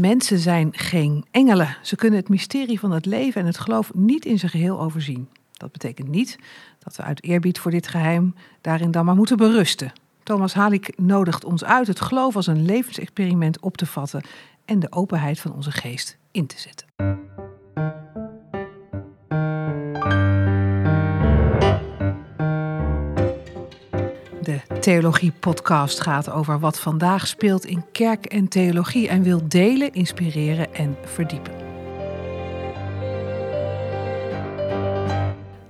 Mensen 0.00 0.38
zijn 0.38 0.68
geen 0.72 1.24
engelen. 1.30 1.76
Ze 1.82 1.96
kunnen 1.96 2.18
het 2.18 2.28
mysterie 2.28 2.80
van 2.80 2.90
het 2.90 3.06
leven 3.06 3.40
en 3.40 3.46
het 3.46 3.58
geloof 3.58 3.94
niet 3.94 4.24
in 4.24 4.38
zijn 4.38 4.50
geheel 4.50 4.80
overzien. 4.80 5.28
Dat 5.52 5.72
betekent 5.72 6.08
niet 6.08 6.38
dat 6.78 6.96
we 6.96 7.02
uit 7.02 7.22
eerbied 7.22 7.58
voor 7.58 7.70
dit 7.70 7.88
geheim 7.88 8.34
daarin 8.60 8.90
dan 8.90 9.04
maar 9.04 9.14
moeten 9.14 9.36
berusten. 9.36 9.92
Thomas 10.22 10.54
Halik 10.54 10.98
nodigt 10.98 11.44
ons 11.44 11.64
uit 11.64 11.86
het 11.86 12.00
geloof 12.00 12.36
als 12.36 12.46
een 12.46 12.64
levensexperiment 12.64 13.60
op 13.60 13.76
te 13.76 13.86
vatten 13.86 14.24
en 14.64 14.78
de 14.78 14.92
openheid 14.92 15.40
van 15.40 15.54
onze 15.54 15.70
geest 15.70 16.16
in 16.30 16.46
te 16.46 16.58
zetten. 16.58 16.86
De 24.82 24.88
Theologie-podcast 24.90 26.00
gaat 26.00 26.30
over 26.30 26.58
wat 26.58 26.80
vandaag 26.80 27.26
speelt 27.26 27.64
in 27.64 27.84
kerk 27.92 28.24
en 28.24 28.48
theologie 28.48 29.08
en 29.08 29.22
wil 29.22 29.48
delen, 29.48 29.92
inspireren 29.92 30.74
en 30.74 30.96
verdiepen. 31.04 31.52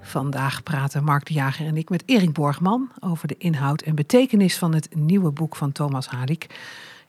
Vandaag 0.01 0.63
praten 0.63 1.05
Mark 1.05 1.27
de 1.27 1.35
Jager 1.35 1.67
en 1.67 1.77
ik 1.77 1.89
met 1.89 2.03
Erik 2.07 2.33
Borgman 2.33 2.91
over 3.01 3.29
de 3.29 3.35
inhoud 3.39 3.83
en 3.83 3.95
betekenis 3.95 4.59
van 4.59 4.75
het 4.75 4.95
nieuwe 4.95 5.31
boek 5.31 5.57
van 5.57 5.73
Thomas 5.73 6.07
Halik. 6.07 6.47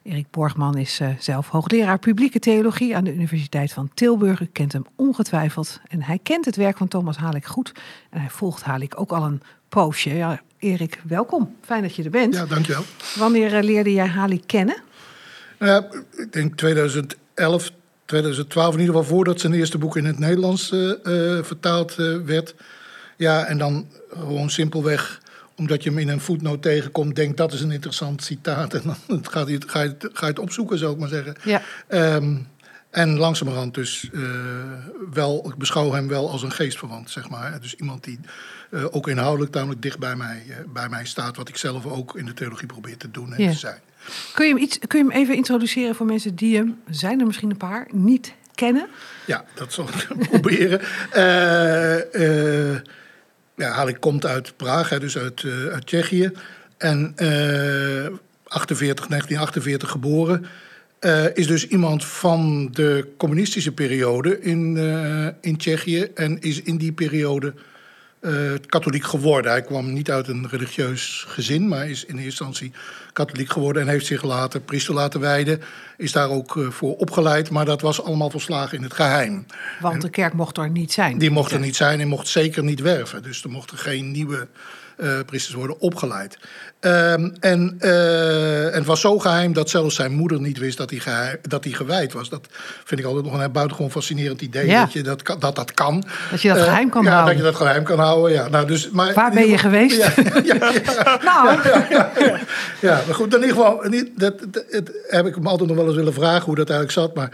Erik 0.02 0.31
Borgman 0.31 0.78
is 0.78 1.00
uh, 1.00 1.09
zelf 1.20 1.50
hoogleraar 1.50 2.00
publieke 2.00 2.40
theologie 2.40 2.95
aan 2.95 3.04
de 3.04 3.14
Universiteit 3.14 3.73
van 3.73 3.90
Tilburg. 3.94 4.40
U 4.40 4.45
kent 4.45 4.72
hem 4.72 4.86
ongetwijfeld. 4.95 5.81
En 5.88 6.02
hij 6.02 6.20
kent 6.23 6.45
het 6.45 6.56
werk 6.56 6.78
van 6.78 6.88
Thomas 6.88 7.17
Halik 7.17 7.45
goed. 7.45 7.72
En 8.09 8.20
hij 8.20 8.30
volgt 8.30 8.64
Halik 8.64 9.00
ook 9.00 9.12
al 9.12 9.23
een 9.23 9.42
poosje. 9.73 10.13
Ja, 10.13 10.41
Erik, 10.59 11.00
welkom. 11.08 11.55
Fijn 11.62 11.81
dat 11.81 11.95
je 11.95 12.04
er 12.04 12.09
bent. 12.09 12.34
Ja, 12.34 12.45
dankjewel. 12.45 12.84
Wanneer 13.16 13.54
uh, 13.54 13.64
leerde 13.64 13.94
jij 13.94 14.08
Halik 14.08 14.44
kennen? 14.45 14.76
Uh, 15.59 15.77
ik 16.18 16.34
denk 16.34 16.55
2011, 16.55 17.72
2012 18.05 18.73
in 18.73 18.80
ieder 18.80 18.95
geval 18.95 19.09
voordat 19.09 19.40
zijn 19.40 19.54
eerste 19.54 19.78
boek 19.78 19.98
in 19.98 20.05
het 20.05 20.20
Nederlands 20.20 20.67
vertaald 21.42 21.95
werd. 22.25 22.56
Ja, 23.17 23.45
en 23.45 23.58
dan 23.58 23.88
gewoon 24.09 24.50
simpelweg 24.50 25.22
omdat 25.56 25.83
je 25.83 25.89
hem 25.89 26.00
in 26.00 26.09
een 26.09 26.20
voetnoot 26.20 26.61
tegenkomt, 26.61 27.16
denkt 27.16 27.38
dat 27.38 27.53
is 27.53 27.61
een 27.61 27.72
interessant 27.72 28.23
citaat. 28.23 28.73
En 28.83 28.95
dan 29.08 29.26
ga 29.26 29.44
je, 29.48 29.59
ga 29.67 29.81
je, 29.81 29.95
ga 30.00 30.26
je 30.26 30.31
het 30.31 30.39
opzoeken, 30.39 30.78
zou 30.78 30.94
ik 30.94 31.00
maar 31.00 31.09
zeggen. 31.09 31.36
Ja. 31.44 31.61
Um, 32.16 32.48
en 32.94 33.17
langzamerhand 33.17 33.73
dus 33.73 34.09
uh, 34.11 34.30
wel, 35.13 35.49
ik 35.49 35.55
beschouw 35.55 35.91
hem 35.91 36.08
wel 36.08 36.30
als 36.31 36.44
een 36.44 36.52
geestverwant, 36.52 37.09
zeg 37.09 37.30
maar. 37.30 37.61
Dus 37.61 37.75
iemand 37.75 38.03
die 38.03 38.19
uh, 38.69 38.86
ook 38.91 39.08
inhoudelijk 39.08 39.52
tamelijk 39.52 39.81
dicht 39.81 39.99
bij 39.99 40.16
mij, 40.16 40.44
uh, 40.47 40.55
bij 40.73 40.89
mij 40.89 41.05
staat. 41.05 41.36
Wat 41.36 41.49
ik 41.49 41.58
zelf 41.58 41.86
ook 41.86 42.17
in 42.17 42.25
de 42.25 42.33
theologie 42.33 42.67
probeer 42.67 42.97
te 42.97 43.11
doen 43.11 43.33
en 43.33 43.44
Ja. 43.44 43.52
te 43.52 43.58
zijn. 43.58 43.80
Kun 44.33 44.45
je, 44.47 44.53
hem 44.53 44.61
iets, 44.61 44.80
kun 44.88 44.99
je 44.99 45.11
hem 45.11 45.21
even 45.21 45.36
introduceren 45.36 45.95
voor 45.95 46.05
mensen 46.05 46.36
die 46.36 46.55
hem, 46.58 46.81
zijn 46.89 47.19
er 47.19 47.25
misschien 47.25 47.49
een 47.49 47.58
paar, 47.58 47.88
niet 47.91 48.33
kennen? 48.55 48.88
Ja, 49.25 49.45
dat 49.53 49.73
zal 49.73 49.88
ik 49.88 50.08
proberen. 50.30 50.81
Eh, 51.11 52.71
eh, 52.73 52.81
ja, 53.55 53.69
Halik 53.71 53.99
komt 53.99 54.25
uit 54.25 54.58
Praag, 54.58 54.89
hè, 54.89 54.99
dus 54.99 55.17
uit, 55.17 55.44
eh, 55.44 55.66
uit 55.67 55.86
Tsjechië. 55.86 56.31
En 56.77 57.14
eh 57.16 58.08
48, 58.47 59.08
1948 59.08 59.89
geboren. 59.89 60.45
Eh, 61.04 61.26
is 61.34 61.48
dus 61.48 61.68
iemand 61.68 62.06
van 62.06 62.70
de 62.72 63.08
communistische 63.18 63.72
periode 63.72 64.42
in, 64.42 64.78
eh, 64.78 65.28
in 65.42 65.58
Tsjechië. 65.58 66.02
En 66.02 66.40
is 66.42 66.62
in 66.62 66.78
die 66.78 66.92
periode 66.92 67.54
eh, 68.20 68.32
katholiek 68.66 69.04
geworden. 69.04 69.52
Hij 69.52 69.62
kwam 69.62 69.94
niet 69.94 70.12
uit 70.12 70.28
een 70.28 70.48
religieus 70.50 71.26
gezin, 71.28 71.68
maar 71.68 71.90
is 71.90 72.06
in 72.06 72.16
eerste 72.16 72.23
instantie 72.23 72.72
katholiek 73.14 73.52
geworden. 73.52 73.82
En 73.82 73.88
heeft 73.88 74.06
zich 74.06 74.23
later 74.23 74.62
priester 74.62 74.94
laten 74.94 75.20
wijden. 75.20 75.62
Is 75.98 76.12
daar 76.12 76.30
ook 76.30 76.66
voor 76.70 76.95
opgeleid, 76.95 77.50
maar 77.50 77.66
dat 77.66 77.82
was 77.82 78.04
allemaal 78.04 78.30
volslagen 78.30 78.78
in 78.78 78.84
het 78.84 78.94
geheim. 78.94 79.45
Want 79.82 80.02
de 80.02 80.10
kerk 80.10 80.34
mocht 80.34 80.58
er 80.58 80.70
niet 80.70 80.92
zijn. 80.92 81.17
Die 81.17 81.32
mocht 81.32 81.52
er 81.52 81.60
niet 81.60 81.76
zijn 81.76 82.00
en 82.00 82.08
mocht 82.08 82.28
zeker 82.28 82.64
niet 82.64 82.80
werven. 82.80 83.23
Dus 83.23 83.44
er 83.44 83.50
mochten 83.50 83.78
geen 83.78 84.12
nieuwe 84.12 84.48
eh, 84.98 85.09
priesters 85.26 85.55
worden 85.55 85.80
opgeleid. 85.80 86.37
Ehm, 86.80 87.30
en, 87.39 87.76
eh, 87.80 88.65
en 88.67 88.73
het 88.73 88.86
was 88.86 89.02
zo 89.02 89.20
geheim 89.20 89.54
dat 89.54 89.70
zelfs 89.70 89.95
zijn 89.95 90.11
moeder 90.11 90.39
niet 90.42 90.58
wist 90.58 90.77
dat 90.77 90.89
hij, 90.89 90.99
geheim, 90.99 91.37
dat 91.42 91.64
hij 91.64 91.73
gewijd 91.73 92.14
was. 92.14 92.30
Dat 92.30 92.48
vind 92.83 92.99
ik 92.99 93.05
altijd 93.05 93.26
nog 93.26 93.42
een 93.42 93.52
buitengewoon 93.52 93.92
fascinerend 93.92 94.42
idee. 94.42 94.67
Ja. 94.67 94.82
Dat, 94.82 94.93
je 94.93 95.02
dat, 95.03 95.21
kan- 95.21 95.39
dat 95.39 95.55
dat 95.55 95.73
kan. 95.73 96.03
Dat 96.32 96.42
je 96.42 96.48
dat 96.48 96.58
Eh, 96.58 96.64
geheim 96.64 96.89
kan 96.89 97.03
ja, 97.03 97.09
houden. 97.11 97.33
dat 97.36 97.43
je 97.45 97.52
dat 97.52 97.59
geheim 97.61 97.83
kan 97.83 97.99
houden. 97.99 98.32
Ja. 98.32 98.48
Nou, 98.48 98.67
dus, 98.67 98.89
maar, 98.89 99.14
Waar 99.14 99.32
ben 99.32 99.48
je 99.48 99.58
geweest? 99.58 99.95
Ja, 99.98 100.11
Nou, 101.23 101.59
ja, 102.82 103.02
maar 103.05 103.15
goed, 103.15 103.33
in 103.36 103.42
ieder 103.42 103.55
geval, 103.55 103.83
niet, 103.89 104.09
dat, 104.20 104.33
heb 105.08 105.26
ik 105.26 105.36
hem 105.36 105.48
altijd 105.48 105.67
nog 105.70 105.77
wel 105.77 105.87
eens 105.87 105.95
willen 105.95 106.14
vragen 106.14 106.43
hoe 106.45 106.55
dat 106.55 106.70
eigenlijk 106.70 106.99
zat. 106.99 107.15
Maar 107.15 107.32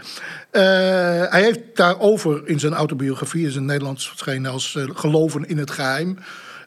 hij 1.30 1.42
heeft 1.42 1.60
daarover 1.74 2.42
in 2.44 2.60
zijn 2.60 2.74
autobiografie, 2.74 3.44
in 3.44 3.50
zijn 3.52 3.64
Nederlands 3.64 4.08
verschenen 4.08 4.50
als 4.52 4.78
Geloven 4.94 5.48
in 5.48 5.58
het 5.58 5.70
Geheim. 5.70 6.18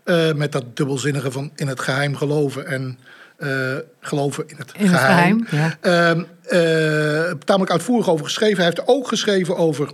Eh, 0.04 0.34
met 0.34 0.52
dat 0.52 0.78
dubbelzinnige 0.78 1.32
van 1.32 1.52
in 1.56 1.68
het 1.68 1.80
geheim 1.80 2.16
geloven 2.16 2.68
en 2.68 3.00
eh, 3.36 3.76
geloven 4.00 4.44
in 4.48 4.56
het 4.58 4.72
In 4.78 4.88
het 4.88 5.00
geheim, 5.00 5.48
ja. 5.52 5.78
Ehm, 5.82 6.24
eh, 6.44 7.32
tamelijk 7.46 7.72
uitvoerig 7.72 8.10
over 8.10 8.26
geschreven. 8.26 8.58
Hij 8.58 8.66
heeft 8.66 8.88
ook 8.88 9.08
geschreven 9.08 9.58
over 9.58 9.92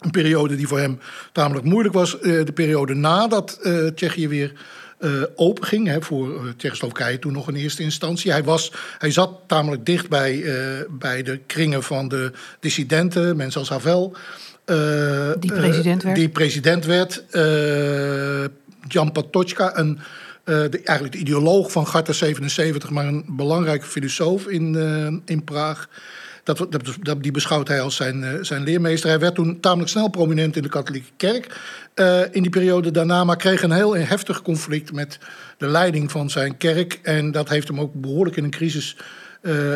een 0.00 0.10
periode 0.10 0.56
die 0.56 0.68
voor 0.68 0.78
hem 0.78 0.98
tamelijk 1.32 1.66
moeilijk 1.66 1.94
was. 1.94 2.20
De 2.20 2.52
periode 2.54 2.94
nadat 2.94 3.60
Tsjechië 3.94 4.28
weer 4.28 4.52
eh 4.98 5.22
open 5.34 5.64
ging. 5.64 5.86
Hè, 5.86 6.02
voor 6.02 6.34
eh, 6.34 6.52
Tsjechoslowakije 6.56 7.18
toen 7.18 7.32
nog 7.32 7.48
in 7.48 7.54
eerste 7.54 7.82
instantie. 7.82 8.30
Hij, 8.30 8.44
was, 8.44 8.72
hij 8.98 9.10
zat 9.10 9.40
tamelijk 9.46 9.86
dicht 9.86 10.08
bij, 10.08 10.44
bij 10.90 11.22
de 11.22 11.38
kringen 11.46 11.82
van 11.82 12.08
de 12.08 12.32
dissidenten. 12.60 13.36
Mensen 13.36 13.60
als 13.60 13.68
Havel. 13.68 14.16
Eh, 14.66 15.30
Die 15.40 15.52
eh, 15.52 15.58
president 15.58 16.02
werd. 16.02 16.16
Die 16.16 16.28
president 16.28 16.84
werd. 16.84 17.24
eh, 17.30 18.44
Jan 18.88 19.12
Patočka, 19.12 19.78
een, 19.78 19.98
de, 20.44 20.80
eigenlijk 20.84 21.12
de 21.12 21.20
ideoloog 21.20 21.72
van 21.72 21.86
Garta 21.86 22.12
77... 22.12 22.90
maar 22.90 23.06
een 23.06 23.24
belangrijke 23.28 23.86
filosoof 23.86 24.46
in, 24.46 25.22
in 25.24 25.44
Praag... 25.44 25.88
Dat, 26.44 26.58
dat, 26.58 26.96
dat- 27.02 27.22
die 27.22 27.30
beschouwt 27.32 27.68
hij 27.68 27.80
als 27.80 27.96
zijn, 27.96 28.44
zijn 28.44 28.62
leermeester. 28.62 29.08
Hij 29.10 29.18
werd 29.18 29.34
toen 29.34 29.60
tamelijk 29.60 29.90
snel 29.90 30.08
prominent 30.08 30.56
in 30.56 30.62
de 30.62 30.68
katholieke 30.68 31.10
kerk. 31.16 31.60
in 32.32 32.42
die 32.42 32.50
periode 32.50 32.90
daarna, 32.90 33.24
maar 33.24 33.36
kreeg 33.36 33.62
een 33.62 33.72
heel 33.72 33.96
heftig 33.96 34.42
conflict 34.42 34.92
met 34.92 35.18
de 35.58 35.66
leiding 35.66 36.10
van 36.10 36.30
zijn 36.30 36.56
kerk. 36.56 36.98
En 37.02 37.30
dat 37.32 37.48
heeft 37.48 37.68
hem 37.68 37.80
ook 37.80 37.92
behoorlijk 37.94 38.36
in 38.36 38.44
een 38.44 38.50
crisis, 38.50 38.96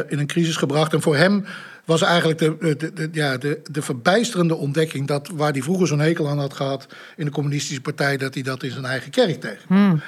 in 0.08 0.18
een 0.18 0.26
crisis 0.26 0.56
gebracht. 0.56 0.92
En 0.92 1.02
voor 1.02 1.16
hem 1.16 1.44
was 1.84 2.02
eigenlijk 2.02 2.38
de, 2.38 2.76
de, 2.76 2.92
de, 2.92 3.08
ja, 3.12 3.36
de, 3.36 3.60
de 3.70 3.82
verbijsterende 3.82 4.54
ontdekking 4.54 5.06
dat 5.06 5.28
waar 5.34 5.52
hij 5.52 5.62
vroeger 5.62 5.86
zo'n 5.86 5.98
hekel 5.98 6.28
aan 6.28 6.38
had 6.38 6.54
gehad 6.54 6.86
in 7.16 7.24
de 7.24 7.30
communistische 7.30 7.80
partij, 7.80 8.16
dat 8.16 8.34
hij 8.34 8.42
dat 8.42 8.62
in 8.62 8.70
zijn 8.70 8.84
eigen 8.84 9.10
kerk 9.10 9.40
tegen. 9.40 10.02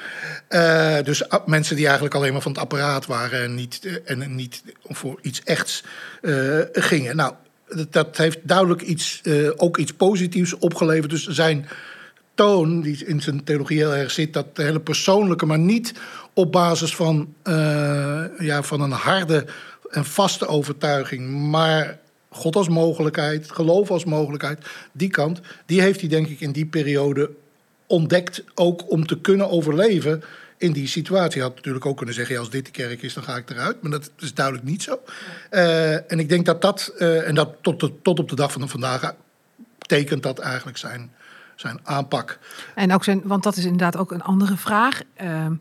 Eh, 0.49 0.97
dus 1.05 1.25
mensen 1.47 1.77
die 1.77 1.85
eigenlijk 1.85 2.15
alleen 2.15 2.33
maar 2.33 2.43
van 2.43 2.53
het 2.53 2.61
apparaat 2.61 3.07
waren 3.07 3.43
en 3.43 3.55
niet, 3.55 3.81
eh, 3.85 3.95
en 4.05 4.35
niet 4.35 4.63
voor 4.83 5.19
iets 5.23 5.43
echts 5.43 5.85
eh, 6.23 6.59
gingen. 6.73 7.17
Nou, 7.17 7.35
dat, 7.69 7.93
dat 7.93 8.17
heeft 8.17 8.39
duidelijk 8.43 8.83
iets, 8.83 9.23
ook 9.57 9.79
iets 9.79 9.93
positiefs 9.93 10.59
opgeleverd. 10.59 11.11
Dus 11.11 11.27
zijn 11.27 11.67
toon, 12.35 12.81
die 12.81 13.07
in 13.07 13.23
zijn 13.23 13.45
theologie 13.45 13.79
heel 13.79 13.95
erg 13.95 14.11
zit, 14.11 14.33
dat 14.33 14.47
hele 14.55 14.81
persoonlijke, 14.81 15.47
maar 15.47 15.59
niet 15.59 15.95
op 16.35 16.53
basis 16.53 16.95
van, 16.95 17.35
ja, 18.39 18.63
van 18.63 18.81
een 18.81 18.91
harde 18.91 19.47
en 19.93 20.05
vaste 20.05 20.47
overtuiging, 20.47 21.51
maar 21.51 21.99
God 22.29 22.57
als 22.57 22.69
mogelijkheid, 22.69 23.51
geloof 23.51 23.91
als 23.91 24.05
mogelijkheid, 24.05 24.67
die 24.93 25.11
kant, 25.11 25.41
die 25.67 25.81
heeft 25.81 26.01
hij 26.01 26.09
denk 26.09 26.27
ik 26.29 26.41
in 26.41 26.53
die 26.53 26.67
periode 26.67 27.31
ontdekt, 27.87 28.45
ook 28.55 28.91
om 28.91 29.07
te 29.07 29.21
kunnen 29.21 29.51
overleven 29.51 30.23
in 30.57 30.73
die 30.73 30.87
situatie. 30.87 31.41
Hij 31.41 31.49
had 31.49 31.57
natuurlijk 31.57 31.87
ook 31.87 31.97
kunnen 31.97 32.15
zeggen, 32.15 32.35
ja, 32.35 32.41
als 32.41 32.51
dit 32.51 32.65
de 32.65 32.71
kerk 32.71 33.03
is, 33.03 33.15
dan 33.15 33.23
ga 33.23 33.37
ik 33.37 33.51
eruit. 33.51 33.83
Maar 33.83 33.91
dat 33.91 34.11
is 34.19 34.35
duidelijk 34.35 34.67
niet 34.67 34.83
zo. 34.83 34.99
Eh, 35.51 36.11
en 36.13 36.19
ik 36.19 36.29
denk 36.29 36.47
dat 36.47 36.63
dat, 36.63 36.93
eh, 36.99 37.29
en 37.29 37.35
dat 37.35 37.55
tot, 37.61 37.81
de- 37.81 38.03
tot 38.03 38.19
op 38.19 38.29
de 38.29 38.37
dag 38.37 38.53
van 38.53 38.69
vandaag, 38.69 39.15
tekent 39.79 40.23
dat 40.23 40.39
eigenlijk 40.39 40.79
zijn, 40.79 41.13
zijn 41.57 41.81
aanpak. 41.83 42.39
En 42.75 42.93
ook 42.93 43.05
zijn, 43.05 43.21
want 43.25 43.43
dat 43.43 43.57
is 43.57 43.65
inderdaad 43.65 43.97
ook 43.97 44.13
een 44.13 44.23
andere 44.23 44.57
vraag. 44.57 45.01
Ehm, 45.15 45.55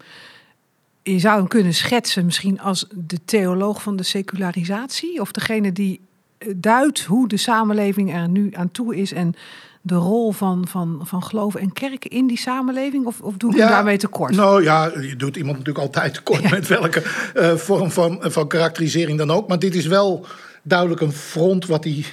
je 1.03 1.19
zou 1.19 1.37
hem 1.37 1.47
kunnen 1.47 1.73
schetsen 1.73 2.25
misschien 2.25 2.59
als 2.59 2.85
de 2.93 3.17
theoloog 3.25 3.81
van 3.81 3.95
de 3.95 4.03
secularisatie. 4.03 5.21
Of 5.21 5.31
degene 5.31 5.71
die 5.71 6.01
eh, 6.37 6.47
duidt 6.55 7.03
hoe 7.03 7.27
de 7.27 7.37
samenleving 7.37 8.13
er 8.13 8.29
nu 8.29 8.49
aan 8.53 8.71
toe 8.71 8.95
is. 8.95 9.13
En 9.13 9.35
de 9.81 9.95
rol 9.95 10.31
van, 10.31 10.67
van, 10.67 11.01
van 11.03 11.23
geloof 11.23 11.55
en 11.55 11.73
kerk 11.73 12.05
in 12.05 12.27
die 12.27 12.37
samenleving. 12.37 13.05
Of, 13.05 13.21
of 13.21 13.37
doe 13.37 13.51
ik 13.51 13.57
daarmee 13.57 13.97
tekort? 13.97 14.35
Nou 14.35 14.63
ja, 14.63 14.91
je 14.99 15.15
doet 15.15 15.35
iemand 15.35 15.57
natuurlijk 15.57 15.85
altijd 15.85 16.13
tekort 16.13 16.49
met 16.49 16.67
welke 16.67 17.03
eh, 17.33 17.55
vorm 17.55 17.91
van, 17.91 18.19
van 18.21 18.47
karakterisering 18.47 19.17
dan 19.17 19.31
ook. 19.31 19.47
Maar 19.47 19.59
dit 19.59 19.75
is 19.75 19.85
wel 19.85 20.25
duidelijk 20.63 21.01
een 21.01 21.11
front 21.11 21.65
wat 21.65 21.83
hij 21.83 22.05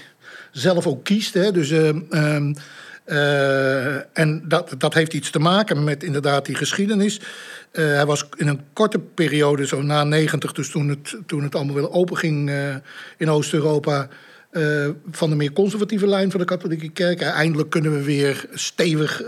zelf 0.51 0.87
ook 0.87 1.05
kiest. 1.05 1.35
Hè. 1.35 1.53
Dus 1.53 1.71
ehm, 1.71 2.01
ehm, 2.11 2.55
Uh, 3.09 4.19
en 4.19 4.43
dat, 4.45 4.75
dat 4.79 4.95
heeft 4.95 5.15
iets 5.15 5.31
te 5.31 5.39
maken 5.39 5.85
met 5.85 6.03
inderdaad 6.03 6.47
die 6.47 6.55
geschiedenis. 6.55 7.21
Uh, 7.73 7.85
hij 7.85 8.07
was 8.07 8.29
in 8.37 8.49
een 8.49 8.61
korte 8.73 8.99
periode, 8.99 9.67
zo 9.67 9.83
na 9.83 10.05
90, 10.05 10.53
dus 10.53 10.71
toen 10.71 10.89
het, 10.89 11.17
toen 11.27 11.43
het 11.43 11.55
allemaal 11.55 11.75
weer 11.75 11.91
open 11.91 12.17
ging 12.17 12.49
uh, 12.49 12.75
in 13.17 13.31
Oost-Europa, 13.31 14.09
uh, 14.53 14.89
van 15.11 15.31
de 15.31 15.37
meer 15.37 15.53
conservatieve 15.53 16.07
lijn 16.07 16.31
van 16.31 16.41
de 16.41 16.47
katholieke 16.47 16.89
kerk. 16.89 17.21
eindelijk 17.21 17.71
kunnen 17.71 17.93
we 17.93 18.03
weer 18.03 18.47
stevig 18.53 19.23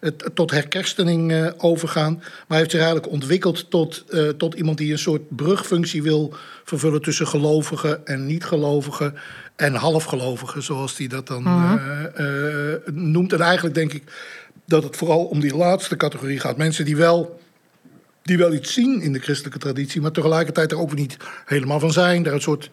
het, 0.00 0.30
tot 0.34 0.50
herkerstening 0.50 1.52
overgaan. 1.56 2.14
Maar 2.14 2.44
hij 2.46 2.58
heeft 2.58 2.70
zich 2.70 2.80
eigenlijk 2.80 3.12
ontwikkeld 3.12 3.70
tot, 3.70 4.04
tot 4.36 4.54
iemand 4.54 4.78
die 4.78 4.92
een 4.92 4.98
soort 4.98 5.36
brugfunctie 5.36 6.02
wil 6.02 6.34
vervullen 6.64 7.02
tussen 7.02 7.26
gelovigen 7.26 8.06
en 8.06 8.26
niet-gelovigen 8.26 9.14
en 9.56 9.74
halfgelovigen, 9.74 10.62
zoals 10.62 10.98
hij 10.98 11.06
dat 11.06 11.26
dan 11.26 11.42
-huh. 11.42 11.76
noemt. 12.92 13.32
En 13.32 13.40
eigenlijk 13.40 13.74
denk 13.74 13.92
ik 13.92 14.02
dat 14.66 14.82
het 14.82 14.96
vooral 14.96 15.24
om 15.24 15.40
die 15.40 15.56
laatste 15.56 15.96
categorie 15.96 16.40
gaat. 16.40 16.56
Mensen 16.56 16.84
die 16.84 16.96
wel 16.96 17.42
die 18.24 18.38
wel 18.38 18.52
iets 18.52 18.72
zien 18.72 19.00
in 19.00 19.12
de 19.12 19.18
christelijke 19.18 19.58
traditie, 19.58 20.00
maar 20.00 20.10
tegelijkertijd 20.10 20.72
er 20.72 20.78
ook 20.78 20.94
niet 20.94 21.16
helemaal 21.44 21.80
van 21.80 21.92
zijn. 21.92 22.22
Daar 22.22 22.32
een 22.32 22.40
soort 22.40 22.70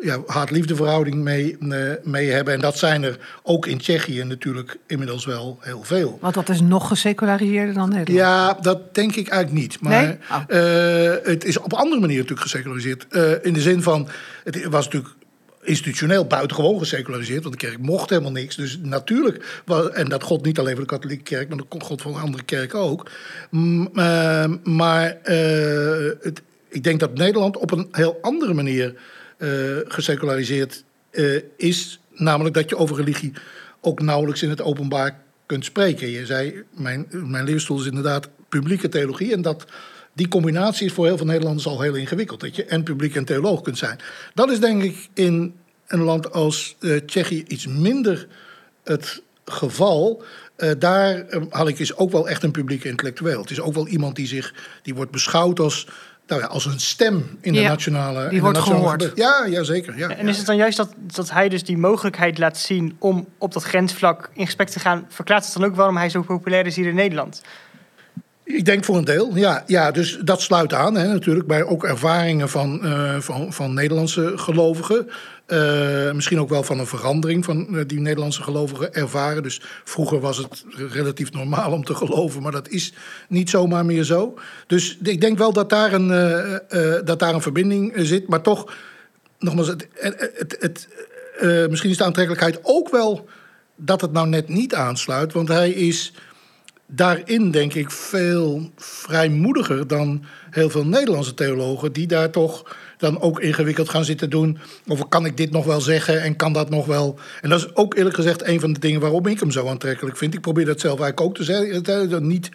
ja, 0.00 0.22
haat-liefde 0.26 0.76
verhouding 0.76 1.16
mee, 1.16 1.56
uh, 1.60 1.92
mee 2.02 2.30
hebben. 2.30 2.54
En 2.54 2.60
dat 2.60 2.78
zijn 2.78 3.02
er 3.02 3.18
ook 3.42 3.66
in 3.66 3.78
Tsjechië 3.78 4.24
natuurlijk 4.24 4.76
inmiddels 4.86 5.24
wel 5.24 5.58
heel 5.60 5.82
veel. 5.82 6.18
Want 6.20 6.34
dat 6.34 6.48
is 6.48 6.60
nog 6.60 6.88
geseculariseerder 6.88 7.74
dan 7.74 7.88
Nederland? 7.88 8.18
Ja, 8.18 8.58
dat 8.60 8.94
denk 8.94 9.14
ik 9.14 9.28
eigenlijk 9.28 9.62
niet. 9.62 9.80
Maar 9.80 10.02
nee? 10.02 10.18
oh. 10.30 10.42
uh, 10.48 11.14
het 11.22 11.44
is 11.44 11.58
op 11.58 11.72
andere 11.72 12.00
manier 12.00 12.16
natuurlijk 12.16 12.42
geseculariseerd. 12.42 13.06
Uh, 13.10 13.32
in 13.42 13.52
de 13.52 13.60
zin 13.60 13.82
van, 13.82 14.08
het 14.44 14.64
was 14.64 14.84
natuurlijk 14.84 15.14
institutioneel 15.62 16.26
buitengewoon 16.26 16.78
geseculariseerd. 16.78 17.42
Want 17.42 17.60
de 17.60 17.66
kerk 17.66 17.78
mocht 17.78 18.10
helemaal 18.10 18.30
niks. 18.30 18.56
Dus 18.56 18.78
natuurlijk, 18.82 19.62
en 19.92 20.08
dat 20.08 20.22
god 20.22 20.44
niet 20.44 20.58
alleen 20.58 20.74
voor 20.74 20.86
de 20.86 20.90
katholieke 20.90 21.22
kerk, 21.22 21.48
maar 21.48 21.56
dat 21.56 21.82
god 21.82 22.02
voor 22.02 22.18
andere 22.18 22.42
kerken 22.42 22.78
ook. 22.78 23.10
Uh, 23.50 24.44
maar 24.62 25.16
uh, 25.24 26.10
het, 26.20 26.42
ik 26.68 26.84
denk 26.84 27.00
dat 27.00 27.14
Nederland 27.14 27.56
op 27.56 27.70
een 27.70 27.88
heel 27.90 28.18
andere 28.20 28.54
manier 28.54 28.94
geseculariseerd 29.88 30.84
is. 31.56 32.00
Namelijk 32.14 32.54
dat 32.54 32.68
je 32.68 32.76
over 32.76 32.96
religie 32.96 33.32
ook 33.80 34.00
nauwelijks 34.00 34.42
in 34.42 34.50
het 34.50 34.62
openbaar 34.62 35.20
kunt 35.46 35.64
spreken. 35.64 36.08
Je 36.08 36.26
zei, 36.26 36.62
mijn, 36.70 37.06
mijn 37.10 37.44
leerstoel 37.44 37.80
is 37.80 37.86
inderdaad 37.86 38.28
publieke 38.48 38.88
theologie. 38.88 39.32
En 39.32 39.42
dat 39.42 39.64
die 40.12 40.28
combinatie 40.28 40.86
is 40.86 40.92
voor 40.92 41.06
heel 41.06 41.16
veel 41.16 41.26
Nederlanders 41.26 41.66
al 41.66 41.80
heel 41.80 41.94
ingewikkeld. 41.94 42.40
Dat 42.40 42.56
je 42.56 42.64
en 42.64 42.82
publiek 42.82 43.14
en 43.14 43.24
theoloog 43.24 43.60
kunt 43.60 43.78
zijn. 43.78 43.98
Dat 44.34 44.50
is 44.50 44.60
denk 44.60 44.82
ik 44.82 45.08
in 45.14 45.54
een 45.86 46.02
land 46.02 46.32
als 46.32 46.76
uh, 46.80 46.96
Tsjechië 46.96 47.44
iets 47.46 47.66
minder 47.66 48.26
het 48.84 49.22
geval. 49.44 50.22
Daar 50.78 51.26
uh, 51.34 51.68
ik 51.68 51.78
is 51.78 51.96
ook 51.96 52.10
wel 52.10 52.28
echt 52.28 52.42
een 52.42 52.50
publieke 52.50 52.88
intellectueel. 52.88 53.40
Het 53.40 53.50
is 53.50 53.60
ook 53.60 53.74
wel 53.74 53.86
iemand 53.86 54.16
die 54.16 54.26
zich 54.26 54.54
die 54.82 54.94
wordt 54.94 55.10
beschouwd 55.10 55.60
als 55.60 55.86
nou 56.30 56.42
ja, 56.42 56.48
als 56.48 56.66
een 56.66 56.80
stem 56.80 57.38
in 57.40 57.52
de 57.52 57.60
Ja, 57.60 57.68
nationale. 57.68 58.28
die 58.28 58.40
wordt 58.40 58.56
nationale 58.56 58.82
gehoord. 58.98 59.12
Ja, 59.14 59.44
ja, 59.46 59.62
zeker. 59.62 59.98
Ja, 59.98 60.08
En 60.08 60.28
is 60.28 60.36
het 60.36 60.46
dan 60.46 60.56
juist 60.56 60.76
dat, 60.76 60.94
dat 60.96 61.30
hij 61.30 61.48
dus 61.48 61.64
die 61.64 61.78
mogelijkheid 61.78 62.38
laat 62.38 62.58
zien 62.58 62.96
om 62.98 63.26
op 63.38 63.52
dat 63.52 63.62
grensvlak 63.62 64.30
in 64.32 64.44
gesprek 64.44 64.68
te 64.68 64.80
gaan, 64.80 65.06
verklaart 65.08 65.44
het 65.44 65.54
dan 65.54 65.64
ook 65.64 65.76
waarom 65.76 65.96
hij 65.96 66.08
zo 66.08 66.22
populair 66.22 66.66
is 66.66 66.76
hier 66.76 66.86
in 66.86 66.94
Nederland? 66.94 67.42
Ik 68.44 68.64
denk 68.64 68.84
voor 68.84 68.96
een 68.96 69.04
deel, 69.04 69.36
ja. 69.36 69.62
ja 69.66 69.90
dus 69.90 70.18
dat 70.24 70.40
sluit 70.40 70.74
aan 70.74 70.94
hè, 70.94 71.06
natuurlijk 71.06 71.46
bij 71.46 71.64
ook 71.64 71.84
ervaringen 71.84 72.48
van, 72.48 72.84
eh, 72.84 73.16
van, 73.18 73.52
van 73.52 73.74
Nederlandse 73.74 74.32
gelovigen. 74.36 75.10
Eh, 75.50 76.12
misschien 76.12 76.40
ook 76.40 76.48
wel 76.48 76.62
van 76.62 76.78
een 76.78 76.86
verandering 76.86 77.44
van 77.44 77.76
eh, 77.76 77.84
die 77.86 78.00
Nederlandse 78.00 78.42
gelovigen 78.42 78.94
ervaren. 78.94 79.42
Dus 79.42 79.60
vroeger 79.84 80.20
was 80.20 80.36
het 80.36 80.64
relatief 80.92 81.32
normaal 81.32 81.72
om 81.72 81.84
te 81.84 81.94
geloven, 81.94 82.42
maar 82.42 82.52
dat 82.52 82.68
is 82.68 82.92
niet 83.28 83.50
zomaar 83.50 83.84
meer 83.84 84.04
zo. 84.04 84.38
Dus 84.66 84.98
ik 85.02 85.20
denk 85.20 85.38
wel 85.38 85.52
dat 85.52 85.70
daar 85.70 85.92
een, 85.92 86.10
eh, 86.10 86.94
dat 87.04 87.18
daar 87.18 87.34
een 87.34 87.42
verbinding 87.42 87.92
zit. 87.96 88.28
Maar 88.28 88.40
toch, 88.40 88.74
nogmaals, 89.38 89.68
het, 89.68 89.88
het, 89.94 90.56
het, 90.60 90.88
misschien 91.70 91.90
is 91.90 91.96
de 91.96 92.04
aantrekkelijkheid 92.04 92.58
ook 92.62 92.90
wel 92.90 93.28
dat 93.76 94.00
het 94.00 94.12
nou 94.12 94.28
net 94.28 94.48
niet 94.48 94.74
aansluit. 94.74 95.32
Want 95.32 95.48
hij 95.48 95.70
is 95.70 96.12
daarin 96.86 97.50
denk 97.50 97.74
ik 97.74 97.90
veel 97.90 98.70
vrijmoediger 98.76 99.86
dan 99.86 100.24
heel 100.50 100.70
veel 100.70 100.86
Nederlandse 100.86 101.34
theologen, 101.34 101.92
die 101.92 102.06
daar 102.06 102.30
toch 102.30 102.76
dan 103.00 103.20
ook 103.20 103.40
ingewikkeld 103.40 103.88
gaan 103.88 104.04
zitten 104.04 104.30
doen. 104.30 104.58
Over 104.86 105.06
kan 105.06 105.26
ik 105.26 105.36
dit 105.36 105.50
nog 105.50 105.64
wel 105.64 105.80
zeggen 105.80 106.22
en 106.22 106.36
kan 106.36 106.52
dat 106.52 106.70
nog 106.70 106.86
wel. 106.86 107.18
En 107.40 107.50
dat 107.50 107.58
is 107.58 107.74
ook 107.74 107.96
eerlijk 107.96 108.14
gezegd 108.14 108.46
een 108.46 108.60
van 108.60 108.72
de 108.72 108.80
dingen 108.80 109.00
waarom 109.00 109.26
ik 109.26 109.40
hem 109.40 109.50
zo 109.50 109.68
aantrekkelijk 109.68 110.16
vind. 110.16 110.34
Ik 110.34 110.40
probeer 110.40 110.64
dat 110.64 110.80
zelf 110.80 111.00
eigenlijk 111.00 111.28
ook 111.28 111.36
te 111.36 111.44
zeggen. 111.44 112.10
Dat 112.10 112.22
niet, 112.22 112.48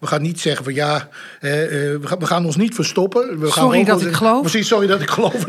we 0.00 0.06
gaan 0.06 0.22
niet 0.22 0.40
zeggen 0.40 0.64
van 0.64 0.74
ja, 0.74 1.08
eh, 1.40 1.64
eh, 1.64 2.00
we, 2.00 2.06
gaan, 2.06 2.18
we 2.18 2.26
gaan 2.26 2.44
ons 2.44 2.56
niet 2.56 2.74
verstoppen. 2.74 3.38
We 3.38 3.50
gaan 3.52 3.64
Sorry 3.64 3.84
dat 3.84 4.02
ik 4.02 4.12
geloof. 4.12 4.40
Precies, 4.40 4.68
sorry 4.68 4.86
dat 4.86 5.00
ik 5.00 5.10
geloof. 5.10 5.44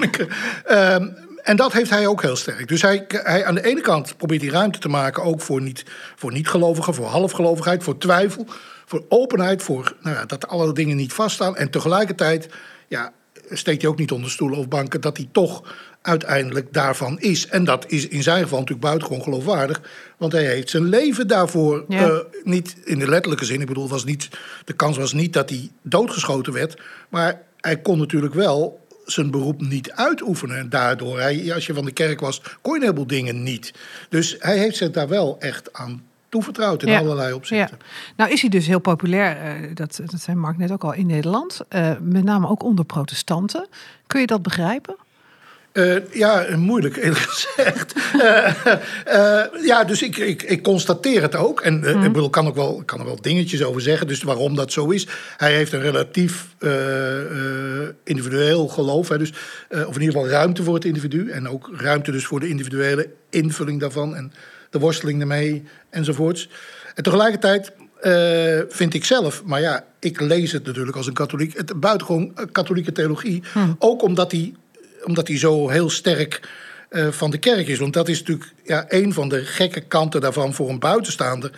Ehm, 0.65 1.07
en 1.43 1.55
dat 1.55 1.73
heeft 1.73 1.89
hij 1.89 2.07
ook 2.07 2.21
heel 2.21 2.35
sterk. 2.35 2.67
Dus 2.67 2.81
hij, 2.81 3.05
hij, 3.07 3.45
aan 3.45 3.55
de 3.55 3.65
ene 3.65 3.81
kant 3.81 4.17
probeert 4.17 4.41
hij 4.41 4.51
ruimte 4.51 4.79
te 4.79 4.89
maken... 4.89 5.23
ook 5.23 5.41
voor, 5.41 5.61
niet, 5.61 5.85
voor 6.15 6.31
niet-gelovigen, 6.31 6.93
voor 6.93 7.05
halfgelovigheid, 7.05 7.83
voor 7.83 7.97
twijfel... 7.97 8.45
voor 8.85 9.05
openheid, 9.09 9.63
voor 9.63 9.95
nou 10.01 10.15
ja, 10.15 10.25
dat 10.25 10.47
alle 10.47 10.73
dingen 10.73 10.95
niet 10.95 11.13
vaststaan. 11.13 11.55
En 11.55 11.69
tegelijkertijd 11.69 12.49
ja, 12.87 13.11
steekt 13.49 13.81
hij 13.81 13.91
ook 13.91 13.97
niet 13.97 14.11
onder 14.11 14.31
stoelen 14.31 14.57
of 14.59 14.67
banken... 14.67 15.01
dat 15.01 15.17
hij 15.17 15.29
toch 15.31 15.63
uiteindelijk 16.01 16.73
daarvan 16.73 17.19
is. 17.19 17.47
En 17.47 17.63
dat 17.63 17.85
is 17.87 18.07
in 18.07 18.23
zijn 18.23 18.43
geval 18.43 18.59
natuurlijk 18.59 18.87
buitengewoon 18.87 19.23
geloofwaardig... 19.23 19.81
want 20.17 20.31
hij 20.31 20.45
heeft 20.45 20.69
zijn 20.69 20.89
leven 20.89 21.27
daarvoor... 21.27 21.85
Ja. 21.87 22.09
eh, 22.09 22.17
niet 22.43 22.75
in 22.83 22.99
de 22.99 23.07
letterlijke 23.07 23.45
zin. 23.45 23.61
Ik 23.61 23.67
bedoel, 23.67 23.89
was 23.89 24.05
niet, 24.05 24.29
de 24.65 24.73
kans 24.73 24.97
was 24.97 25.13
niet 25.13 25.33
dat 25.33 25.49
hij 25.49 25.69
doodgeschoten 25.81 26.53
werd. 26.53 26.81
Maar 27.09 27.41
hij 27.59 27.77
kon 27.77 27.97
natuurlijk 27.97 28.33
wel 28.33 28.81
zijn 29.05 29.31
beroep 29.31 29.61
niet 29.61 29.91
uitoefenen. 29.91 30.57
En 30.57 30.69
daardoor, 30.69 31.19
hij, 31.19 31.53
als 31.53 31.65
je 31.65 31.73
van 31.73 31.85
de 31.85 31.91
kerk 31.91 32.19
was, 32.19 32.41
kon 32.61 32.73
je 32.73 32.77
een 32.77 32.83
heleboel 32.85 33.07
dingen 33.07 33.43
niet. 33.43 33.73
Dus 34.09 34.35
hij 34.39 34.57
heeft 34.57 34.77
zich 34.77 34.91
daar 34.91 35.07
wel 35.07 35.35
echt 35.39 35.73
aan 35.73 36.03
toevertrouwd 36.33 36.83
in 36.83 36.91
Ja. 36.91 36.99
allerlei 36.99 37.29
Ja. 37.29 37.35
opzichten. 37.35 37.77
Nou 38.17 38.31
is 38.31 38.41
hij 38.41 38.49
dus 38.49 38.67
heel 38.67 38.79
populair, 38.79 39.37
eh, 39.37 39.75
dat, 39.75 39.99
dat 40.05 40.21
zei 40.21 40.37
Mark 40.37 40.57
net 40.57 40.71
ook 40.71 40.83
al, 40.83 40.93
in 40.93 41.05
Nederland. 41.07 41.59
Eh, 41.69 41.91
met 42.01 42.23
name 42.23 42.47
ook 42.49 42.63
onder 42.63 42.85
protestanten. 42.85 43.67
Kun 44.07 44.19
je 44.19 44.27
dat 44.27 44.41
begrijpen? 44.41 44.95
Eh, 45.71 46.13
ja, 46.13 46.45
moeilijk 46.55 46.95
eerlijk 46.97 47.17
gezegd. 47.33 47.93
Ja, 49.65 49.83
dus 49.83 50.01
ik, 50.01 50.17
ik, 50.17 50.41
ik 50.43 50.63
constateer 50.63 51.21
het 51.21 51.35
ook. 51.35 51.61
En 51.61 51.83
eh, 51.83 51.91
ik 52.03 52.13
bedoel, 52.13 52.29
kan 52.29 52.47
ook 52.47 52.55
wel, 52.55 52.83
kan 52.85 52.99
er 52.99 53.05
wel 53.05 53.21
dingetjes 53.21 53.63
over 53.63 53.81
zeggen. 53.81 54.07
Dus 54.07 54.23
waarom 54.23 54.55
dat 54.55 54.71
zo 54.71 54.89
is. 54.89 55.07
Hij 55.37 55.53
heeft 55.53 55.73
een 55.73 55.81
relatief 55.81 56.47
individueel 58.03 58.67
geloof. 58.67 59.09
Hè, 59.09 59.17
dus, 59.17 59.29
of 59.69 59.95
in 59.95 60.01
ieder 60.01 60.11
geval 60.13 60.27
ruimte 60.27 60.63
voor 60.63 60.73
het 60.73 60.85
individu. 60.85 61.29
En 61.29 61.47
ook 61.49 61.69
ruimte 61.77 62.11
dus 62.11 62.25
voor 62.25 62.39
de 62.39 62.47
individuele 62.47 63.09
invulling 63.29 63.79
daarvan. 63.79 64.15
En 64.15 64.33
de 64.73 64.79
worsteling 64.79 65.21
ermee 65.21 65.63
enzovoorts. 65.89 66.49
En 66.95 67.03
tegelijkertijd 67.03 67.71
eh, 68.01 68.59
vind 68.69 68.93
ik 68.93 69.05
zelf, 69.05 69.43
maar 69.45 69.61
ja, 69.61 69.85
ik 69.99 70.19
lees 70.19 70.51
het 70.51 70.65
natuurlijk 70.65 70.97
als 70.97 71.07
een 71.07 71.13
katholiek. 71.13 71.57
Het 71.57 71.79
buitengewoon 71.79 72.31
eh, 72.35 72.45
katholieke 72.51 72.91
theologie. 72.91 73.43
Ook 73.79 74.01
omdat 74.01 74.31
hij 74.31 74.53
omdat 75.03 75.27
hij 75.27 75.37
zo 75.37 75.69
heel 75.69 75.89
sterk 75.89 76.49
eh, 76.89 77.07
van 77.07 77.31
de 77.31 77.37
kerk 77.37 77.67
is. 77.67 77.79
Want 77.79 77.93
dat 77.93 78.07
is 78.07 78.19
natuurlijk 78.19 78.51
ja, 78.63 78.85
een 78.87 79.13
van 79.13 79.29
de 79.29 79.45
gekke 79.45 79.81
kanten 79.81 80.21
daarvan 80.21 80.53
voor 80.53 80.69
een 80.69 80.79
buitenstaander. 80.79 81.51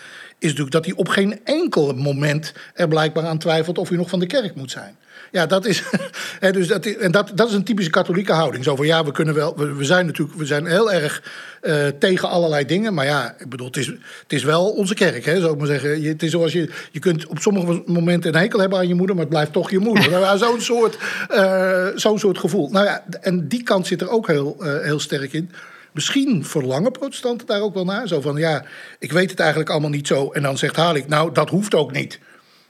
Is 0.45 0.51
natuurlijk 0.51 0.75
dat 0.75 0.85
hij 0.85 0.95
op 0.95 1.07
geen 1.07 1.39
enkel 1.43 1.93
moment 1.93 2.53
er 2.73 2.87
blijkbaar 2.87 3.25
aan 3.25 3.37
twijfelt 3.37 3.77
of 3.77 3.89
hij 3.89 3.97
nog 3.97 4.09
van 4.09 4.19
de 4.19 4.25
kerk 4.25 4.55
moet 4.55 4.71
zijn. 4.71 4.97
Ja, 5.31 5.45
dat 5.45 5.65
is. 5.65 5.83
hè, 6.39 6.51
dus 6.51 6.67
dat, 6.67 6.85
en 6.85 7.11
dat, 7.11 7.31
dat 7.35 7.47
is 7.47 7.53
een 7.53 7.63
typische 7.63 7.91
katholieke 7.91 8.33
houding. 8.33 8.63
Zo 8.63 8.75
van 8.75 8.85
ja, 8.85 9.05
we 9.05 9.11
kunnen 9.11 9.33
wel. 9.33 9.57
We, 9.57 9.83
zijn 9.83 10.05
natuurlijk 10.05 10.37
we 10.37 10.45
zijn 10.45 10.65
heel 10.65 10.91
erg 10.91 11.23
eh, 11.61 11.87
tegen 11.99 12.29
allerlei 12.29 12.65
dingen. 12.65 12.93
Maar 12.93 13.05
ja, 13.05 13.35
ik 13.37 13.49
bedoel, 13.49 13.67
het 13.67 13.77
is, 13.77 13.87
het 13.87 14.33
is 14.33 14.43
wel 14.43 14.69
onze 14.69 14.93
kerk, 14.93 15.25
hè, 15.25 15.39
zou 15.39 15.53
ik 15.53 15.57
maar 15.57 15.67
zeggen. 15.67 16.01
Je, 16.01 16.07
het 16.07 16.23
is 16.23 16.31
zoals 16.31 16.53
je, 16.53 16.69
je 16.91 16.99
kunt 16.99 17.25
op 17.25 17.39
sommige 17.39 17.83
momenten 17.85 18.33
een 18.33 18.39
hekel 18.39 18.59
hebben 18.59 18.79
aan 18.79 18.87
je 18.87 18.95
moeder, 18.95 19.15
maar 19.15 19.25
het 19.25 19.33
blijft 19.33 19.53
toch 19.53 19.71
je 19.71 19.79
moeder. 19.79 20.09
Nou, 20.09 20.37
zo'n 20.37 20.61
soort, 20.61 20.97
eh, 21.29 21.87
zo'n 21.95 22.19
soort 22.19 22.37
gevoel. 22.37 22.69
Nou 22.69 22.85
ja, 22.85 23.03
en 23.21 23.47
die 23.47 23.63
kant 23.63 23.87
zit 23.87 24.01
er 24.01 24.09
ook 24.09 24.27
heel, 24.27 24.55
eh, 24.59 24.81
heel 24.81 24.99
sterk 24.99 25.33
in. 25.33 25.51
Misschien 25.95 26.45
verlangen 26.45 26.91
protestanten 26.91 27.47
daar 27.47 27.61
ook 27.61 27.73
wel 27.73 27.85
naar. 27.85 28.07
Zo 28.07 28.21
van 28.21 28.35
ja, 28.35 28.63
ik 28.99 29.11
weet 29.11 29.29
het 29.29 29.39
eigenlijk 29.39 29.69
allemaal 29.69 29.89
niet 29.89 30.07
zo. 30.07 30.31
En 30.31 30.41
dan 30.41 30.57
zegt 30.57 30.75
Halik, 30.75 31.07
nou, 31.07 31.33
dat 31.33 31.49
hoeft 31.49 31.75
ook 31.75 31.91
niet. 31.91 32.19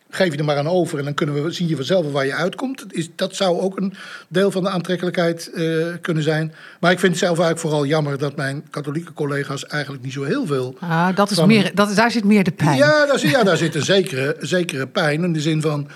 Geef 0.09 0.31
je 0.31 0.37
er 0.37 0.45
maar 0.45 0.57
aan 0.57 0.67
over 0.67 0.97
en 0.99 1.03
dan 1.03 1.13
kunnen 1.13 1.43
we, 1.43 1.51
zie 1.51 1.67
je 1.67 1.75
vanzelf 1.75 2.03
wel 2.03 2.11
waar 2.11 2.25
je 2.25 2.33
uitkomt. 2.33 2.79
Dat 2.79 2.93
Is, 2.93 3.09
dat 3.15 3.35
zou 3.35 3.59
ook 3.59 3.77
een 3.77 3.93
deel 4.27 4.51
van 4.51 4.63
de 4.63 4.69
aantrekkelijkheid 4.69 5.51
eh, 5.53 5.85
kunnen 6.01 6.23
zijn. 6.23 6.53
Maar 6.79 6.91
ik 6.91 6.99
vind 6.99 7.11
het 7.11 7.21
zelf 7.21 7.37
eigenlijk 7.39 7.67
vooral 7.67 7.85
jammer 7.85 8.17
dat 8.17 8.35
mijn 8.35 8.67
katholieke 8.69 9.13
collega's 9.13 9.65
eigenlijk 9.65 10.03
niet 10.03 10.13
zo 10.13 10.23
heel 10.23 10.45
veel. 10.45 10.75
Ah, 10.79 11.15
dat 11.15 11.31
is 11.31 11.37
Van- 11.37 11.47
meer, 11.47 11.71
dat, 11.75 11.95
daar 11.95 12.11
zit 12.11 12.23
meer 12.23 12.43
de 12.43 12.51
pijn. 12.51 12.77
Ja, 12.77 13.05
daar, 13.05 13.19
zit- 13.19 13.31
ja, 13.31 13.43
daar 13.43 13.57
zit 13.57 13.75
een 13.75 13.83
zekere, 13.83 14.35
zekere 14.39 14.87
pijn. 14.87 15.23
In 15.23 15.33
de 15.33 15.41
zin 15.41 15.61
van, 15.61 15.87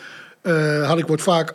eh 0.41 0.53
Halik 0.87 1.07
wordt 1.07 1.23
vaak 1.23 1.53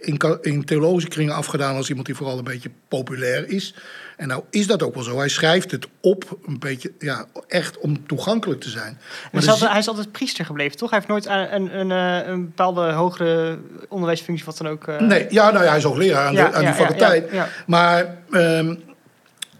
in, 0.00 0.20
in 0.40 0.64
theologische 0.64 1.08
kringen 1.08 1.34
afgedaan 1.34 1.76
als 1.76 1.88
iemand 1.88 2.06
die 2.06 2.14
vooral 2.16 2.38
een 2.38 2.44
beetje 2.44 2.70
populair 2.88 3.48
is. 3.48 3.74
En 4.16 4.28
nou 4.28 4.42
is 4.50 4.66
dat 4.66 4.82
ook 4.82 4.94
wel 4.94 5.02
zo. 5.02 5.18
Hij 5.18 5.28
schrijft 5.28 5.70
het 5.70 5.86
op 6.00 6.38
een 6.46 6.58
beetje, 6.58 6.92
ja, 6.98 7.26
echt 7.48 7.78
om 7.78 8.06
toegankelijk 8.06 8.60
te 8.60 8.70
zijn. 8.70 8.98
Maar 9.00 9.30
hij, 9.30 9.40
is 9.40 9.48
altijd, 9.48 9.70
hij 9.70 9.78
is 9.78 9.88
altijd 9.88 10.12
priester 10.12 10.44
gebleven, 10.44 10.76
toch? 10.76 10.90
Hij 10.90 10.98
heeft 10.98 11.10
nooit 11.10 11.26
een, 11.26 11.54
een, 11.54 11.78
een, 11.78 12.22
eh, 12.22 12.28
een 12.28 12.44
bepaalde 12.44 12.92
hogere 12.92 13.58
onderwijsfunctie, 13.88 14.46
wat 14.46 14.58
dan 14.58 14.68
ook. 14.68 14.86
Uh... 14.86 15.00
Nee, 15.00 15.26
ja, 15.30 15.50
nou 15.50 15.64
ja, 15.64 15.68
hij 15.68 15.78
is 15.78 15.84
hoogleraar 15.84 16.26
aan, 16.26 16.32
ja, 16.34 16.48
de, 16.48 16.54
aan 16.54 16.62
ja, 16.62 16.72
die 16.72 16.84
faculteit. 16.84 17.30
Maar 17.66 18.16
um, 18.30 18.82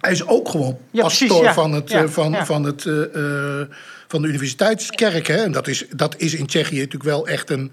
hij 0.01 0.13
is 0.13 0.27
ook 0.27 0.49
gewoon 0.49 0.79
pastor 0.93 1.53
van, 1.53 1.73
het, 1.73 1.95
van, 2.07 2.47
van, 2.47 2.65
het, 2.65 2.85
uh, 2.85 3.61
van 4.07 4.23
de 4.23 4.29
universiteitskerk. 4.29 5.27
Hè? 5.27 5.43
En 5.43 5.53
dat 5.53 5.67
is, 5.69 5.87
dat 5.91 6.15
is 6.17 6.35
in 6.35 6.47
Tsjechië 6.47 6.77
natuurlijk 6.77 7.05
wel 7.05 7.29
echt 7.29 7.51
een 7.51 7.73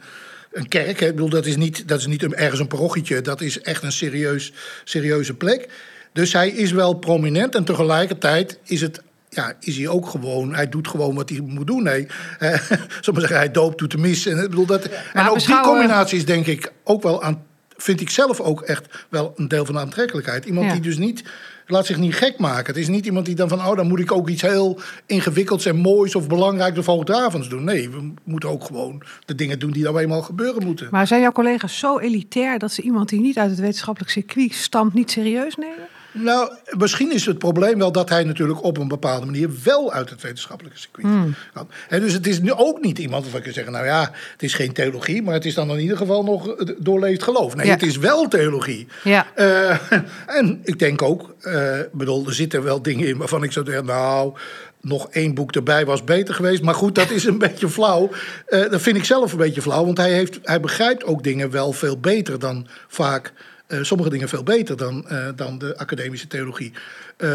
een 0.53 0.67
kerk. 0.67 0.99
Hè? 0.99 1.05
Ik 1.05 1.15
bedoel, 1.15 1.29
dat 1.29 1.45
is 1.45 1.55
niet, 1.55 1.87
dat 1.87 1.99
is 1.99 2.05
niet 2.05 2.33
ergens 2.33 2.59
een 2.59 2.67
parochietje. 2.67 3.21
Dat 3.21 3.41
is 3.41 3.61
echt 3.61 3.83
een 3.83 3.91
serieus, 3.91 4.53
serieuze 4.83 5.33
plek. 5.33 5.69
Dus 6.13 6.33
hij 6.33 6.49
is 6.49 6.71
wel 6.71 6.93
prominent 6.93 7.55
en 7.55 7.63
tegelijkertijd 7.63 8.59
is 8.63 8.81
het 8.81 9.01
ja, 9.29 9.53
is 9.59 9.77
hij 9.77 9.87
ook 9.87 10.07
gewoon, 10.07 10.53
hij 10.53 10.69
doet 10.69 10.87
gewoon 10.87 11.15
wat 11.15 11.29
hij 11.29 11.39
moet 11.39 11.67
doen. 11.67 11.83
Nee, 11.83 12.07
eh, 12.39 12.59
zeggen, 13.01 13.35
hij 13.35 13.51
doopt, 13.51 13.77
doet 13.77 13.91
de 13.91 13.97
mis. 13.97 14.25
En, 14.25 14.35
bedoel, 14.35 14.65
dat, 14.65 14.89
en 15.13 15.29
ook 15.29 15.45
die 15.45 15.59
combinatie 15.59 16.17
is 16.17 16.25
denk 16.25 16.45
ik 16.45 16.71
ook 16.83 17.03
wel 17.03 17.23
aan, 17.23 17.43
vind 17.77 18.01
ik 18.01 18.09
zelf 18.09 18.39
ook 18.39 18.61
echt 18.61 19.05
wel 19.09 19.33
een 19.35 19.47
deel 19.47 19.65
van 19.65 19.75
de 19.75 19.81
aantrekkelijkheid. 19.81 20.45
Iemand 20.45 20.71
die 20.71 20.81
dus 20.81 20.97
niet 20.97 21.23
laat 21.67 21.85
zich 21.85 21.97
niet 21.97 22.15
gek 22.15 22.39
maken. 22.39 22.65
Het 22.65 22.77
is 22.77 22.87
niet 22.87 23.05
iemand 23.05 23.25
die 23.25 23.35
dan 23.35 23.49
van, 23.49 23.59
oh, 23.59 23.75
dan 23.75 23.87
moet 23.87 23.99
ik 23.99 24.11
ook 24.11 24.29
iets 24.29 24.41
heel 24.41 24.79
ingewikkelds 25.05 25.65
en 25.65 25.75
moois 25.75 26.15
of 26.15 26.27
belangrijks 26.27 26.77
of 26.77 26.85
hoogdravends 26.85 27.49
doen. 27.49 27.63
Nee, 27.63 27.89
we 27.89 28.13
moeten 28.23 28.49
ook 28.49 28.63
gewoon 28.63 29.03
de 29.25 29.35
dingen 29.35 29.59
doen 29.59 29.71
die 29.71 29.83
dan 29.83 29.97
eenmaal 29.97 30.21
gebeuren 30.21 30.63
moeten. 30.63 30.87
Maar 30.91 31.07
zijn 31.07 31.21
jouw 31.21 31.31
collega's 31.31 31.79
zo 31.79 31.99
elitair 31.99 32.59
dat 32.59 32.71
ze 32.71 32.81
iemand 32.81 33.09
die 33.09 33.21
niet 33.21 33.37
uit 33.37 33.49
het 33.49 33.59
wetenschappelijk 33.59 34.11
circuit 34.11 34.53
stamt 34.53 34.93
niet 34.93 35.11
serieus 35.11 35.55
nemen? 35.55 35.87
Nou, 36.13 36.51
misschien 36.77 37.13
is 37.13 37.25
het 37.25 37.37
probleem 37.37 37.77
wel 37.77 37.91
dat 37.91 38.09
hij 38.09 38.23
natuurlijk 38.23 38.63
op 38.63 38.77
een 38.77 38.87
bepaalde 38.87 39.25
manier 39.25 39.49
wel 39.63 39.91
uit 39.91 40.09
het 40.09 40.21
wetenschappelijke 40.21 40.79
circuit 40.79 41.07
hmm. 41.07 41.35
kan. 41.53 41.67
dus 41.89 42.13
het 42.13 42.27
is 42.27 42.39
nu 42.39 42.51
ook 42.51 42.81
niet 42.81 42.99
iemand 42.99 43.23
waarvan 43.23 43.41
je 43.43 43.51
zeggen, 43.51 43.73
nou 43.73 43.85
ja, 43.85 44.11
het 44.31 44.43
is 44.43 44.53
geen 44.53 44.73
theologie, 44.73 45.21
maar 45.21 45.33
het 45.33 45.45
is 45.45 45.53
dan 45.53 45.69
in 45.69 45.79
ieder 45.79 45.97
geval 45.97 46.23
nog 46.23 46.55
doorleefd 46.77 47.23
geloof. 47.23 47.55
Nee, 47.55 47.69
het 47.69 47.83
is 47.83 47.97
wel 47.97 48.27
theologie. 48.27 48.87
Ja. 49.03 49.27
Uh, 49.35 49.77
en 50.39 50.59
ik 50.63 50.79
denk 50.79 51.01
ook, 51.01 51.35
uh, 51.41 51.79
bedoel, 51.91 52.27
er 52.27 52.33
zitten 52.33 52.63
wel 52.63 52.81
dingen 52.81 53.07
in 53.07 53.17
waarvan 53.17 53.43
ik 53.43 53.51
zou 53.51 53.65
zeggen, 53.65 53.85
nou, 53.85 54.33
nog 54.81 55.09
één 55.09 55.33
boek 55.33 55.51
erbij 55.51 55.85
was 55.85 56.03
beter 56.03 56.35
geweest. 56.35 56.61
Maar 56.61 56.75
goed, 56.75 56.95
dat 56.95 57.09
is 57.09 57.25
een 57.25 57.37
beetje 57.47 57.69
flauw. 57.69 58.09
Uh, 58.49 58.69
dat 58.69 58.81
vind 58.81 58.97
ik 58.97 59.05
zelf 59.05 59.31
een 59.31 59.37
beetje 59.37 59.61
flauw. 59.61 59.85
Want 59.85 59.97
hij, 59.97 60.13
heeft, 60.13 60.39
hij 60.43 60.59
begrijpt 60.59 61.03
ook 61.03 61.23
dingen 61.23 61.51
wel 61.51 61.73
veel 61.73 61.97
beter 61.99 62.39
dan 62.39 62.67
vaak 62.87 63.33
sommige 63.81 64.09
dingen 64.09 64.29
veel 64.29 64.43
beter 64.43 64.77
dan, 64.77 65.05
uh, 65.11 65.27
dan 65.35 65.57
de 65.57 65.77
academische 65.77 66.27
theologie. 66.27 66.71
Uh, 67.17 67.29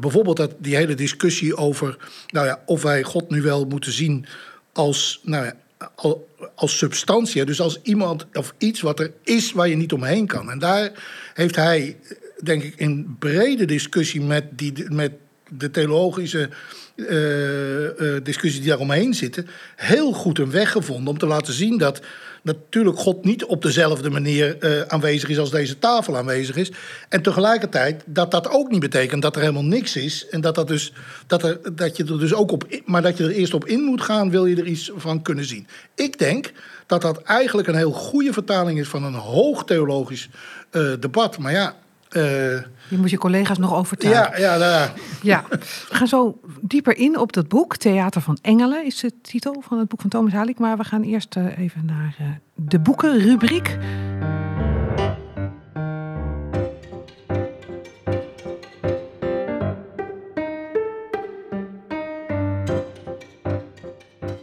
bijvoorbeeld 0.00 0.36
dat, 0.36 0.54
die 0.58 0.76
hele 0.76 0.94
discussie 0.94 1.56
over 1.56 1.96
nou 2.26 2.46
ja, 2.46 2.62
of 2.66 2.82
wij 2.82 3.02
God 3.02 3.30
nu 3.30 3.42
wel 3.42 3.64
moeten 3.64 3.92
zien 3.92 4.26
als, 4.72 5.20
nou 5.22 5.44
ja, 5.44 5.54
als 6.54 6.78
substantie. 6.78 7.44
Dus 7.44 7.60
als 7.60 7.80
iemand 7.82 8.26
of 8.32 8.54
iets 8.58 8.80
wat 8.80 9.00
er 9.00 9.12
is 9.22 9.52
waar 9.52 9.68
je 9.68 9.76
niet 9.76 9.92
omheen 9.92 10.26
kan. 10.26 10.50
En 10.50 10.58
daar 10.58 10.92
heeft 11.34 11.56
hij, 11.56 11.96
denk 12.42 12.62
ik, 12.62 12.74
in 12.76 13.16
brede 13.18 13.64
discussie 13.64 14.20
met, 14.20 14.44
die, 14.50 14.90
met 14.90 15.12
de 15.48 15.70
theologische 15.70 16.48
uh, 16.96 18.16
discussies 18.22 18.60
die 18.60 18.68
daaromheen 18.68 19.14
zitten, 19.14 19.46
heel 19.76 20.12
goed 20.12 20.38
een 20.38 20.50
weg 20.50 20.70
gevonden 20.70 21.08
om 21.08 21.18
te 21.18 21.26
laten 21.26 21.52
zien 21.52 21.78
dat 21.78 22.00
natuurlijk 22.42 22.98
God 22.98 23.24
niet 23.24 23.44
op 23.44 23.62
dezelfde 23.62 24.10
manier 24.10 24.56
uh, 24.60 24.80
aanwezig 24.80 25.28
is 25.28 25.38
als 25.38 25.50
deze 25.50 25.78
tafel 25.78 26.16
aanwezig 26.16 26.56
is. 26.56 26.72
En 27.08 27.22
tegelijkertijd 27.22 28.02
dat 28.06 28.30
dat 28.30 28.48
ook 28.48 28.70
niet 28.70 28.80
betekent 28.80 29.22
dat 29.22 29.34
er 29.34 29.40
helemaal 29.40 29.64
niks 29.64 29.96
is. 29.96 30.28
En 30.28 30.40
dat, 30.40 30.54
dat, 30.54 30.68
dus, 30.68 30.92
dat, 31.26 31.42
er, 31.42 31.76
dat 31.76 31.96
je 31.96 32.04
er 32.04 32.18
dus 32.18 32.34
ook 32.34 32.52
op, 32.52 32.80
maar 32.84 33.02
dat 33.02 33.16
je 33.16 33.24
er 33.24 33.30
eerst 33.30 33.54
op 33.54 33.66
in 33.66 33.80
moet 33.80 34.02
gaan, 34.02 34.30
wil 34.30 34.46
je 34.46 34.56
er 34.56 34.66
iets 34.66 34.90
van 34.96 35.22
kunnen 35.22 35.44
zien. 35.44 35.66
Ik 35.94 36.18
denk 36.18 36.52
dat 36.86 37.02
dat 37.02 37.22
eigenlijk 37.22 37.68
een 37.68 37.74
heel 37.74 37.92
goede 37.92 38.32
vertaling 38.32 38.78
is 38.78 38.88
van 38.88 39.04
een 39.04 39.14
hoog 39.14 39.64
theologisch 39.64 40.28
debat. 41.00 41.38
Maar 41.38 41.52
ja, 41.52 41.76
je 42.88 42.96
moet 42.96 43.10
je 43.10 43.18
collega's 43.18 43.58
nog 43.58 43.74
overtuigen. 43.74 44.40
Ja, 44.40 44.56
ja, 44.56 44.66
ja. 44.66 44.92
ja, 45.22 45.44
we 45.48 45.94
gaan 45.94 46.06
zo 46.06 46.40
dieper 46.60 46.96
in 46.96 47.18
op 47.18 47.32
dat 47.32 47.48
boek. 47.48 47.76
Theater 47.76 48.20
van 48.20 48.38
Engelen 48.42 48.84
is 48.84 49.00
de 49.00 49.20
titel 49.20 49.62
van 49.66 49.78
het 49.78 49.88
boek 49.88 50.00
van 50.00 50.10
Thomas 50.10 50.32
Halik. 50.32 50.58
Maar 50.58 50.76
we 50.76 50.84
gaan 50.84 51.02
eerst 51.02 51.36
uh, 51.36 51.58
even 51.58 51.84
naar 51.84 52.16
uh, 52.20 52.26
de 52.54 52.78
boekenrubriek. 52.78 53.78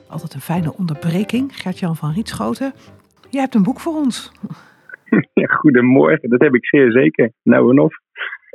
Altijd 0.07 0.33
een 0.33 0.41
fijne 0.41 0.77
onderbreking. 0.77 1.61
Gert-Jan 1.61 1.95
van 1.95 2.13
Rietschoten. 2.13 2.73
Jij 3.29 3.41
hebt 3.41 3.55
een 3.55 3.63
boek 3.63 3.79
voor 3.79 3.95
ons. 3.95 4.31
goedemorgen, 5.61 6.29
dat 6.29 6.41
heb 6.41 6.55
ik 6.55 6.65
zeer 6.65 6.91
zeker. 6.91 7.31
Nou 7.43 7.69
en 7.69 7.79
of. 7.79 7.93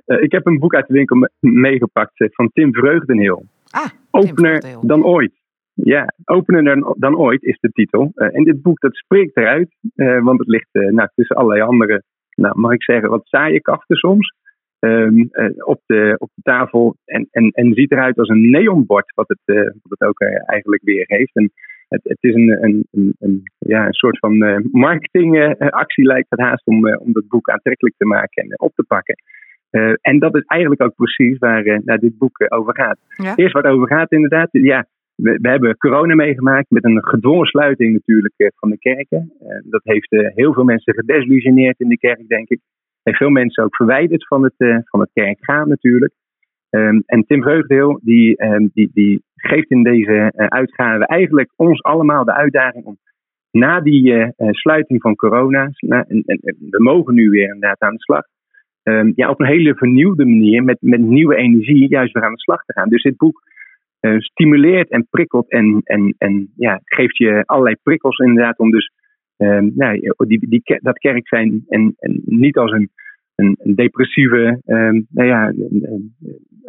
Uh, 0.07 0.23
ik 0.23 0.33
heb 0.33 0.47
een 0.47 0.59
boek 0.59 0.75
uit 0.75 0.87
de 0.87 0.93
winkel 0.93 1.29
meegepakt 1.41 2.21
uh, 2.21 2.29
van 2.33 2.51
Tim 2.53 2.73
Vreugdenheel. 2.73 3.45
Ah, 3.71 3.91
Opener 4.11 4.79
dan 4.81 5.05
ooit. 5.05 5.33
Ja, 5.73 6.15
Opener 6.25 6.65
dan, 6.65 6.95
dan 6.99 7.17
ooit 7.17 7.43
is 7.43 7.59
de 7.61 7.71
titel. 7.73 8.13
Uh, 8.15 8.37
en 8.37 8.45
dit 8.45 8.63
boek 8.63 8.81
dat 8.81 8.95
spreekt 8.95 9.37
eruit, 9.37 9.77
want 10.23 10.39
het 10.39 10.49
ligt 10.49 10.69
nou, 10.73 11.09
tussen 11.15 11.37
allerlei 11.37 11.61
andere, 11.61 12.03
nou, 12.35 12.59
mag 12.59 12.73
ik 12.73 12.83
zeggen, 12.83 13.11
wat 13.11 13.27
saaie 13.27 13.61
kachten 13.61 13.97
soms. 13.97 14.35
Um, 14.79 15.29
op, 15.65 15.81
de, 15.87 16.15
op 16.19 16.31
de 16.35 16.43
tafel 16.43 16.97
en, 17.05 17.29
en, 17.31 17.51
en 17.51 17.75
ziet 17.75 17.93
eruit 17.93 18.19
als 18.19 18.29
een 18.29 18.51
neonbord, 18.51 19.13
wat 19.15 19.29
het, 19.29 19.73
wat 19.83 19.99
het 19.99 20.09
ook 20.09 20.21
eigenlijk 20.47 20.83
weer 20.83 21.05
heeft. 21.07 21.37
En 21.37 21.53
het, 21.89 22.01
het 22.03 22.19
is 22.21 22.35
een, 22.35 22.65
een, 22.65 22.87
een, 22.91 23.15
een, 23.19 23.43
ja, 23.59 23.87
een 23.87 23.93
soort 23.93 24.19
van 24.19 24.45
uh, 24.45 24.57
marketingactie, 24.71 26.05
uh, 26.05 26.11
lijkt 26.11 26.31
het 26.31 26.41
haast, 26.41 26.67
om, 26.67 26.87
uh, 26.87 27.01
om 27.01 27.13
dat 27.13 27.29
boek 27.29 27.49
aantrekkelijk 27.49 27.95
te 27.99 28.07
maken 28.07 28.43
en 28.43 28.61
op 28.61 28.73
te 28.75 28.85
pakken. 28.85 29.17
en 30.01 30.19
dat 30.19 30.37
is 30.37 30.43
eigenlijk 30.45 30.83
ook 30.83 30.95
precies 30.95 31.39
waar 31.39 31.81
naar 31.85 31.99
dit 31.99 32.19
boek 32.19 32.45
over 32.49 32.75
gaat. 32.75 32.99
Eerst 33.37 33.53
wat 33.53 33.65
over 33.65 33.87
gaat, 33.87 34.13
inderdaad. 34.13 34.49
Ja, 34.51 34.87
we, 35.15 35.39
we, 35.43 35.49
hebben 35.49 35.77
corona 35.77 36.15
meegemaakt 36.15 36.71
met 36.71 36.85
een 36.85 37.05
gedwongen 37.05 37.47
sluiting 37.47 37.93
natuurlijk 37.93 38.53
van 38.57 38.71
de 38.71 38.79
kerken. 38.79 39.33
dat 39.65 39.81
heeft 39.85 40.11
heel 40.11 40.53
veel 40.53 40.65
mensen 40.65 40.95
gedesillusioneerd 40.95 41.81
in 41.81 41.89
de 41.89 41.99
kerk, 41.99 42.29
denk 42.29 42.49
ik. 42.49 42.61
Heeft 43.03 43.19
veel 43.19 43.31
mensen 43.31 43.65
ook 43.65 43.77
verwijderd 43.77 44.27
van 44.27 44.43
het, 44.43 44.85
van 44.85 45.01
het 45.01 45.11
kerkgaan 45.13 45.69
natuurlijk. 45.69 46.13
Um, 46.71 47.03
en 47.07 47.25
Tim 47.27 47.43
Vreugdeel 47.43 48.01
die, 48.03 48.45
um, 48.45 48.71
die, 48.75 48.91
die 48.95 49.23
geeft 49.37 49.71
in 49.71 49.83
deze 49.83 50.33
uh, 50.37 50.47
uitgave 50.47 51.07
eigenlijk 51.07 51.53
ons 51.57 51.83
allemaal 51.83 52.25
de 52.25 52.35
uitdaging 52.35 52.85
om 52.85 52.99
na 53.51 53.81
die 53.81 54.13
uh, 54.13 54.29
sluiting 54.51 55.01
van 55.01 55.15
corona, 55.15 55.71
na, 55.77 56.05
en, 56.09 56.23
en, 56.27 56.39
we 56.71 56.83
mogen 56.83 57.15
nu 57.15 57.31
weer 57.31 57.47
inderdaad 57.47 57.81
aan 57.81 57.95
de 57.95 58.03
slag, 58.03 58.23
um, 58.83 59.13
ja, 59.15 59.31
op 59.31 59.41
een 59.41 59.47
hele 59.47 59.75
vernieuwde 59.75 60.25
manier, 60.25 60.65
met, 60.65 60.77
met 60.81 61.01
nieuwe 61.01 61.37
energie, 61.37 61.89
juist 61.89 62.13
weer 62.13 62.25
aan 62.25 62.33
de 62.33 62.41
slag 62.41 62.65
te 62.65 62.73
gaan. 62.73 62.89
Dus 62.89 63.03
dit 63.03 63.17
boek 63.17 63.43
stimuleert 64.19 64.91
en 64.91 65.07
prikkelt 65.11 65.51
en, 65.51 65.81
en, 65.85 66.15
en 66.19 66.53
ja, 66.57 66.81
geeft 66.85 67.17
je 67.17 67.43
allerlei 67.45 67.77
prikkels 67.83 68.19
inderdaad 68.19 68.59
om 68.59 68.71
dus 68.71 68.91
nou, 69.37 70.13
die, 70.17 70.49
die, 70.49 70.63
dat 70.81 70.99
kerk 70.99 71.29
zijn 71.29 71.65
en, 71.69 71.95
en 71.99 72.23
niet 72.25 72.57
als 72.57 72.71
een 72.71 72.91
een, 73.37 73.75
depressieve 73.75 74.61
um, 74.67 75.07
nou 75.11 75.29
ja, 75.29 75.53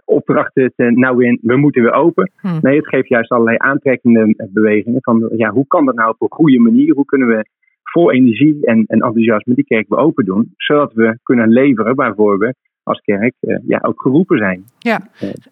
opdracht 0.06 0.52
nou 0.76 1.26
in, 1.26 1.40
we 1.42 1.58
moeten 1.58 1.82
weer 1.82 1.94
open. 1.94 2.32
Hmm. 2.40 2.60
Nee, 2.62 2.78
het 2.78 2.88
geeft 2.88 3.08
juist 3.08 3.32
allerlei 3.32 3.58
aantrekkende 3.58 4.50
bewegingen 4.54 5.02
van 5.02 5.30
ja, 5.36 5.50
hoe 5.50 5.68
kan 5.68 5.86
dat 5.86 5.96
nou 5.96 6.10
op 6.10 6.22
een 6.22 6.38
goede 6.38 6.60
manier? 6.60 6.94
Hoe 6.94 7.06
kunnen 7.06 7.28
we 7.28 7.46
vol 7.84 8.12
energie 8.12 8.58
en, 8.62 8.78
en 8.78 9.00
enthousiasme 9.00 9.54
die 9.54 9.66
kerk 9.66 9.90
weer 9.90 10.00
open 10.00 10.26
doen, 10.26 10.54
zodat 10.58 10.94
we 10.94 11.20
kunnen 11.24 11.50
leveren 11.50 11.96
waarvoor 11.96 12.38
we 12.38 12.56
als 12.84 13.02
kerk 13.02 13.34
uh, 13.42 13.58
ja, 13.68 13.80
ook 13.82 14.02
geroepen 14.02 14.38
zijn. 14.38 14.64
Ja. 14.80 15.00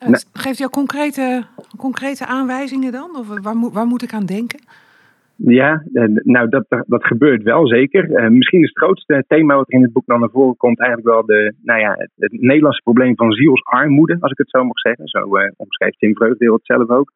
Uh, 0.07 0.15
Geeft 0.33 0.59
u 0.59 0.67
concrete, 0.67 1.43
concrete 1.77 2.25
aanwijzingen 2.25 2.91
dan? 2.91 3.15
Of 3.17 3.27
waar, 3.41 3.55
moet, 3.55 3.73
waar 3.73 3.85
moet 3.85 4.03
ik 4.03 4.13
aan 4.13 4.25
denken? 4.25 4.59
Ja, 5.37 5.83
eh, 5.93 6.03
nou 6.07 6.49
dat, 6.49 6.65
dat 6.87 7.05
gebeurt 7.05 7.43
wel 7.43 7.67
zeker. 7.67 8.09
Uh, 8.09 8.27
misschien 8.27 8.61
is 8.61 8.67
het 8.67 8.77
grootste 8.77 9.23
thema 9.27 9.55
wat 9.55 9.69
in 9.69 9.81
het 9.81 9.93
boek 9.93 10.05
dan 10.05 10.19
naar 10.19 10.29
voren 10.29 10.57
komt 10.57 10.79
eigenlijk 10.79 11.09
wel 11.09 11.25
de, 11.25 11.53
nou 11.63 11.79
ja, 11.79 11.95
het, 12.15 12.31
Nederlandse 12.31 12.81
probleem 12.81 13.15
van 13.15 13.31
zielsarmoede, 13.31 14.17
als 14.19 14.31
ik 14.31 14.37
het 14.37 14.49
zo 14.49 14.63
mag 14.63 14.79
zeggen. 14.79 15.07
Zo 15.07 15.37
uh, 15.37 15.51
omschrijft 15.55 15.99
Tim 15.99 16.15
Vreugdeel 16.15 16.53
het 16.53 16.65
zelf 16.65 16.89
ook. 16.89 17.11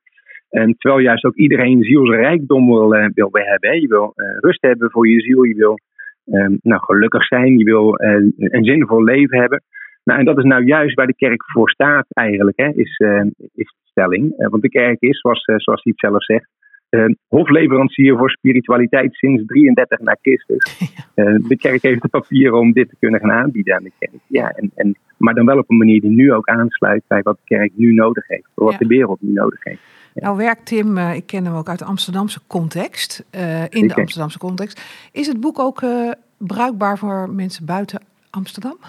En 0.50 0.76
terwijl 0.78 1.02
juist 1.02 1.26
ook 1.26 1.36
iedereen 1.36 1.84
zielsrijkdom 1.84 2.66
wil, 2.66 2.96
uh, 2.96 3.06
wil 3.14 3.30
hebben. 3.32 3.82
Je 3.82 3.88
wil 3.88 4.14
rust 4.40 4.62
hebben 4.62 4.92
voor 4.92 5.08
je 5.08 5.22
ziel, 5.22 5.44
je 5.44 5.56
wil 5.56 5.78
ehm, 6.26 6.56
nou, 6.62 6.82
gelukkig 6.84 7.26
zijn, 7.26 7.58
je 7.58 7.64
wil 7.64 7.94
een 7.98 8.64
zinvol 8.64 9.04
leven 9.04 9.40
hebben. 9.40 9.64
Nou, 10.04 10.20
en 10.20 10.26
dat 10.26 10.38
is 10.38 10.44
nou 10.44 10.64
juist 10.64 10.96
waar 10.96 11.08
de 11.08 11.16
kerk 11.16 11.44
voor 11.52 11.70
staat 11.70 12.06
eigenlijk, 12.10 12.58
hè, 12.58 12.68
is, 12.68 13.02
is 13.54 13.66
de 13.66 13.90
stelling. 13.90 14.34
want 14.36 14.62
de 14.62 14.70
kerk 14.70 15.02
is, 15.02 15.20
zoals, 15.20 15.44
zoals 15.44 15.84
hij 15.84 15.94
het 15.96 16.00
zelf 16.00 16.24
zegt, 16.24 16.50
hofleverancier 17.28 18.18
voor 18.18 18.30
spiritualiteit 18.30 19.14
sinds 19.14 19.46
33 19.46 20.00
na 20.00 20.18
Christus. 20.22 20.68
Uh, 21.16 21.36
de 21.48 21.58
kerk 21.58 21.82
heeft 21.82 22.02
de 22.02 22.08
papieren 22.08 22.60
om 22.60 22.72
dit 22.72 22.90
te 22.90 22.96
kunnen 23.00 23.20
gaan 23.20 23.32
aanbieden 23.32 23.76
aan 23.76 23.84
de 23.84 23.92
kerk. 24.00 24.22
Ja, 24.28 24.50
en, 24.50 24.72
en, 24.76 24.98
maar 25.18 25.34
dan 25.34 25.46
wel 25.46 25.58
op 25.58 25.70
een 25.70 25.78
manier 25.78 26.02
die 26.02 26.10
nu 26.10 26.34
ook 26.34 26.48
aansluit 26.48 27.04
bij 27.08 27.22
wat 27.22 27.36
de 27.36 27.56
kerk 27.56 27.72
nu 27.76 27.94
nodig 27.94 28.28
heeft. 28.28 28.48
Wat 28.54 28.78
de 28.78 28.88
wereld 28.88 29.22
nu 29.22 29.34
nodig 29.34 29.64
heeft. 29.64 29.80
Ja. 30.14 30.22
Nou 30.24 30.38
werkt 30.38 30.66
Tim, 30.66 30.98
uh, 30.98 31.16
ik 31.16 31.26
ken 31.26 31.46
hem 31.46 31.56
ook 31.56 31.70
uit 31.70 31.80
de 31.80 31.86
Amsterdamse 31.86 32.40
context. 32.48 33.26
in 33.70 33.88
de 33.88 33.96
Amsterdamse 33.96 34.38
context. 34.38 35.10
Is 35.12 35.28
het 35.28 35.40
boek 35.40 35.60
ook 35.60 35.84
bruikbaar 36.38 36.98
voor 36.98 37.30
mensen 37.30 37.66
buiten 37.66 38.02
Amsterdam? 38.30 38.78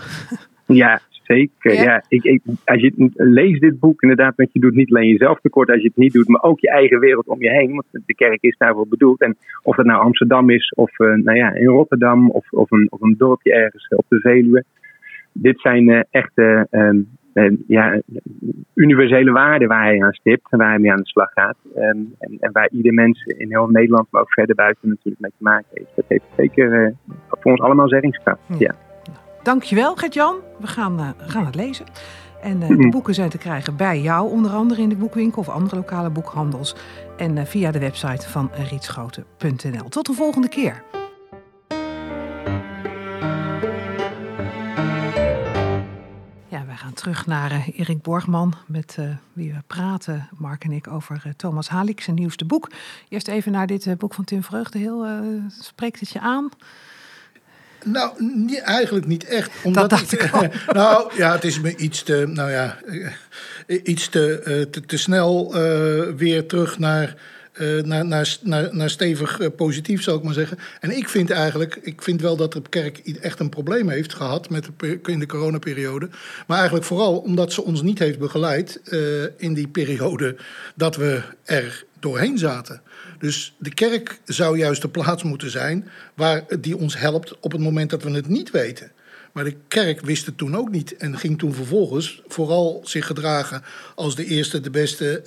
Ja, 0.67 1.01
zeker. 1.35 1.73
Ja. 1.73 2.03
ik, 2.09 2.25
ik, 2.25 2.43
als 2.65 2.81
je 2.81 3.11
leest 3.15 3.61
dit 3.61 3.81
boek, 3.81 4.03
inderdaad, 4.03 4.37
want 4.37 4.53
je 4.53 4.61
doet 4.61 4.75
niet 4.75 4.95
alleen 4.95 5.09
jezelf 5.09 5.41
tekort 5.41 5.71
als 5.71 5.81
je 5.81 5.89
het 5.89 5.97
niet 5.97 6.13
doet, 6.13 6.29
maar 6.29 6.43
ook 6.43 6.61
je 6.61 6.71
eigen 6.71 7.01
wereld 7.01 7.27
om 7.27 7.43
je 7.43 7.51
heen. 7.51 7.71
Want 7.71 7.87
de 8.07 8.15
kerk 8.15 8.43
is 8.43 8.57
daarvoor 8.59 8.89
bedoeld. 8.89 9.21
En 9.21 9.37
of 9.63 9.77
het 9.77 9.87
nou 9.87 10.01
Amsterdam 10.03 10.51
is, 10.51 10.73
of 10.77 10.99
uh, 10.99 11.15
nou 11.15 11.37
ja, 11.37 11.53
in 11.53 11.67
Rotterdam, 11.67 12.31
of, 12.31 12.53
of, 12.53 12.71
een, 12.71 12.87
of 12.91 13.01
een 13.01 13.15
dorpje 13.19 13.53
ergens 13.53 13.89
op 13.89 14.05
de 14.09 14.21
Veluwe. 14.21 14.65
Dit 15.33 15.61
zijn 15.61 15.89
uh, 15.89 16.01
echte 16.11 16.67
uh, 16.71 17.51
ja, 17.67 18.01
universele 18.75 19.33
waarden 19.33 19.69
waar 19.69 19.85
hij 19.85 20.03
aan 20.03 20.13
stipt 20.13 20.51
en 20.51 20.59
waar 20.59 20.69
hij 20.69 20.79
mee 20.79 20.93
aan 20.93 20.97
de 20.97 21.07
slag 21.07 21.31
gaat. 21.33 21.57
en, 21.75 22.15
en, 22.19 22.53
waar 22.53 22.69
ieder 22.71 22.95
mens 22.95 23.25
in 23.25 23.51
heel 23.51 23.67
Nederland, 23.67 24.07
maar 24.11 24.21
ook 24.21 24.33
verder 24.33 24.55
buiten 24.55 24.89
natuurlijk 24.89 25.21
mee 25.21 25.31
te 25.31 25.43
maken 25.45 25.67
heeft. 25.75 25.91
Dat 25.97 26.05
heeft 26.09 26.25
zeker 26.37 26.95
voor 27.29 27.51
ons 27.51 27.61
allemaal 27.61 27.89
zeggingskracht. 27.89 28.41
ja. 28.59 28.75
Dankjewel 29.43 29.97
Gert-Jan. 29.97 30.37
We 30.59 30.67
gaan, 30.67 31.01
uh, 31.01 31.09
gaan 31.19 31.47
het 31.47 31.55
lezen. 31.55 31.87
En 32.43 32.61
uh, 32.61 32.69
de 32.69 32.89
boeken 32.89 33.15
zijn 33.15 33.31
te 33.31 33.39
krijgen 33.39 33.77
bij 33.77 34.01
jou, 34.01 34.31
onder 34.31 34.51
andere 34.51 34.83
in 34.83 34.89
de 34.89 34.97
boekwinkel 34.97 35.41
of 35.41 35.49
andere 35.49 35.77
lokale 35.77 36.11
boekhandels. 36.11 36.75
En 37.17 37.37
uh, 37.37 37.45
via 37.45 37.71
de 37.71 37.79
website 37.79 38.29
van 38.29 38.51
rietschoten.nl. 38.71 39.89
Tot 39.89 40.07
de 40.07 40.13
volgende 40.13 40.49
keer. 40.49 40.83
Ja, 46.49 46.67
wij 46.67 46.77
gaan 46.77 46.95
terug 46.95 47.27
naar 47.27 47.69
Erik 47.77 48.03
Borgman, 48.03 48.55
met 48.67 48.99
wie 49.33 49.53
we 49.53 49.63
praten, 49.67 50.29
Mark 50.39 50.65
en 50.65 50.73
ik, 50.73 50.89
over 50.89 51.35
Thomas 51.37 51.69
Halik, 51.69 52.01
zijn 52.01 52.17
nieuwste 52.17 52.45
boek. 52.45 52.71
Eerst 53.09 53.29
even 53.29 53.53
naar 53.53 53.67
dit 53.67 53.99
boek 53.99 54.15
van 54.15 54.25
Tim 54.25 54.43
Vreugdeheel. 54.43 55.07
spreekt 55.49 56.01
het 56.01 56.11
je 56.11 56.21
aan? 56.21 56.51
Nou, 57.85 58.13
eigenlijk 58.65 59.07
niet 59.07 59.25
echt. 59.25 59.51
Omdat 59.63 59.91
dat 59.91 59.99
dacht 59.99 60.13
ik, 60.17 60.23
ik 60.23 60.65
Nou 60.73 61.17
ja, 61.17 61.33
het 61.33 61.45
is 61.45 61.61
me 61.61 61.77
iets 61.77 62.03
te, 62.03 62.25
nou 62.33 62.51
ja, 62.51 62.79
eh, 63.67 63.81
iets 63.83 64.09
te, 64.09 64.39
eh, 64.39 64.63
te, 64.63 64.81
te 64.81 64.97
snel 64.97 65.57
uh, 65.57 66.15
weer 66.17 66.47
terug 66.47 66.79
naar, 66.79 67.15
uh, 67.61 67.83
naar, 67.83 68.07
naar, 68.07 68.37
naar, 68.43 68.69
naar 68.73 68.91
stevig 68.91 69.41
uh, 69.41 69.47
positief, 69.57 70.03
zou 70.03 70.19
ik 70.19 70.23
maar 70.23 70.35
zeggen. 70.35 70.59
En 70.81 70.97
ik 70.97 71.09
vind 71.09 71.31
eigenlijk, 71.31 71.79
ik 71.83 72.03
vind 72.03 72.21
wel 72.21 72.37
dat 72.37 72.53
de 72.53 72.63
kerk 72.69 72.99
echt 72.99 73.41
een 73.41 73.49
probleem 73.49 73.89
heeft 73.89 74.15
gehad 74.15 74.51
met 74.51 74.69
de, 74.77 74.99
in 75.05 75.19
de 75.19 75.27
coronaperiode. 75.27 76.09
Maar 76.47 76.57
eigenlijk 76.57 76.87
vooral 76.87 77.19
omdat 77.19 77.53
ze 77.53 77.65
ons 77.65 77.83
niet 77.83 77.99
heeft 77.99 78.19
begeleid 78.19 78.81
in 79.37 79.55
die 79.55 79.69
periode 79.69 80.37
dat 80.75 80.97
we 80.97 81.23
er 81.45 81.85
doorheen 82.01 82.39
zaten. 82.39 82.83
Dus 83.19 83.55
de 83.59 83.75
kerk 83.75 84.21
zou 84.25 84.59
juist 84.59 84.83
de 84.83 84.89
plaats 84.89 85.23
moeten 85.23 85.51
zijn 85.51 85.89
waar 86.15 86.45
die 86.61 86.77
ons 86.77 86.99
helpt 86.99 87.41
op 87.41 87.53
het 87.53 87.61
moment 87.61 87.91
dat 87.91 88.03
we 88.03 88.11
het 88.11 88.29
niet 88.29 88.51
weten. 88.51 88.91
Maar 89.33 89.45
de 89.45 89.57
kerk 89.69 90.01
wist 90.01 90.27
het 90.27 90.39
toen 90.39 90.57
ook 90.57 90.71
niet 90.71 90.97
en 90.97 91.19
ging 91.19 91.39
toen 91.39 91.55
vervolgens 91.55 92.23
vooral 92.29 92.81
zich 92.85 93.07
gedragen 93.07 93.63
als 93.95 94.17
de 94.17 94.25
eerste, 94.25 94.61
de 94.61 94.71
beste 94.71 95.23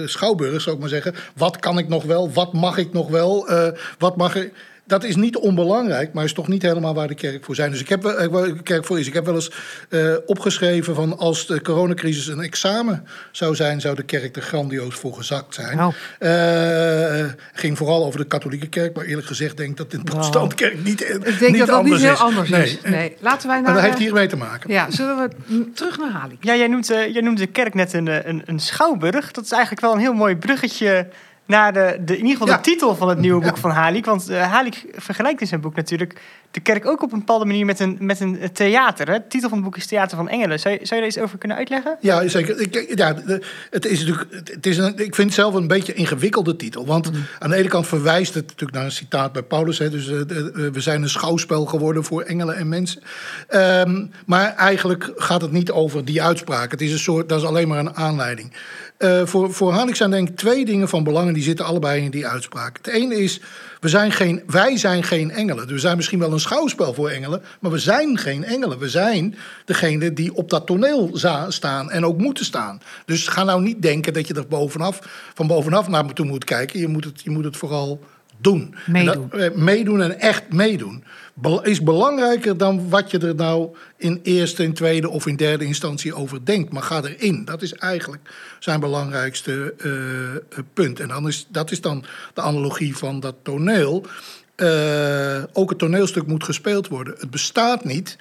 uh, 0.00 0.08
schouwburg, 0.08 0.60
zou 0.60 0.74
ik 0.74 0.80
maar 0.80 0.90
zeggen. 0.90 1.14
Wat 1.36 1.58
kan 1.58 1.78
ik 1.78 1.88
nog 1.88 2.04
wel? 2.04 2.32
Wat 2.32 2.52
mag 2.52 2.76
ik 2.76 2.92
nog 2.92 3.08
wel? 3.08 3.50
Uh, 3.50 3.68
wat 3.98 4.16
mag 4.16 4.34
ik 4.34 4.52
dat 4.86 5.04
is 5.04 5.16
niet 5.16 5.36
onbelangrijk, 5.36 6.12
maar 6.12 6.24
is 6.24 6.32
toch 6.32 6.48
niet 6.48 6.62
helemaal 6.62 6.94
waar 6.94 7.08
de 7.08 7.14
kerk 7.14 7.44
voor 7.44 7.54
zijn. 7.54 7.70
Dus 7.70 7.80
ik 7.80 7.88
heb, 7.88 8.02
de 8.02 8.56
kerk 8.62 8.84
voor 8.84 8.98
is. 8.98 9.06
Ik 9.06 9.12
heb 9.12 9.24
wel 9.24 9.34
eens 9.34 9.50
uh, 9.88 10.14
opgeschreven 10.26 10.94
van 10.94 11.18
als 11.18 11.46
de 11.46 11.62
coronacrisis 11.62 12.26
een 12.26 12.40
examen 12.40 13.06
zou 13.32 13.54
zijn, 13.54 13.80
zou 13.80 13.94
de 13.94 14.02
kerk 14.02 14.36
er 14.36 14.42
grandioos 14.42 14.94
voor 14.94 15.14
gezakt 15.14 15.54
zijn. 15.54 15.80
Oh. 15.80 15.94
Uh, 16.20 17.24
ging 17.52 17.78
vooral 17.78 18.04
over 18.04 18.18
de 18.18 18.26
katholieke 18.26 18.68
kerk, 18.68 18.96
maar 18.96 19.04
eerlijk 19.04 19.26
gezegd 19.26 19.56
denk 19.56 19.70
ik 19.70 19.76
dat 19.76 19.92
in 19.92 19.98
de 19.98 20.04
protestantse 20.04 20.56
kerk 20.56 20.84
niet, 20.84 21.00
ik 21.00 21.38
denk 21.38 21.40
niet 21.40 21.58
dat 21.58 21.66
dat 21.66 21.76
anders 21.76 22.00
niet 22.00 22.04
heel 22.04 22.12
is. 22.12 22.20
anders 22.20 22.48
nee. 22.48 22.62
is. 22.62 22.78
Nee. 22.82 23.16
Laten 23.20 23.48
wij 23.48 23.56
naar. 23.56 23.64
Maar 23.64 23.74
dat 23.74 23.82
heeft 23.82 23.98
hiermee 23.98 24.26
te 24.26 24.36
maken. 24.36 24.70
Ja, 24.70 24.90
zullen 24.90 25.16
we 25.16 25.70
terug 25.74 25.98
naar 25.98 26.10
Halik? 26.10 26.44
Ja, 26.44 26.56
jij 26.56 26.68
noemt, 26.68 26.90
uh, 26.90 27.12
jij 27.12 27.22
noemt 27.22 27.38
de 27.38 27.46
kerk 27.46 27.74
net 27.74 27.92
een, 27.92 28.28
een, 28.28 28.42
een 28.44 28.60
schouwburg. 28.60 29.30
Dat 29.30 29.44
is 29.44 29.50
eigenlijk 29.50 29.80
wel 29.80 29.92
een 29.92 29.98
heel 29.98 30.12
mooi 30.12 30.36
bruggetje 30.36 31.06
naar 31.46 31.72
de, 31.72 31.98
de, 32.04 32.12
in 32.12 32.18
ieder 32.26 32.30
geval 32.32 32.46
Ja. 32.48 32.56
de 32.56 32.62
titel 32.62 32.94
van 32.96 33.08
het 33.08 33.18
nieuwe 33.18 33.40
boek 33.40 33.54
Ja. 33.54 33.60
van 33.60 33.70
Halik. 33.70 34.04
Want 34.04 34.30
uh, 34.30 34.50
Halik 34.52 34.84
vergelijkt 34.92 35.40
in 35.40 35.46
zijn 35.46 35.60
boek 35.60 35.74
natuurlijk 35.74 36.20
de 36.54 36.60
kerk 36.60 36.86
ook 36.86 37.02
op 37.02 37.12
een 37.12 37.18
bepaalde 37.18 37.44
manier 37.44 37.64
met 37.64 37.80
een, 37.80 37.96
met 38.00 38.20
een 38.20 38.38
theater. 38.52 39.08
Hè? 39.08 39.18
De 39.18 39.26
titel 39.28 39.48
van 39.48 39.58
het 39.58 39.66
boek 39.66 39.76
is 39.76 39.86
Theater 39.86 40.16
van 40.16 40.28
Engelen. 40.28 40.60
Zou 40.60 40.74
je, 40.74 40.86
zou 40.86 40.94
je 40.94 41.00
daar 41.00 41.16
iets 41.16 41.18
over 41.18 41.38
kunnen 41.38 41.56
uitleggen? 41.56 41.96
Ja, 42.00 42.28
zeker. 42.28 42.60
Ik, 42.60 42.98
ja, 42.98 43.14
het 43.70 43.86
is 43.86 43.98
natuurlijk, 43.98 44.26
het 44.44 44.66
is 44.66 44.78
een, 44.78 44.98
ik 44.98 45.14
vind 45.14 45.26
het 45.26 45.34
zelf 45.34 45.54
een 45.54 45.66
beetje 45.66 45.92
een 45.92 45.98
ingewikkelde 45.98 46.56
titel. 46.56 46.86
Want 46.86 47.10
aan 47.38 47.50
de 47.50 47.56
ene 47.56 47.68
kant 47.68 47.86
verwijst 47.86 48.34
het 48.34 48.46
natuurlijk 48.46 48.72
naar 48.72 48.84
een 48.84 48.92
citaat 48.92 49.32
bij 49.32 49.42
Paulus. 49.42 49.78
Hè, 49.78 49.90
dus 49.90 50.08
eh, 50.08 50.20
eh, 50.20 50.26
we 50.72 50.80
zijn 50.80 51.02
een 51.02 51.08
schouwspel 51.08 51.64
geworden 51.64 52.04
voor 52.04 52.22
engelen 52.22 52.56
en 52.56 52.68
mensen. 52.68 53.02
Ehm, 53.48 54.06
maar 54.26 54.54
eigenlijk 54.54 55.12
gaat 55.16 55.42
het 55.42 55.52
niet 55.52 55.70
over 55.70 56.04
die 56.04 56.22
uitspraak. 56.22 56.70
Het 56.70 56.80
is 56.80 56.92
een 56.92 56.98
soort, 56.98 57.28
dat 57.28 57.40
is 57.40 57.46
alleen 57.46 57.68
maar 57.68 57.78
een 57.78 57.96
aanleiding. 57.96 58.52
Eh, 58.96 59.26
voor, 59.26 59.52
voor 59.52 59.72
Hanik 59.72 59.96
zijn 59.96 60.10
denk 60.10 60.28
ik 60.28 60.36
twee 60.36 60.64
dingen 60.64 60.88
van 60.88 61.04
belang. 61.04 61.28
En 61.28 61.34
die 61.34 61.42
zitten 61.42 61.64
allebei 61.64 62.04
in 62.04 62.10
die 62.10 62.26
uitspraak. 62.26 62.76
Het 62.76 62.86
ene 62.86 63.14
is, 63.14 63.40
we 63.80 63.88
zijn 63.88 64.12
geen, 64.12 64.42
wij 64.46 64.76
zijn 64.76 65.02
geen 65.02 65.30
engelen. 65.30 65.66
Dus 65.66 65.72
we 65.72 65.78
zijn 65.78 65.96
misschien 65.96 66.18
wel 66.18 66.32
een 66.32 66.40
schouwspel 66.44 66.94
voor 66.94 67.08
engelen. 67.08 67.42
Maar 67.60 67.70
we 67.70 67.78
zijn 67.78 68.18
geen 68.18 68.44
engelen. 68.44 68.78
We 68.78 68.88
zijn 68.88 69.34
degene 69.64 70.12
die 70.12 70.34
op 70.34 70.50
dat 70.50 70.66
toneel 70.66 71.10
staan 71.48 71.90
en 71.90 72.04
ook 72.06 72.18
moeten 72.18 72.44
staan. 72.44 72.80
Dus 73.06 73.28
ga 73.28 73.44
nou 73.44 73.62
niet 73.62 73.82
denken 73.82 74.12
dat 74.12 74.26
je 74.28 74.34
er 74.34 74.46
bovenaf, 74.46 74.98
van 75.34 75.46
bovenaf 75.46 75.88
naar 75.88 76.12
toe 76.12 76.26
moet 76.26 76.44
kijken. 76.44 76.80
Je 76.80 76.88
moet 76.88 77.04
het, 77.04 77.22
je 77.22 77.30
moet 77.30 77.44
het 77.44 77.56
vooral 77.56 78.00
doen. 78.38 78.74
Meedoen. 78.86 79.14
En 79.14 79.28
dat- 79.30 79.40
eh, 79.40 79.56
meedoen 79.58 80.00
en 80.02 80.20
echt 80.20 80.52
meedoen. 80.52 81.04
Is 81.62 81.82
belangrijker 81.82 82.56
dan 82.56 82.88
wat 82.88 83.10
je 83.10 83.18
er 83.18 83.34
nou 83.34 83.76
in 83.96 84.20
eerste, 84.22 84.62
in 84.62 84.74
tweede 84.74 85.08
of 85.08 85.26
in 85.26 85.36
derde 85.36 85.64
instantie 85.64 86.14
over 86.14 86.44
denkt. 86.44 86.72
Maar 86.72 86.82
ga 86.82 87.02
erin. 87.02 87.44
Dat 87.44 87.62
is 87.62 87.72
eigenlijk 87.74 88.30
zijn 88.58 88.80
belangrijkste 88.80 89.74
eh, 89.78 90.34
eh, 90.34 90.38
punt. 90.74 91.00
En 91.00 91.08
dan 91.08 91.28
is, 91.28 91.46
dat 91.50 91.70
is 91.70 91.80
dan 91.80 92.04
de 92.34 92.40
analogie 92.40 92.96
van 92.96 93.20
dat 93.20 93.34
toneel. 93.42 94.06
Eh, 94.54 95.42
ook 95.52 95.68
het 95.68 95.78
toneelstuk 95.78 96.26
moet 96.26 96.44
gespeeld 96.44 96.88
worden. 96.88 97.14
Het 97.18 97.30
bestaat 97.30 97.84
niet 97.84 98.16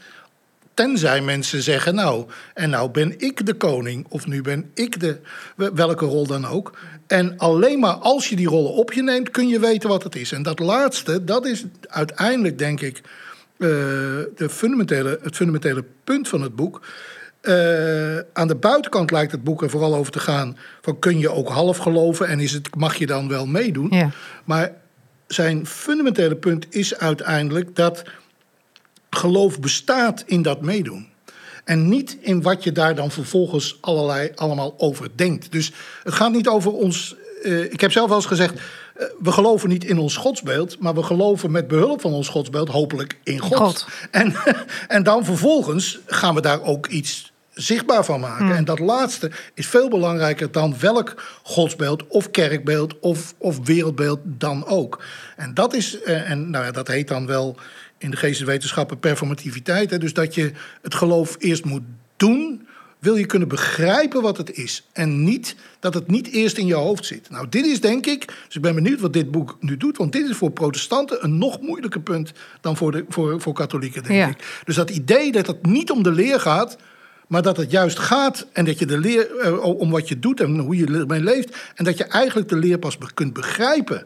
Tenzij 0.74 1.22
mensen 1.22 1.62
zeggen, 1.62 1.96
nou, 1.96 2.26
en 2.54 2.69
nou 2.69 2.89
ben 2.89 3.19
ik 3.19 3.46
de 3.46 3.54
koning, 3.54 4.06
of 4.10 4.28
nu 4.28 4.41
ben 4.41 4.72
ik 4.74 5.00
de, 5.00 5.19
welke 5.56 6.06
rol 6.06 6.28
dan 6.28 6.46
ook. 6.46 6.78
En 7.08 7.38
alleen 7.38 7.80
maar 7.80 7.93
als 7.93 8.30
je 8.30 8.36
die 8.36 8.48
rollen 8.48 8.74
op 8.74 8.93
je 8.93 9.04
neemt, 9.04 9.32
kun 9.32 9.48
je 9.48 9.60
weten 9.60 9.89
wat 9.89 10.04
het 10.04 10.15
is. 10.15 10.32
En 10.32 10.43
dat 10.43 10.60
laatste, 10.60 11.24
dat 11.24 11.46
is 11.46 11.65
uiteindelijk, 11.88 12.58
denk 12.58 12.82
ik, 12.82 12.98
eh, 12.98 13.69
de 14.36 14.50
fundamentele, 14.50 15.19
het 15.22 15.36
fundamentele 15.36 15.84
punt 16.04 16.28
van 16.28 16.41
het 16.41 16.56
boek. 16.56 16.82
Eh, 17.41 18.17
aan 18.34 18.48
de 18.48 18.56
buitenkant 18.60 19.12
lijkt 19.12 19.32
het 19.32 19.43
boek 19.43 19.62
er 19.62 19.69
vooral 19.69 19.96
over 19.96 20.12
te 20.12 20.19
gaan: 20.19 20.58
van 20.82 21.00
kun 21.00 21.19
je 21.19 21.30
ook 21.30 21.50
half 21.50 21.78
geloven 21.78 22.28
en 22.28 22.39
is 22.39 22.52
het, 22.52 22.76
mag 22.76 22.96
je 22.96 23.06
dan 23.06 23.28
wel 23.28 23.46
meedoen? 23.46 23.88
Ja. 23.89 24.10
Maar 24.43 24.72
zijn 25.34 25.65
fundamentele 25.67 26.36
punt 26.36 26.65
is 26.76 26.98
uiteindelijk 26.98 27.76
dat 27.76 28.04
geloof 29.10 29.60
bestaat 29.60 30.24
in 30.26 30.41
dat 30.41 30.62
meedoen. 30.62 31.08
En 31.63 31.89
niet 31.89 32.17
in 32.22 32.41
wat 32.41 32.63
je 32.63 32.72
daar 32.72 32.96
dan 32.96 33.12
vervolgens 33.12 33.78
allerlei, 33.82 34.32
allemaal 34.36 34.74
over 34.78 35.08
denkt. 35.15 35.52
Dus 35.52 35.72
het 36.04 36.13
gaat 36.13 36.32
niet 36.32 36.48
over 36.48 36.72
ons. 36.72 37.15
eh, 37.43 37.63
ik 37.63 37.82
heb 37.82 37.91
zelf 37.91 38.08
wel 38.08 38.17
eens 38.17 38.26
gezegd. 38.26 38.54
eh, 38.54 39.06
we 39.19 39.32
geloven 39.32 39.69
niet 39.69 39.84
in 39.84 39.98
ons 39.98 40.15
godsbeeld. 40.15 40.80
Maar 40.80 40.93
we 40.93 41.04
geloven 41.04 41.52
met 41.52 41.67
behulp 41.67 42.02
van 42.02 42.13
ons 42.13 42.28
godsbeeld 42.28 42.69
hopelijk 42.69 43.17
in 43.24 43.39
God. 43.39 43.58
God. 43.58 43.88
En, 44.12 44.36
en 44.88 45.04
dan 45.04 45.26
vervolgens 45.26 46.00
gaan 46.06 46.36
we 46.36 46.41
daar 46.41 46.62
ook 46.62 46.88
iets 46.88 47.33
zichtbaar 47.53 48.05
van 48.05 48.19
maken. 48.19 48.55
En 48.55 48.65
dat 48.65 48.79
laatste 48.79 49.31
is 49.53 49.67
veel 49.67 49.89
belangrijker 49.89 50.51
dan 50.51 50.75
welk 50.79 51.23
godsbeeld 51.43 52.07
of 52.07 52.31
kerkbeeld 52.31 52.99
of, 52.99 53.33
of 53.37 53.65
wereldbeeld 53.65 54.19
dan 54.23 54.65
ook. 54.65 55.03
En 55.35 55.53
dat 55.53 55.73
is, 55.73 56.01
eh, 56.01 56.29
en 56.29 56.49
nou 56.49 56.65
ja, 56.65 56.71
dat 56.71 56.87
heet 56.87 57.07
dan 57.07 57.25
wel 57.27 57.57
in 57.97 58.11
de 58.11 58.17
geesteswetenschappen 58.17 58.99
performativiteit. 58.99 59.89
Hè? 59.89 59.97
Dus 59.97 60.13
dat 60.13 60.35
je 60.35 60.51
het 60.81 60.95
geloof 60.95 61.35
eerst 61.39 61.65
moet 61.65 61.83
doen, 62.17 62.67
wil 62.99 63.15
je 63.15 63.25
kunnen 63.25 63.47
begrijpen 63.47 64.21
wat 64.21 64.37
het 64.37 64.51
is. 64.51 64.87
En 64.93 65.23
niet 65.23 65.55
dat 65.79 65.93
het 65.93 66.07
niet 66.07 66.27
eerst 66.27 66.57
in 66.57 66.65
je 66.65 66.73
hoofd 66.73 67.05
zit. 67.05 67.29
Nou, 67.29 67.49
dit 67.49 67.65
is 67.65 67.81
denk 67.81 68.05
ik, 68.05 68.25
dus 68.45 68.55
ik 68.55 68.61
ben 68.61 68.75
benieuwd 68.75 68.99
wat 68.99 69.13
dit 69.13 69.31
boek 69.31 69.57
nu 69.59 69.77
doet. 69.77 69.97
Want 69.97 70.11
dit 70.11 70.29
is 70.29 70.35
voor 70.35 70.51
protestanten 70.51 71.23
een 71.23 71.37
nog 71.37 71.61
moeilijker 71.61 72.01
punt 72.01 72.31
dan 72.61 72.77
voor, 72.77 72.91
de, 72.91 73.05
voor, 73.09 73.41
voor 73.41 73.53
katholieken, 73.53 74.03
denk 74.03 74.19
Ja. 74.19 74.27
ik. 74.27 74.61
Dus 74.65 74.75
dat 74.75 74.89
idee 74.89 75.31
dat 75.31 75.47
het 75.47 75.65
niet 75.65 75.91
om 75.91 76.03
de 76.03 76.11
leer 76.11 76.39
gaat, 76.39 76.77
Maar 77.34 77.41
dat 77.41 77.58
het 77.58 77.72
juist 77.72 78.00
gaat 78.00 78.46
en 78.52 78.65
dat 78.65 78.80
je 78.80 78.86
de 78.86 78.98
leer, 78.98 79.38
eh, 79.38 79.63
om 79.63 79.89
wat 79.89 80.08
je 80.08 80.19
doet 80.19 80.39
en 80.39 80.58
hoe 80.60 80.76
je 80.76 80.86
ermee 80.86 81.24
leeft. 81.24 81.56
En 81.76 81.84
dat 81.84 81.98
je 81.98 82.04
eigenlijk 82.04 82.50
de 82.50 82.56
leer 82.56 82.78
pas 82.78 82.98
kunt 83.13 83.34
begrijpen 83.34 84.06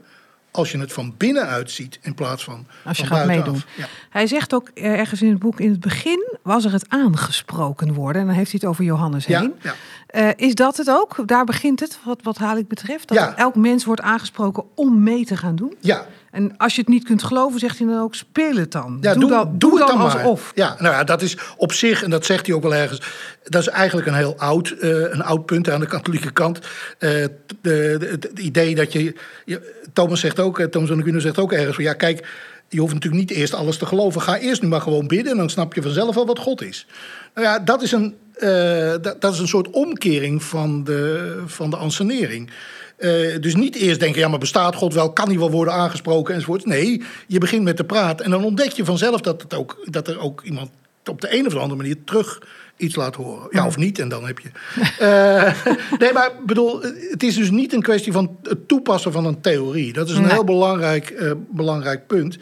als 0.52 0.72
je 0.72 0.78
het 0.80 0.94
van 0.94 1.14
binnenuit 1.18 1.72
ziet 1.72 2.00
in 2.02 2.14
plaats 2.14 2.44
van 2.44 2.68
Als 2.84 2.98
je 2.98 3.06
van 3.06 3.18
gaat 3.18 3.28
buitenaf. 3.28 3.54
meedoen. 3.54 3.72
Ja. 3.78 3.88
Hij 4.10 4.28
zegt 4.28 4.54
ook 4.54 4.70
eh, 4.74 5.00
ergens 5.00 5.22
in 5.22 5.30
het 5.30 5.40
boek, 5.40 5.60
in 5.60 5.70
het 5.70 5.80
begin 5.80 6.27
was 6.48 6.66
er 6.66 6.72
het 6.72 6.86
aangesproken 6.88 7.94
worden. 7.94 8.22
En 8.22 8.28
dan 8.28 8.36
heeft 8.36 8.52
hij 8.52 8.60
het 8.62 8.70
over 8.70 8.84
Johannes 8.84 9.26
heen. 9.26 9.54
ja. 9.62 9.74
Eh, 10.08 10.30
is 10.36 10.56
dat 10.56 10.78
het 10.78 10.90
ook? 10.90 11.28
Daar 11.28 11.46
begint 11.46 11.80
het, 11.80 12.00
wat, 12.06 12.20
wat 12.24 12.38
Halik 12.38 12.68
betreft. 12.68 13.08
Dat 13.08 13.18
Ja. 13.18 13.36
elk 13.38 13.56
mens 13.56 13.86
wordt 13.86 14.02
aangesproken 14.02 14.64
om 14.76 15.04
mee 15.04 15.26
te 15.26 15.38
gaan 15.38 15.56
doen. 15.56 15.76
ja, 15.80 16.06
En 16.32 16.58
als 16.58 16.76
je 16.76 16.82
het 16.82 16.90
niet 16.90 17.04
kunt 17.04 17.24
geloven, 17.24 17.60
zegt 17.60 17.78
hij 17.78 17.88
dan 17.88 18.00
ook, 18.00 18.16
speel 18.16 18.56
het 18.56 18.72
dan. 18.72 18.98
Ja, 19.02 19.14
doe, 19.14 19.30
dan, 19.30 19.54
doe 19.58 19.78
het 19.80 19.88
dan 19.88 19.98
maar. 19.98 20.18
alsof. 20.20 20.52
Ja, 20.56 20.76
nou 20.80 20.94
ja, 20.96 21.04
dat 21.04 21.22
is 21.22 21.38
op 21.58 21.72
zich, 21.72 22.04
en 22.04 22.10
dat 22.10 22.26
zegt 22.26 22.46
hij 22.46 22.56
ook 22.56 22.62
wel 22.64 22.76
ergens... 22.76 23.02
dat 23.44 23.62
is 23.62 23.68
eigenlijk 23.68 24.08
een 24.08 24.14
heel 24.16 24.38
oud, 24.38 24.70
eh, 24.70 24.90
een 24.90 25.24
oud 25.24 25.46
punt 25.46 25.70
aan 25.70 25.80
de 25.80 25.86
katholieke 25.88 26.32
kant. 26.32 26.60
De, 26.98 27.32
de- 27.62 28.08
het 28.12 28.40
idee 28.40 28.76
dat 28.76 28.94
je, 28.94 29.16
je... 29.46 29.86
Thomas 29.94 30.20
zegt 30.20 30.40
ook, 30.40 30.62
Thomas 30.62 30.88
van 30.90 30.98
de 30.98 31.04
Guno 31.04 31.20
zegt 31.20 31.38
ook 31.40 31.52
ergens 31.54 31.76
van... 31.76 31.84
ja, 31.84 31.94
kijk, 31.94 32.28
je 32.70 32.80
hoeft 32.80 32.94
natuurlijk 32.94 33.22
niet 33.22 33.38
eerst 33.38 33.54
alles 33.54 33.78
te 33.78 33.86
geloven. 33.86 34.22
Ga 34.22 34.38
eerst 34.38 34.62
nu 34.62 34.68
maar 34.68 34.82
gewoon 34.82 35.08
bidden 35.08 35.32
en 35.32 35.38
dan 35.38 35.50
snap 35.50 35.74
je 35.74 35.82
vanzelf 35.82 36.16
wel 36.16 36.26
wat 36.26 36.40
God 36.40 36.62
is. 36.62 36.86
Nou 37.34 37.48
ja, 37.48 37.60
dat 37.60 37.82
is 37.82 37.92
een, 37.92 38.16
eh, 38.34 38.94
dat, 39.20 39.34
is 39.34 39.40
een 39.40 39.48
soort 39.48 39.70
omkering 39.70 40.44
van 40.44 40.84
de, 40.84 41.44
van 41.46 41.70
de 41.70 41.76
ansenering. 41.76 42.52
Eh, 42.98 43.12
dus 43.40 43.56
niet 43.56 43.76
eerst 43.76 44.00
denken, 44.00 44.20
ja, 44.20 44.28
maar 44.28 44.40
bestaat 44.40 44.76
God 44.76 44.94
wel? 44.94 45.14
Kan 45.14 45.28
hij 45.28 45.38
wel 45.38 45.52
worden 45.52 45.74
aangesproken 45.74 46.34
enzovoort? 46.34 46.66
Nee, 46.66 47.04
je 47.28 47.38
begint 47.38 47.64
met 47.64 47.76
te 47.76 47.84
praten 47.84 48.26
en 48.26 48.32
dan 48.32 48.44
ontdek 48.44 48.72
je 48.72 48.86
vanzelf 48.86 49.22
dat, 49.22 49.42
het 49.42 49.54
ook, 49.54 49.78
dat 49.86 50.08
er 50.08 50.20
ook 50.20 50.42
iemand 50.44 50.70
op 51.06 51.22
de 51.22 51.38
een 51.38 51.46
of 51.46 51.56
andere 51.56 51.76
manier 51.76 51.98
terug 52.04 52.42
iets 52.78 52.96
laat 52.96 53.16
horen. 53.16 53.48
Ja, 53.52 53.66
of 53.66 53.78
niet, 53.78 54.00
en 54.00 54.10
dan 54.10 54.26
heb 54.26 54.40
je. 54.40 54.50
Eh, 55.00 55.54
nee, 56.00 56.14
maar 56.14 56.32
bedoel, 56.46 56.82
het 57.10 57.24
is 57.24 57.36
dus 57.36 57.50
niet 57.52 57.74
een 57.74 57.82
kwestie 57.82 58.12
van 58.12 58.38
het 58.44 58.68
toepassen 58.68 59.12
van 59.12 59.26
een 59.26 59.42
theorie. 59.42 59.94
Dat 59.94 60.10
is 60.10 60.16
een 60.16 60.22
Nee. 60.22 60.32
heel 60.32 60.44
belangrijk, 60.44 61.10
eh, 61.10 61.32
belangrijk 61.50 62.08
punt. 62.08 62.38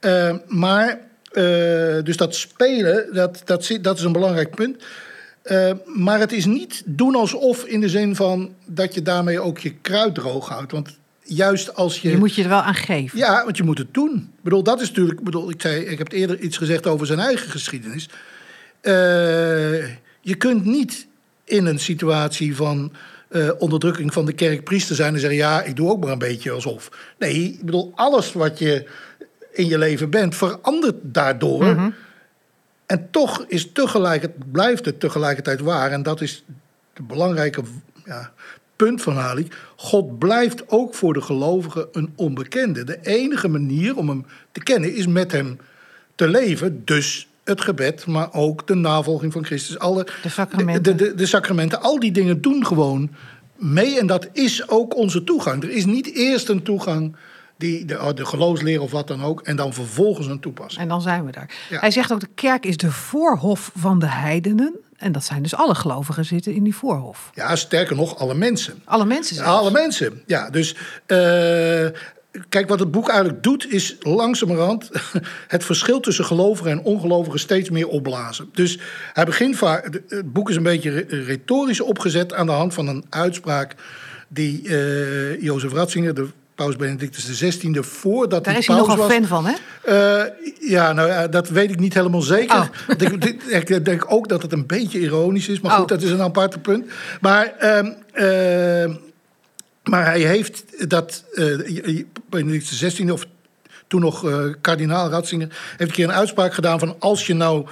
Eh, 0.00 0.34
maar, 0.46 0.98
dus 2.04 2.16
dat 2.16 2.34
spelen, 2.34 3.14
dat, 3.14 3.42
dat, 3.44 3.64
zit- 3.64 3.84
dat 3.84 3.98
is 3.98 4.04
een 4.04 4.12
belangrijk 4.12 4.54
punt. 4.54 4.84
Maar 5.84 6.20
het 6.20 6.32
is 6.32 6.44
niet 6.44 6.82
doen 6.86 7.14
alsof 7.14 7.64
in 7.64 7.80
de 7.80 7.88
zin 7.88 8.16
van 8.16 8.54
dat 8.66 8.94
je 8.94 9.02
daarmee 9.02 9.40
ook 9.40 9.58
je 9.58 9.74
kruid 9.80 10.14
droog 10.14 10.48
houdt. 10.48 10.72
Want 10.72 10.98
juist 11.22 11.74
als 11.74 11.98
je. 12.00 12.10
Je 12.10 12.16
moet 12.16 12.34
je 12.34 12.42
er 12.42 12.48
wel 12.48 12.60
aan 12.60 12.74
geven. 12.74 13.18
Ja, 13.18 13.44
want 13.44 13.56
je 13.56 13.62
moet 13.62 13.78
het 13.78 13.94
doen. 13.94 14.14
Ik 14.16 14.42
bedoel, 14.44 14.62
dat 14.62 14.80
is 14.80 14.88
natuurlijk. 14.88 15.20
Bedoel, 15.22 15.50
ik, 15.50 15.60
zei, 15.62 15.84
ik 15.84 15.98
heb 15.98 16.12
eerder 16.12 16.38
iets 16.40 16.56
gezegd 16.56 16.86
over 16.86 17.06
zijn 17.06 17.18
eigen 17.18 17.50
geschiedenis. 17.50 18.08
Eh, 18.80 19.86
je 20.20 20.34
kunt 20.38 20.64
niet 20.64 21.06
in 21.44 21.66
een 21.66 21.78
situatie 21.78 22.56
van 22.56 22.92
eh, 23.28 23.50
onderdrukking 23.58 24.12
van 24.12 24.26
de 24.26 24.32
kerk 24.32 24.64
priester 24.64 24.96
zijn 24.96 25.14
en 25.14 25.20
zeggen: 25.20 25.38
Ja, 25.38 25.62
ik 25.62 25.76
doe 25.76 25.90
ook 25.90 26.00
maar 26.00 26.12
een 26.12 26.18
beetje 26.18 26.50
alsof. 26.50 26.90
Nee, 27.18 27.34
ik 27.34 27.64
bedoel, 27.64 27.92
alles 27.94 28.32
wat 28.32 28.58
je 28.58 28.88
in 29.52 29.66
je 29.66 29.78
leven 29.78 30.10
bent 30.10 30.36
verandert 30.36 30.96
daardoor. 31.02 31.92
En 32.86 33.08
toch 33.10 33.44
is 33.48 33.72
tegelijkertijd, 33.72 34.52
blijft 34.52 34.84
het 34.84 35.00
tegelijkertijd 35.00 35.60
waar. 35.60 35.90
En 35.90 36.02
dat 36.02 36.20
is 36.20 36.44
het 36.94 37.06
belangrijke 37.06 37.62
ja, 38.04 38.32
punt 38.76 39.02
van 39.02 39.16
Halik. 39.16 39.56
God 39.76 40.18
blijft 40.18 40.68
ook 40.68 40.94
voor 40.94 41.12
de 41.12 41.20
gelovigen 41.20 41.88
een 41.92 42.12
onbekende. 42.16 42.84
De 42.84 42.98
enige 43.02 43.48
manier 43.48 43.96
om 43.96 44.08
hem 44.08 44.26
te 44.52 44.62
kennen 44.62 44.94
is 44.94 45.06
met 45.06 45.32
hem 45.32 45.58
te 46.14 46.28
leven. 46.28 46.84
Dus 46.84 47.28
het 47.48 47.60
gebed, 47.60 48.06
maar 48.06 48.32
ook 48.32 48.66
de 48.66 48.74
navolging 48.74 49.32
van 49.32 49.44
Christus. 49.44 49.78
Alle, 49.78 50.06
De 50.22 50.28
sacramenten. 50.28 50.82
De, 50.82 50.94
de, 51.04 51.14
de 51.14 51.26
sacramenten, 51.26 51.80
al 51.80 51.98
die 52.00 52.12
dingen 52.12 52.40
doen 52.40 52.66
gewoon 52.66 53.10
mee. 53.56 53.98
En 53.98 54.06
dat 54.06 54.28
is 54.32 54.68
ook 54.68 54.96
onze 54.96 55.24
toegang. 55.24 55.62
Er 55.62 55.70
is 55.70 55.84
niet 55.84 56.14
eerst 56.14 56.48
een 56.48 56.62
toegang, 56.62 57.16
die, 57.56 57.84
de, 57.84 58.12
de 58.14 58.26
geloofsleer 58.26 58.80
of 58.80 58.90
wat 58.90 59.08
dan 59.08 59.22
ook, 59.22 59.40
en 59.42 59.56
dan 59.56 59.72
vervolgens 59.72 60.26
een 60.26 60.40
toepassing. 60.40 60.82
En 60.82 60.88
dan 60.88 61.02
zijn 61.02 61.24
we 61.24 61.32
daar. 61.32 61.50
Ja. 61.70 61.80
Hij 61.80 61.90
zegt 61.90 62.12
ook, 62.12 62.20
de 62.20 62.28
kerk 62.34 62.64
is 62.66 62.76
de 62.76 62.90
voorhof 62.90 63.70
van 63.76 63.98
de 63.98 64.08
heidenen. 64.08 64.74
En 64.96 65.12
dat 65.12 65.24
zijn 65.24 65.42
dus 65.42 65.54
alle 65.54 65.74
gelovigen 65.74 66.24
zitten 66.24 66.54
in 66.54 66.62
die 66.64 66.74
voorhof. 66.74 67.30
Ja, 67.34 67.56
sterker 67.56 67.96
nog, 67.96 68.18
alle 68.18 68.34
mensen. 68.34 68.82
Alle 68.84 69.04
mensen 69.04 69.36
zelfs. 69.36 69.50
alle 69.50 69.70
mensen. 69.70 70.22
Ja, 70.26 70.50
dus 70.50 70.76
eh, 71.06 71.86
kijk, 72.48 72.68
wat 72.68 72.78
het 72.80 72.90
boek 72.90 73.08
eigenlijk 73.08 73.42
doet, 73.42 73.72
is 73.72 73.96
langzamerhand 74.00 74.90
het 75.48 75.64
verschil 75.64 76.00
tussen 76.00 76.24
gelovigen 76.24 76.70
en 76.70 76.82
ongelovigen 76.82 77.40
steeds 77.40 77.70
meer 77.70 77.88
opblazen. 77.88 78.48
Dus 78.52 78.78
hij 79.12 79.24
begint 79.24 79.56
vaak, 79.56 80.00
het 80.08 80.32
boek 80.32 80.50
is 80.50 80.56
een 80.56 80.62
beetje 80.62 80.90
re- 80.90 81.22
retorisch 81.24 81.80
opgezet 81.80 82.34
aan 82.34 82.46
de 82.46 82.52
hand 82.52 82.74
van 82.74 82.86
een 82.88 83.04
uitspraak 83.08 83.74
die 84.28 84.68
eh 84.68 85.42
Jozef 85.42 85.72
Ratzinger, 85.72 86.14
de 86.14 86.26
paus 86.54 86.76
Benedictus 86.76 87.24
XVI, 87.24 87.78
voordat 87.80 88.44
Daar 88.44 88.52
hij 88.52 88.62
is 88.62 88.66
hij 88.68 88.76
paus 88.76 88.86
nogal 88.88 89.02
was, 89.06 89.12
fan 89.14 89.24
van, 89.26 89.46
hè? 89.46 89.54
eh, 89.82 90.24
ja, 90.70 90.92
nou 90.92 91.08
ja, 91.08 91.28
dat 91.28 91.48
weet 91.48 91.70
ik 91.70 91.78
niet 91.78 91.94
helemaal 91.94 92.20
zeker. 92.20 92.56
Oh. 92.56 92.66
Ik, 92.98 93.20
denk- 93.20 93.42
ik 93.42 93.84
denk 93.84 94.04
ook 94.12 94.28
dat 94.28 94.42
het 94.42 94.52
een 94.52 94.66
beetje 94.66 94.98
ironisch 94.98 95.48
is. 95.48 95.60
Maar 95.60 95.70
goed, 95.72 95.80
Oh. 95.82 95.88
dat 95.88 96.02
is 96.02 96.10
een 96.10 96.20
aparte 96.22 96.58
punt. 96.58 96.86
Maar, 97.20 97.52
ehm, 97.58 97.92
eh, 98.12 98.94
maar 99.88 100.04
hij 100.04 100.20
heeft 100.20 100.90
dat... 100.90 101.24
eh 101.34 102.04
Benedictus 102.30 102.78
XVI, 102.78 103.10
of 103.10 103.26
toen 103.86 104.00
nog 104.00 104.28
eh, 104.28 104.44
kardinaal 104.60 105.10
Ratzinger... 105.10 105.48
heeft 105.48 105.90
een 105.90 105.96
keer 105.96 106.08
een 106.08 106.12
uitspraak 106.12 106.54
gedaan 106.54 106.78
van... 106.78 106.96
als 106.98 107.26
je 107.26 107.34
nou 107.34 107.66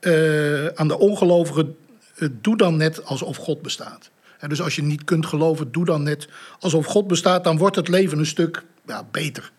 eh, 0.00 0.66
aan 0.66 0.88
de 0.88 0.98
ongelovigen... 0.98 1.76
eh, 2.16 2.28
doe 2.40 2.56
dan 2.56 2.76
net 2.76 3.04
alsof 3.04 3.36
God 3.36 3.62
bestaat. 3.62 4.10
Dus 4.48 4.62
als 4.62 4.76
je 4.76 4.82
niet 4.82 5.04
kunt 5.04 5.26
geloven, 5.26 5.72
doe 5.72 5.84
dan 5.84 6.02
net 6.02 6.28
alsof 6.58 6.86
God 6.86 7.06
bestaat. 7.06 7.44
Dan 7.44 7.58
wordt 7.58 7.76
het 7.76 7.88
leven 7.88 8.18
een 8.18 8.26
stuk 8.26 8.62
ja, 8.86 9.04
beter. 9.10 9.50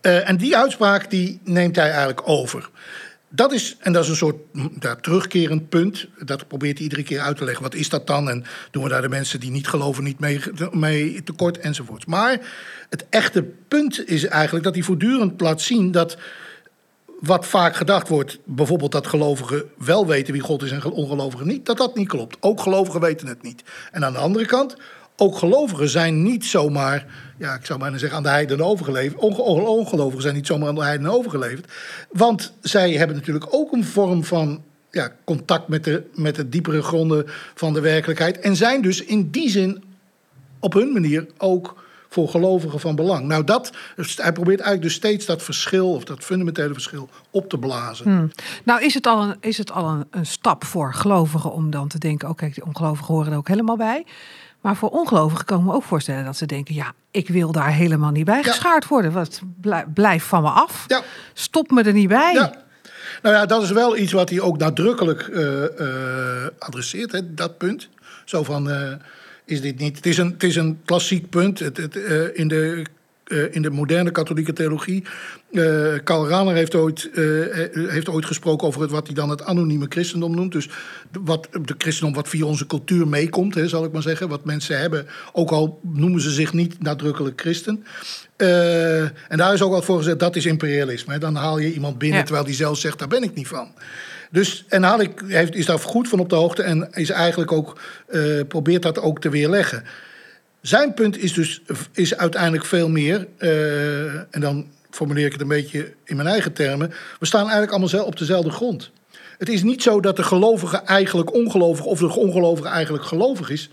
Eh, 0.00 0.28
en 0.28 0.36
die 0.36 0.56
uitspraak 0.56 1.10
die 1.10 1.40
neemt 1.44 1.76
hij 1.76 1.88
eigenlijk 1.88 2.28
over. 2.28 2.70
Dat 3.32 3.52
is, 3.52 3.76
en 3.78 3.92
dat 3.92 4.02
is 4.02 4.08
een 4.08 4.16
soort 4.16 4.36
hm, 4.52 4.68
ja, 4.80 4.96
terugkerend 4.96 5.68
punt. 5.68 6.06
Dat 6.18 6.48
probeert 6.48 6.74
hij 6.74 6.82
iedere 6.82 7.02
keer 7.02 7.20
uit 7.20 7.36
te 7.36 7.44
leggen. 7.44 7.62
Wat 7.62 7.74
is 7.74 7.88
dat 7.88 8.06
dan? 8.06 8.28
En 8.28 8.44
doen 8.70 8.82
we 8.82 8.88
daar 8.88 9.02
de 9.02 9.08
mensen 9.08 9.40
die 9.40 9.50
niet 9.50 9.68
geloven 9.68 10.04
niet 10.04 10.18
mee, 10.18 10.40
mee 10.70 11.22
tekort 11.22 11.58
enzovoorts. 11.58 12.04
Maar 12.04 12.40
het 12.88 13.06
echte 13.10 13.42
punt 13.68 14.08
is 14.08 14.24
eigenlijk 14.24 14.64
dat 14.64 14.74
hij 14.74 14.82
voortdurend 14.82 15.40
laat 15.40 15.60
zien 15.60 15.90
dat 15.90 16.16
wat 17.20 17.46
vaak 17.46 17.76
gedacht 17.76 18.08
wordt, 18.08 18.38
bijvoorbeeld 18.44 18.92
dat 18.92 19.06
gelovigen 19.06 19.64
wel 19.78 20.06
weten 20.06 20.32
wie 20.32 20.42
God 20.42 20.62
is 20.62 20.70
en 20.70 20.84
ongelovigen 20.84 21.46
niet, 21.46 21.66
dat 21.66 21.76
dat 21.76 21.96
niet 21.96 22.08
klopt. 22.08 22.36
Ook 22.40 22.60
gelovigen 22.60 23.00
weten 23.00 23.26
het 23.26 23.42
niet. 23.42 23.62
En 23.92 24.04
aan 24.04 24.12
de 24.12 24.18
andere 24.18 24.46
kant, 24.46 24.76
ook 25.20 25.36
gelovigen 25.36 25.88
zijn 25.88 26.22
niet 26.22 26.44
zomaar, 26.44 27.06
ja, 27.38 27.54
ik 27.54 27.66
zou 27.66 27.78
bijna 27.78 27.98
zeggen, 27.98 28.16
aan 28.16 28.22
de 28.22 28.28
heidenen 28.28 28.66
overgeleverd. 28.66 29.20
Onge- 29.20 29.42
ongelovigen 29.42 30.22
zijn 30.22 30.34
niet 30.34 30.46
zomaar 30.46 30.68
aan 30.68 30.74
de 30.74 30.82
heidenen 30.82 31.12
overgeleverd. 31.12 31.72
Want 32.10 32.52
zij 32.60 32.92
hebben 32.92 33.16
natuurlijk 33.16 33.46
ook 33.50 33.72
een 33.72 33.84
vorm 33.84 34.24
van 34.24 34.62
ja, 34.90 35.12
contact 35.24 35.68
met 35.68 35.84
de, 35.84 36.02
met 36.14 36.34
de 36.34 36.48
diepere 36.48 36.82
gronden 36.82 37.24
van 37.54 37.72
de 37.72 37.80
werkelijkheid. 37.80 38.38
En 38.38 38.56
zijn 38.56 38.82
dus 38.82 39.04
in 39.04 39.30
die 39.30 39.50
zin 39.50 39.82
op 40.58 40.72
hun 40.72 40.92
manier 40.92 41.26
ook 41.38 41.88
voor 42.08 42.28
gelovigen 42.28 42.80
van 42.80 42.94
belang. 42.94 43.26
Nou, 43.26 43.44
dat, 43.44 43.72
hij 43.96 44.32
probeert 44.32 44.60
eigenlijk 44.60 44.82
dus 44.82 44.94
steeds 44.94 45.26
dat 45.26 45.42
verschil, 45.42 45.92
of 45.92 46.04
dat 46.04 46.24
fundamentele 46.24 46.72
verschil, 46.72 47.08
op 47.30 47.48
te 47.48 47.58
blazen. 47.58 48.32
Nou, 48.64 48.84
is 48.84 48.94
het 48.94 49.06
al, 49.06 49.22
een, 49.22 49.36
is 49.40 49.58
het 49.58 49.72
al 49.72 50.04
een, 50.10 50.26
stap 50.26 50.64
voor 50.64 50.94
gelovigen 50.94 51.52
om 51.52 51.70
dan 51.70 51.88
te 51.88 51.98
denken... 51.98 52.28
oh 52.28 52.36
kijk, 52.36 52.54
die 52.54 52.64
ongelovigen 52.64 53.14
horen 53.14 53.32
er 53.32 53.38
ook 53.38 53.48
helemaal 53.48 53.76
bij. 53.76 54.04
Maar 54.60 54.76
voor 54.76 54.88
ongelovigen 54.88 55.44
kan 55.44 55.58
ik 55.58 55.64
me 55.64 55.72
ook 55.72 55.82
voorstellen 55.82 56.24
dat 56.24 56.36
ze 56.36 56.46
denken... 56.46 56.74
ja, 56.74 56.92
ik 57.10 57.28
wil 57.28 57.52
daar 57.52 57.72
helemaal 57.72 58.10
niet 58.10 58.24
bij 58.24 58.42
geschaard 58.42 58.88
worden. 58.88 59.12
Wat, 59.12 59.40
blij- 59.60 59.86
blijf 59.94 60.24
van 60.24 60.42
me 60.42 60.48
af. 60.48 60.84
Ja. 60.86 61.02
Stop 61.32 61.70
me 61.70 61.82
er 61.82 61.92
niet 61.92 62.08
bij. 62.08 62.32
Ja. 62.32 62.54
Nou 63.22 63.34
ja, 63.34 63.46
dat 63.46 63.62
is 63.62 63.70
wel 63.70 63.96
iets 63.96 64.12
wat 64.12 64.28
hij 64.30 64.40
ook 64.40 64.58
nadrukkelijk 64.58 65.20
eh, 65.20 65.64
eh, 65.80 66.48
adresseert, 66.58 67.12
hè, 67.12 67.34
dat 67.34 67.58
punt. 67.58 67.88
Zo 68.24 68.42
van, 68.44 68.70
eh, 68.70 68.92
is 69.44 69.60
dit 69.60 69.78
niet... 69.78 69.96
Het 69.96 70.06
is 70.06 70.18
een, 70.18 70.30
het 70.30 70.42
is 70.42 70.56
een 70.56 70.80
klassiek 70.84 71.28
punt 71.30 71.58
het, 71.58 71.76
het, 71.76 71.94
in, 72.34 72.48
de, 72.48 72.84
eh, 73.30 73.54
in 73.54 73.62
de 73.62 73.70
moderne 73.70 74.10
katholieke 74.10 74.52
theologie. 74.52 75.04
Eh 75.52 75.94
Karl 76.04 76.28
Rahner 76.28 76.54
heeft 76.54 76.74
ooit, 76.74 77.10
eh, 77.14 77.22
heeft 77.88 78.08
ooit 78.08 78.24
gesproken 78.24 78.66
over 78.66 78.80
het, 78.80 78.90
wat 78.90 79.06
hij 79.06 79.14
dan 79.14 79.30
het 79.30 79.42
anonieme 79.42 79.86
christendom 79.88 80.34
noemt. 80.34 80.52
Dus 80.52 80.68
wat, 81.24 81.48
de 81.50 81.74
christendom 81.78 82.14
wat 82.14 82.28
via 82.28 82.44
onze 82.44 82.66
cultuur 82.66 83.08
meekomt, 83.08 83.54
hè, 83.54 83.68
zal 83.68 83.84
ik 83.84 83.92
maar 83.92 84.02
zeggen. 84.02 84.28
Wat 84.28 84.44
mensen 84.44 84.78
hebben, 84.78 85.06
ook 85.32 85.50
al 85.50 85.80
noemen 85.82 86.20
ze 86.20 86.30
zich 86.30 86.52
niet 86.52 86.82
nadrukkelijk 86.82 87.40
christen. 87.40 87.84
En 88.36 89.36
daar 89.36 89.52
is 89.52 89.62
ook 89.62 89.72
wat 89.72 89.84
voor 89.84 89.98
gezegd, 89.98 90.18
dat 90.18 90.36
is 90.36 90.46
imperialisme. 90.46 91.12
Hè. 91.12 91.18
Dan 91.18 91.34
haal 91.34 91.58
je 91.58 91.72
iemand 91.72 91.98
binnen 91.98 92.18
Ja. 92.18 92.24
terwijl 92.24 92.46
die 92.46 92.54
zelf 92.54 92.78
zegt, 92.78 92.98
daar 92.98 93.08
ben 93.08 93.22
ik 93.22 93.34
niet 93.34 93.48
van. 93.48 93.68
Dus, 94.30 94.64
en 94.68 94.82
Halik 94.82 95.22
heeft, 95.26 95.54
is 95.54 95.66
daar 95.66 95.78
goed 95.78 96.08
van 96.08 96.18
op 96.18 96.28
de 96.28 96.34
hoogte 96.34 96.62
en 96.62 96.88
is 96.92 97.10
eigenlijk 97.10 97.52
ook, 97.52 97.80
probeert 98.48 98.82
dat 98.82 98.98
ook 98.98 99.20
te 99.20 99.28
weerleggen. 99.28 99.84
Zijn 100.60 100.94
punt 100.94 101.18
is 101.18 101.32
dus 101.32 101.62
is 101.92 102.16
uiteindelijk 102.16 102.64
veel 102.64 102.88
meer, 102.88 103.26
eh, 103.36 104.14
en 104.14 104.40
dan 104.40 104.66
formuleer 104.90 105.26
ik 105.26 105.32
het 105.32 105.40
een 105.40 105.48
beetje 105.48 105.92
in 106.04 106.16
mijn 106.16 106.28
eigen 106.28 106.52
termen. 106.52 106.92
We 107.18 107.26
staan 107.26 107.48
eigenlijk 107.48 107.72
allemaal 107.72 108.06
op 108.06 108.18
dezelfde 108.18 108.50
grond. 108.50 108.90
Het 109.38 109.48
is 109.48 109.62
niet 109.62 109.82
zo 109.82 110.00
dat 110.00 110.16
de 110.16 110.22
gelovige 110.22 110.76
eigenlijk 110.76 111.34
ongelovig 111.34 111.84
of 111.84 111.98
de 111.98 112.16
ongelovige 112.16 112.68
eigenlijk 112.68 113.04
gelovig 113.04 113.50
is. 113.50 113.70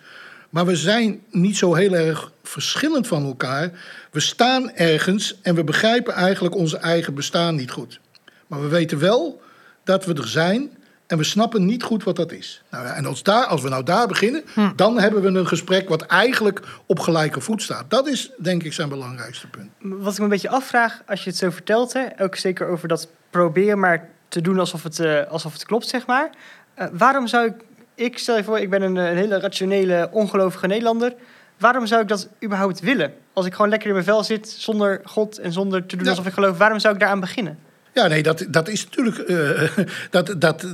Maar 0.49 0.65
we 0.65 0.75
zijn 0.75 1.21
niet 1.31 1.57
zo 1.57 1.73
heel 1.73 1.95
erg 1.95 2.31
verschillend 2.43 3.07
van 3.07 3.25
elkaar. 3.25 3.71
We 4.11 4.19
staan 4.19 4.71
ergens 4.71 5.39
en 5.41 5.55
we 5.55 5.63
begrijpen 5.63 6.13
eigenlijk 6.13 6.55
onze 6.55 6.77
eigen 6.77 7.13
bestaan 7.13 7.55
niet 7.55 7.71
goed. 7.71 7.99
Maar 8.47 8.61
we 8.61 8.67
weten 8.67 8.99
wel 8.99 9.41
dat 9.83 10.05
we 10.05 10.13
er 10.13 10.27
zijn 10.27 10.76
en 11.07 11.17
we 11.17 11.23
snappen 11.23 11.65
niet 11.65 11.83
goed 11.83 12.03
wat 12.03 12.15
dat 12.15 12.31
is. 12.31 12.63
Nou 12.71 12.85
ja, 12.85 12.93
en 12.93 13.05
als, 13.05 13.23
daar, 13.23 13.45
als 13.45 13.61
we 13.61 13.69
nou 13.69 13.83
daar 13.83 14.07
beginnen, 14.07 14.43
dan 14.75 14.99
hebben 14.99 15.21
we 15.21 15.39
een 15.39 15.47
gesprek 15.47 15.89
wat 15.89 16.01
eigenlijk 16.01 16.61
op 16.85 16.99
gelijke 16.99 17.41
voet 17.41 17.61
staat. 17.61 17.89
Dat 17.89 18.07
is 18.07 18.31
denk 18.37 18.63
ik 18.63 18.73
zijn 18.73 18.89
belangrijkste 18.89 19.47
punt. 19.47 19.69
Wat 19.79 20.11
ik 20.11 20.17
me 20.17 20.23
een 20.23 20.29
beetje 20.29 20.49
afvraag, 20.49 21.01
als 21.07 21.23
je 21.23 21.29
het 21.29 21.39
zo 21.39 21.49
vertelt, 21.49 21.93
hè, 21.93 22.05
ook 22.19 22.35
zeker 22.35 22.67
over 22.67 22.87
dat 22.87 23.07
probeer 23.29 23.77
maar 23.77 24.09
te 24.27 24.41
doen 24.41 24.59
alsof 24.59 24.83
het, 24.83 24.99
eh, 24.99 25.25
alsof 25.27 25.53
het 25.53 25.65
klopt, 25.65 25.87
zeg 25.87 26.05
maar. 26.07 26.29
Eh, 26.73 26.87
waarom 26.91 27.27
zou 27.27 27.45
ik, 27.45 27.53
ik 27.95 28.17
stel 28.17 28.37
je 28.37 28.43
voor, 28.43 28.59
ik 28.59 28.69
ben 28.69 28.81
een, 28.81 28.95
een 28.95 29.17
hele 29.17 29.39
rationele, 29.39 30.09
ongelovige 30.11 30.67
Nederlander. 30.67 31.13
Waarom 31.57 31.85
zou 31.85 32.01
ik 32.01 32.07
dat 32.07 32.27
überhaupt 32.43 32.79
willen? 32.79 33.13
Als 33.33 33.45
ik 33.45 33.53
gewoon 33.53 33.69
lekker 33.69 33.87
in 33.87 33.93
mijn 33.93 34.05
vel 34.05 34.23
zit, 34.23 34.49
zonder 34.49 35.01
God 35.03 35.37
en 35.37 35.51
zonder 35.51 35.85
te 35.85 35.95
doen 35.95 36.03
Ja. 36.05 36.09
alsof 36.11 36.27
ik 36.27 36.33
geloof, 36.33 36.57
waarom 36.57 36.79
zou 36.79 36.93
ik 36.93 36.99
daaraan 36.99 37.19
beginnen? 37.19 37.59
Ja, 37.97 38.07
nee, 38.07 38.23
dat, 38.23 38.45
dat 38.49 38.67
is 38.67 38.83
natuurlijk. 38.83 39.17
eh, 39.17 39.85
dat, 40.09 40.35
dat, 40.37 40.65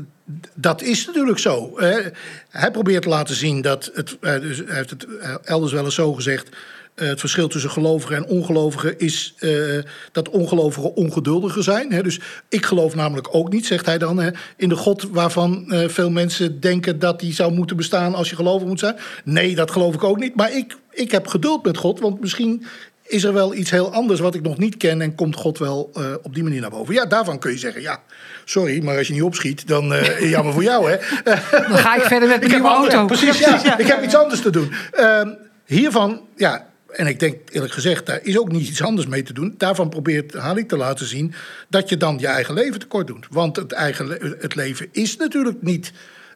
dat 0.53 0.81
is 0.81 1.05
natuurlijk 1.05 1.39
zo. 1.39 1.79
hij 2.49 2.71
probeert 2.71 3.01
te 3.01 3.09
laten 3.09 3.35
zien 3.35 3.61
dat. 3.61 3.91
Het, 3.93 4.17
eh, 4.21 4.39
dus 4.41 4.57
hij 4.57 4.75
heeft 4.75 4.89
het 4.89 5.05
eh, 5.19 5.35
elders 5.43 5.71
wel 5.71 5.85
eens 5.85 5.95
zo 5.95 6.13
gezegd. 6.13 6.49
het 6.95 7.19
verschil 7.19 7.47
tussen 7.47 7.69
gelovigen 7.69 8.15
en 8.15 8.25
ongelovigen 8.25 8.99
is 8.99 9.35
dat 10.11 10.29
ongelovigen 10.29 10.95
ongeduldiger 10.95 11.63
zijn. 11.63 11.91
Hè. 11.91 12.03
Dus 12.03 12.19
ik 12.49 12.65
geloof 12.65 12.95
namelijk 12.95 13.35
ook 13.35 13.51
niet, 13.51 13.65
zegt 13.65 13.85
hij 13.85 13.97
dan, 13.97 14.19
hè, 14.19 14.29
in 14.57 14.69
de 14.69 14.75
God 14.75 15.07
waarvan 15.11 15.65
veel 15.87 16.09
mensen 16.09 16.59
denken 16.59 16.99
dat 16.99 17.19
die 17.19 17.33
zou 17.33 17.51
moeten 17.53 17.77
bestaan 17.77 18.15
als 18.15 18.29
je 18.29 18.35
gelovig 18.35 18.67
moet 18.67 18.79
zijn. 18.79 18.95
Nee, 19.23 19.55
dat 19.55 19.71
geloof 19.71 19.93
ik 19.93 20.03
ook 20.03 20.19
niet. 20.19 20.35
Maar 20.35 20.55
ik, 20.55 20.77
ik 20.91 21.11
heb 21.11 21.27
geduld 21.27 21.65
met 21.65 21.77
God, 21.77 21.99
want 21.99 22.19
misschien 22.19 22.65
is 23.13 23.23
er 23.23 23.33
wel 23.33 23.53
iets 23.55 23.71
heel 23.71 23.93
anders 23.93 24.19
wat 24.19 24.35
ik 24.35 24.41
nog 24.41 24.57
niet 24.57 24.77
ken 24.77 25.01
en 25.01 25.15
komt 25.15 25.35
God 25.35 25.57
wel 25.57 25.89
eh, 25.93 26.03
op 26.21 26.33
die 26.33 26.43
manier 26.43 26.61
naar 26.61 26.69
boven. 26.69 26.93
Ja, 26.93 27.05
daarvan 27.05 27.39
kun 27.39 27.51
je 27.51 27.57
zeggen, 27.57 27.81
ja, 27.81 27.99
sorry, 28.45 28.83
maar 28.83 28.97
als 28.97 29.07
je 29.07 29.13
niet 29.13 29.21
opschiet, 29.21 29.67
dan 29.67 29.93
eh 29.93 30.29
jammer 30.29 30.53
voor 30.53 30.63
jou, 30.63 30.89
hè. 30.91 30.97
Dan 31.69 31.77
ga 31.77 31.95
ik 31.95 32.01
verder 32.01 32.29
met 32.29 32.39
mijn 32.39 32.51
nieuwe 32.51 32.67
andere- 32.67 32.95
auto. 32.95 33.15
Precies, 33.15 33.39
ja, 33.39 33.77
ik 33.77 33.87
heb 33.87 34.03
iets 34.03 34.15
anders 34.15 34.41
te 34.41 34.49
doen. 34.49 34.71
Ehm, 34.91 35.29
hiervan, 35.65 36.21
ja, 36.35 36.67
en 36.89 37.07
ik 37.07 37.19
denk 37.19 37.35
eerlijk 37.49 37.73
gezegd, 37.73 38.05
daar 38.05 38.19
is 38.23 38.37
ook 38.37 38.51
niet 38.51 38.67
iets 38.69 38.83
anders 38.83 39.07
mee 39.07 39.23
te 39.23 39.33
doen. 39.33 39.55
Daarvan 39.57 39.89
probeert 39.89 40.33
Halik 40.33 40.67
te 40.67 40.77
laten 40.77 41.05
zien 41.07 41.33
dat 41.69 41.89
je 41.89 41.97
dan 41.97 42.17
je 42.19 42.27
eigen 42.27 42.53
leven 42.53 42.79
tekort 42.79 43.07
doet. 43.07 43.27
Want 43.29 43.55
het, 43.55 43.71
eigen 43.71 44.07
le- 44.07 44.35
het 44.39 44.55
leven 44.55 44.87
is 44.91 45.17
natuurlijk 45.17 45.61
niet 45.61 45.91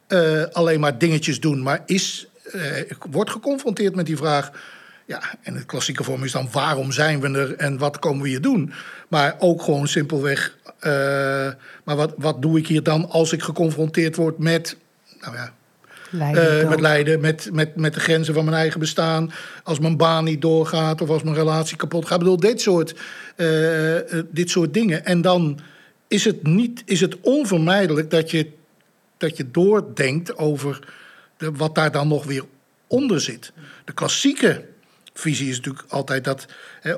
eh, 0.06 0.42
alleen 0.52 0.80
maar 0.80 0.98
dingetjes 0.98 1.40
doen, 1.40 1.62
maar 1.62 1.82
is, 1.86 2.26
eh, 2.52 2.60
wordt 3.10 3.30
geconfronteerd 3.30 3.94
met 3.94 4.06
die 4.06 4.16
vraag. 4.16 4.50
Ja, 5.08 5.22
en 5.42 5.54
het 5.54 5.66
klassieke 5.66 6.04
vorm 6.04 6.24
is 6.24 6.32
dan 6.32 6.48
waarom 6.52 6.92
zijn 6.92 7.20
we 7.20 7.38
er 7.38 7.56
en 7.56 7.78
wat 7.78 7.98
komen 7.98 8.22
we 8.22 8.28
hier 8.28 8.40
doen? 8.40 8.72
Maar 9.08 9.36
ook 9.38 9.62
gewoon 9.62 9.88
simpelweg, 9.88 10.56
eh, 10.78 10.90
maar 11.84 11.96
wat, 11.96 12.14
wat 12.16 12.42
doe 12.42 12.58
ik 12.58 12.66
hier 12.66 12.82
dan 12.82 13.10
als 13.10 13.32
ik 13.32 13.42
geconfronteerd 13.42 14.16
word 14.16 14.38
met, 14.38 14.76
nou 15.20 15.34
ja, 15.34 15.52
eh, 16.10 16.68
met 16.68 16.80
lijden, 16.80 17.20
met, 17.20 17.48
met, 17.52 17.76
met 17.76 17.94
de 17.94 18.00
grenzen 18.00 18.34
van 18.34 18.44
mijn 18.44 18.56
eigen 18.56 18.80
bestaan. 18.80 19.32
Als 19.62 19.78
mijn 19.78 19.96
baan 19.96 20.24
niet 20.24 20.40
doorgaat 20.40 21.00
of 21.00 21.08
als 21.08 21.22
mijn 21.22 21.36
relatie 21.36 21.76
kapot 21.76 22.06
gaat. 22.06 22.18
Ik 22.18 22.18
bedoel, 22.18 22.40
dit 22.40 22.60
soort, 22.60 22.94
eh, 23.36 24.20
dit 24.30 24.50
soort 24.50 24.74
dingen. 24.74 25.04
En 25.04 25.20
dan 25.20 25.60
is 26.08 26.24
het, 26.24 26.46
niet, 26.46 26.82
is 26.84 27.00
het 27.00 27.20
onvermijdelijk 27.20 28.10
dat 28.10 28.30
je, 28.30 28.50
dat 29.16 29.36
je 29.36 29.50
doordenkt 29.50 30.36
over 30.36 30.88
de, 31.36 31.52
wat 31.52 31.74
daar 31.74 31.92
dan 31.92 32.08
nog 32.08 32.24
weer 32.24 32.44
onder 32.86 33.20
zit. 33.20 33.52
De 33.84 33.92
klassieke 33.92 34.64
visie 35.18 35.48
is 35.48 35.56
natuurlijk 35.56 35.84
altijd 35.88 36.24
dat 36.24 36.46
hè, 36.80 36.94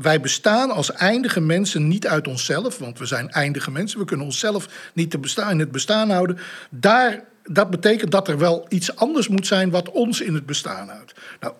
wij 0.00 0.20
bestaan 0.20 0.70
als 0.70 0.92
eindige 0.92 1.40
mensen 1.40 1.88
niet 1.88 2.06
uit 2.06 2.28
onszelf, 2.28 2.78
want 2.78 2.98
we 2.98 3.06
zijn 3.06 3.30
eindige 3.30 3.70
mensen, 3.70 3.98
we 3.98 4.04
kunnen 4.04 4.26
onszelf 4.26 4.90
niet 4.94 5.10
te 5.10 5.18
bestaan, 5.18 5.50
in 5.50 5.58
het 5.58 5.70
bestaan 5.70 6.10
houden. 6.10 6.38
Daar, 6.70 7.24
dat 7.44 7.70
betekent 7.70 8.10
dat 8.10 8.28
er 8.28 8.38
wel 8.38 8.66
iets 8.68 8.96
anders 8.96 9.28
moet 9.28 9.46
zijn 9.46 9.70
wat 9.70 9.90
ons 9.90 10.20
in 10.20 10.34
het 10.34 10.46
bestaan 10.46 10.88
houdt. 10.88 11.14
Nou, 11.40 11.54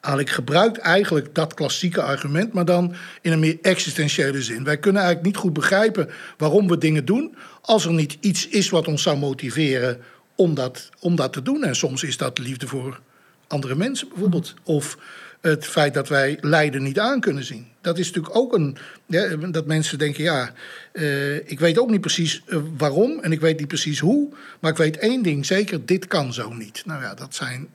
Alik 0.00 0.30
gebruikt 0.30 0.78
eigenlijk 0.78 1.34
dat 1.34 1.54
klassieke 1.54 2.02
argument, 2.02 2.52
maar 2.52 2.64
dan 2.64 2.94
in 3.20 3.32
een 3.32 3.38
meer 3.38 3.58
existentiële 3.62 4.42
zin. 4.42 4.64
Wij 4.64 4.78
kunnen 4.78 5.02
eigenlijk 5.02 5.32
niet 5.32 5.42
goed 5.42 5.52
begrijpen 5.52 6.10
waarom 6.36 6.68
we 6.68 6.78
dingen 6.78 7.04
doen, 7.04 7.36
als 7.60 7.84
er 7.84 7.92
niet 7.92 8.16
iets 8.20 8.48
is 8.48 8.70
wat 8.70 8.88
ons 8.88 9.02
zou 9.02 9.18
motiveren 9.18 10.00
om 10.34 10.54
dat, 10.54 10.88
om 11.00 11.16
dat 11.16 11.32
te 11.32 11.42
doen. 11.42 11.64
En 11.64 11.76
soms 11.76 12.02
is 12.02 12.16
dat 12.16 12.38
liefde 12.38 12.66
voor 12.66 13.00
andere 13.46 13.74
mensen 13.74 14.08
bijvoorbeeld. 14.08 14.54
Of 14.62 14.98
het 15.40 15.66
feit 15.66 15.94
dat 15.94 16.08
wij 16.08 16.38
lijden 16.40 16.82
niet 16.82 16.98
aan 16.98 17.20
kunnen 17.20 17.44
zien. 17.44 17.66
Dat 17.80 17.98
is 17.98 18.06
natuurlijk 18.06 18.36
ook 18.36 18.52
een. 18.52 18.76
Dat 19.52 19.66
mensen 19.66 19.98
denken: 19.98 20.24
ja, 20.24 20.52
eh, 20.92 21.36
ik 21.50 21.60
weet 21.60 21.78
ook 21.78 21.90
niet 21.90 22.00
precies 22.00 22.42
eh, 22.46 22.58
waarom 22.76 23.20
en 23.20 23.32
ik 23.32 23.40
weet 23.40 23.58
niet 23.58 23.68
precies 23.68 23.98
hoe. 23.98 24.28
Maar 24.60 24.70
ik 24.70 24.76
weet 24.76 24.98
één 24.98 25.22
ding 25.22 25.46
zeker: 25.46 25.86
dit 25.86 26.06
kan 26.06 26.32
zo 26.32 26.52
niet. 26.52 26.82
Nou 26.86 27.02
ja, 27.02 27.14
dat 27.14 27.34
zijn, 27.34 27.68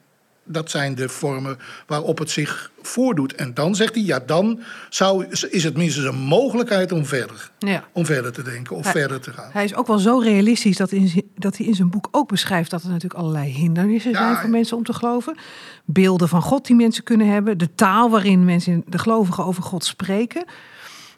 dat 0.51 0.69
zijn 0.69 0.95
de 0.95 1.09
vormen 1.09 1.57
waarop 1.87 2.17
het 2.17 2.29
zich 2.29 2.71
voordoet. 2.81 3.33
En 3.35 3.53
dan 3.53 3.75
zegt 3.75 3.93
hij: 3.95 4.03
ja, 4.03 4.19
dan 4.19 4.59
zou, 4.89 5.25
is 5.49 5.63
het 5.63 5.77
minstens 5.77 6.05
een 6.05 6.19
mogelijkheid 6.19 6.91
om 6.91 7.05
verder, 7.05 7.51
Ja. 7.59 7.83
om 7.91 8.05
verder 8.05 8.31
te 8.31 8.41
denken 8.41 8.75
of 8.75 8.83
Hij- 8.83 8.91
verder 8.91 9.19
te 9.19 9.33
gaan. 9.33 9.49
Hij 9.53 9.63
is 9.63 9.75
ook 9.75 9.87
wel 9.87 9.99
zo 9.99 10.17
realistisch 10.17 10.77
dat, 10.77 10.91
in, 10.91 11.29
dat 11.35 11.57
hij 11.57 11.65
in 11.65 11.75
zijn 11.75 11.89
boek 11.89 12.07
ook 12.11 12.27
beschrijft 12.27 12.69
dat 12.71 12.81
er 12.83 12.87
natuurlijk 12.89 13.19
allerlei 13.19 13.51
hindernissen 13.51 14.11
Ja, 14.11 14.17
zijn 14.17 14.37
voor 14.37 14.49
mensen 14.49 14.77
om 14.77 14.83
te 14.83 14.93
geloven. 14.93 15.37
Beelden 15.85 16.29
van 16.29 16.41
God 16.41 16.65
die 16.65 16.75
mensen 16.75 17.03
kunnen 17.03 17.27
hebben. 17.27 17.57
De 17.57 17.75
taal 17.75 18.09
waarin 18.09 18.45
mensen, 18.45 18.83
de 18.87 18.97
gelovigen, 18.99 19.45
over 19.45 19.63
God 19.63 19.85
spreken. 19.85 20.45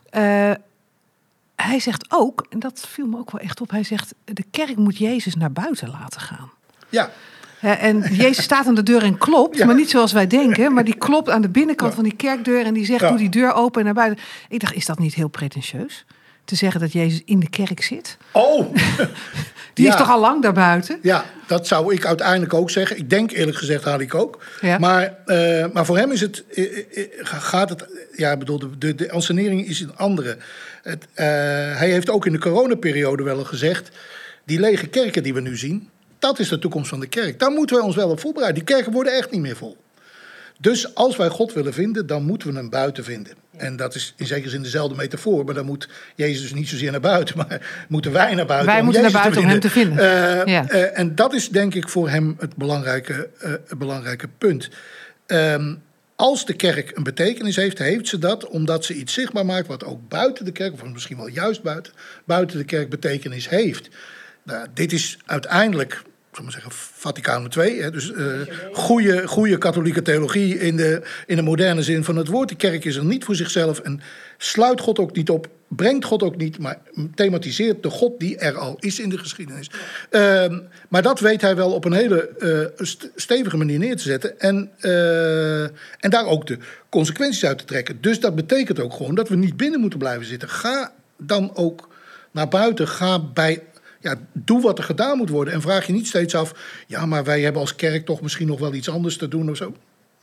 Eh, 0.10 0.52
hij 1.56 1.80
zegt 1.80 2.06
ook, 2.10 2.46
en 2.50 2.60
dat 2.60 2.86
viel 2.90 3.08
me 3.08 3.18
ook 3.18 3.32
wel 3.32 3.42
echt 3.42 3.62
op, 3.62 3.72
hij 3.72 3.84
zegt 3.84 4.14
de 4.24 4.46
kerk 4.52 4.76
moet 4.76 4.98
Jezus 4.98 5.36
naar 5.36 5.52
buiten 5.52 5.90
laten 5.90 6.22
gaan. 6.22 6.52
Ja, 6.90 7.10
en 7.62 8.02
Jezus 8.12 8.44
staat 8.44 8.66
aan 8.68 8.76
de 8.76 8.84
deur 8.84 9.04
en 9.04 9.18
klopt, 9.18 9.58
Ja. 9.58 9.66
maar 9.66 9.76
niet 9.76 9.90
zoals 9.90 10.12
wij 10.12 10.28
denken. 10.28 10.74
Maar 10.74 10.84
die 10.84 10.96
klopt 10.98 11.30
aan 11.30 11.42
de 11.42 11.50
binnenkant 11.50 11.90
Ja. 11.90 11.96
van 11.96 12.04
die 12.04 12.16
kerkdeur 12.16 12.66
en 12.66 12.74
die 12.74 12.86
zegt: 12.86 13.02
Ja. 13.02 13.10
Doe 13.10 13.18
die 13.18 13.30
deur 13.30 13.54
open 13.54 13.80
en 13.80 13.86
naar 13.86 13.94
buiten. 13.96 14.24
Ik 14.50 14.60
dacht: 14.60 14.76
Is 14.76 14.86
dat 14.86 15.00
niet 15.00 15.14
heel 15.14 15.28
pretentieus? 15.28 16.06
Te 16.46 16.56
zeggen 16.56 16.80
dat 16.80 16.92
Jezus 16.92 17.22
in 17.26 17.40
de 17.40 17.50
kerk 17.50 17.82
zit? 17.84 18.18
oh. 18.32 18.76
Die 19.74 19.88
is 19.88 19.96
toch 19.96 20.10
al 20.10 20.20
lang 20.20 20.42
daarbuiten? 20.42 21.00
Ja, 21.02 21.26
dat 21.48 21.68
zou 21.68 21.94
ik 21.94 22.06
uiteindelijk 22.06 22.54
ook 22.54 22.70
zeggen. 22.70 22.98
Ik 22.98 23.10
denk 23.10 23.32
eerlijk 23.32 23.58
gezegd, 23.58 23.84
haal 23.84 24.00
ik 24.00 24.16
ook. 24.16 24.44
Maar, 24.80 25.18
eh, 25.26 25.66
maar 25.74 25.86
voor 25.86 25.98
hem 25.98 26.12
is 26.12 26.22
het, 26.22 26.44
eh, 26.54 26.78
eh, 26.78 27.08
gaat 27.22 27.70
het, 27.70 27.86
ja, 28.16 28.32
ik 28.32 28.40
bedoel, 28.40 28.60
de, 28.60 28.78
de, 28.78 28.96
de 28.96 29.12
ansenering 29.12 29.68
is 29.68 29.80
een 29.80 29.96
andere. 29.96 30.38
Het, 30.84 31.06
hij 31.14 31.90
heeft 31.90 32.10
ook 32.10 32.26
in 32.26 32.32
de 32.32 32.38
coronaperiode 32.40 33.24
wel 33.24 33.44
gezegd, 33.44 33.90
die 34.46 34.60
lege 34.60 34.88
kerken 34.88 35.24
die 35.24 35.34
we 35.34 35.42
nu 35.42 35.58
zien, 35.58 35.90
dat 36.22 36.40
is 36.40 36.50
de 36.50 36.60
toekomst 36.60 36.90
van 36.90 37.00
de 37.00 37.08
kerk. 37.08 37.40
Daar 37.40 37.52
moeten 37.52 37.76
we 37.76 37.84
ons 37.84 37.96
wel 37.96 38.10
op 38.10 38.20
voorbereiden. 38.20 38.66
Die 38.66 38.76
kerken 38.76 38.92
worden 38.92 39.14
echt 39.14 39.32
niet 39.32 39.42
meer 39.42 39.56
vol. 39.56 39.78
Dus 40.60 40.96
als 40.96 41.16
wij 41.16 41.30
God 41.30 41.54
willen 41.54 41.74
vinden, 41.74 42.08
dan 42.08 42.24
moeten 42.24 42.48
we 42.52 42.56
hem 42.56 42.70
buiten 42.70 43.04
vinden. 43.04 43.34
En 43.58 43.76
dat 43.76 43.96
is 43.96 44.14
in 44.18 44.26
zekere 44.26 44.50
zin 44.50 44.62
dezelfde 44.62 44.96
metafoor, 44.96 45.46
maar 45.46 45.54
dan 45.54 45.66
moet 45.66 45.90
Jezus 46.16 46.42
dus 46.42 46.54
niet 46.54 46.70
zozeer 46.70 46.92
naar 46.92 47.00
buiten, 47.00 47.38
maar 47.48 47.86
moeten 47.88 48.12
wij 48.12 48.36
naar 48.36 48.46
buiten. 48.46 48.70
Wij 48.70 48.80
om 48.80 48.84
moeten 48.84 49.02
naar 49.02 49.12
Jezus 49.12 49.24
buiten 49.24 49.44
om 49.44 49.50
hem 49.50 49.60
te 49.60 49.70
vinden. 49.70 49.98
Eh, 49.98 50.46
Ja. 50.46 50.70
eh, 50.70 51.00
en 51.00 51.16
dat 51.16 51.34
is 51.34 51.50
denk 51.50 51.74
ik 51.74 51.90
voor 51.90 52.10
hem 52.10 52.36
het 52.40 52.56
belangrijke, 52.56 53.30
eh, 53.40 53.52
het 53.52 53.78
belangrijke 53.78 54.28
punt. 54.38 54.70
Ehm, 55.26 55.76
als 56.16 56.46
de 56.46 56.54
kerk 56.54 56.92
een 56.98 57.04
betekenis 57.04 57.56
heeft, 57.56 57.78
heeft 57.78 58.08
ze 58.08 58.18
dat 58.20 58.48
omdat 58.48 58.86
ze 58.86 58.94
iets 58.94 59.14
zichtbaar 59.14 59.46
maakt 59.46 59.68
wat 59.68 59.84
ook 59.84 60.10
buiten 60.10 60.46
de 60.46 60.52
kerk, 60.52 60.74
of 60.74 60.84
misschien 60.84 61.18
wel 61.18 61.28
juist 61.28 61.62
buiten, 61.62 61.94
buiten 62.26 62.58
de 62.58 62.64
kerk 62.66 62.90
betekenis 62.90 63.50
heeft. 63.50 63.90
Nou, 64.44 64.68
dit 64.74 64.92
is 64.92 65.18
uiteindelijk, 65.26 66.02
zal 66.32 66.44
maar 66.44 66.54
zeggen, 66.54 66.72
Vaticaan 66.94 67.52
II. 67.58 67.82
Hè, 67.82 67.92
dus 67.92 68.14
eh 68.14 68.42
goede, 68.74 69.28
goede 69.28 69.58
katholieke 69.58 70.02
theologie 70.02 70.60
in 70.60 70.76
de, 70.76 71.02
in 71.26 71.36
de 71.36 71.42
moderne 71.42 71.84
zin 71.84 72.04
van 72.04 72.16
het 72.16 72.28
woord. 72.28 72.50
De 72.50 72.56
kerk 72.56 72.86
is 72.86 72.96
er 72.96 73.06
niet 73.06 73.24
voor 73.24 73.36
zichzelf 73.36 73.80
en 73.80 74.02
sluit 74.38 74.80
God 74.82 75.00
ook 75.00 75.16
niet 75.16 75.30
op, 75.30 75.48
brengt 75.68 76.06
God 76.06 76.24
ook 76.24 76.38
niet, 76.38 76.58
maar 76.58 76.78
thematiseert 77.16 77.84
de 77.84 77.90
God 77.90 78.20
die 78.20 78.38
er 78.38 78.58
al 78.58 78.78
is 78.80 79.00
in 79.00 79.10
de 79.10 79.18
geschiedenis. 79.18 79.70
Ehm, 80.10 80.60
maar 80.90 81.02
dat 81.02 81.20
weet 81.20 81.42
hij 81.42 81.56
wel 81.56 81.72
op 81.72 81.86
een 81.86 81.94
hele 81.94 82.30
eh, 82.30 82.86
st- 82.86 83.10
stevige 83.16 83.58
manier 83.58 83.80
neer 83.80 83.96
te 83.96 84.04
zetten 84.04 84.40
en, 84.40 84.72
eh, 84.80 85.64
en 85.64 86.10
daar 86.10 86.26
ook 86.26 86.48
de 86.48 86.58
consequenties 86.90 87.46
uit 87.46 87.58
te 87.58 87.66
trekken. 87.66 88.02
Dus 88.02 88.20
dat 88.20 88.36
betekent 88.36 88.80
ook 88.80 88.94
gewoon 88.94 89.16
dat 89.16 89.30
we 89.30 89.36
niet 89.36 89.58
binnen 89.58 89.80
moeten 89.80 90.00
blijven 90.00 90.26
zitten. 90.26 90.50
Ga 90.50 90.92
dan 91.18 91.56
ook 91.56 91.90
naar 92.32 92.48
buiten, 92.48 92.88
ga 92.88 93.20
bij 93.20 93.64
ja, 94.02 94.16
doe 94.34 94.62
wat 94.62 94.78
er 94.78 94.84
gedaan 94.84 95.18
moet 95.18 95.30
worden. 95.30 95.54
En 95.54 95.62
vraag 95.62 95.88
je 95.88 95.94
niet 95.94 96.08
steeds 96.08 96.36
af, 96.36 96.52
ja, 96.88 97.06
maar 97.06 97.24
wij 97.24 97.42
hebben 97.42 97.62
als 97.62 97.76
kerk 97.76 98.06
toch 98.06 98.22
misschien 98.22 98.48
nog 98.48 98.60
wel 98.60 98.74
iets 98.74 98.90
anders 98.90 99.18
te 99.18 99.28
doen 99.28 99.50
of 99.50 99.58
zo. 99.58 99.74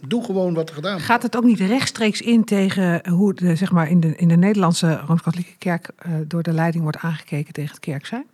Doe 0.07 0.25
gewoon 0.25 0.55
wat 0.55 0.69
er 0.69 0.75
gedaan 0.75 0.93
moet 0.93 1.03
Gaat 1.03 1.23
het 1.23 1.37
ook 1.37 1.45
niet 1.45 1.61
rechtstreeks 1.61 2.21
in 2.21 2.45
tegen 2.45 3.09
hoe 3.09 3.35
de, 3.35 3.57
zeg 3.57 3.71
maar 3.73 3.89
in, 3.91 4.01
de, 4.01 4.17
in 4.17 4.29
de 4.29 4.37
Nederlandse 4.37 5.01
Rooms-Katholieke 5.07 5.57
Kerk 5.59 5.89
eh, 5.99 6.11
door 6.27 6.43
de 6.43 6.53
leiding 6.53 6.83
wordt 6.83 6.99
aangekeken 6.99 7.53
tegen 7.53 7.71
het 7.71 7.81
kerk 7.81 8.07
zijn? 8.07 8.25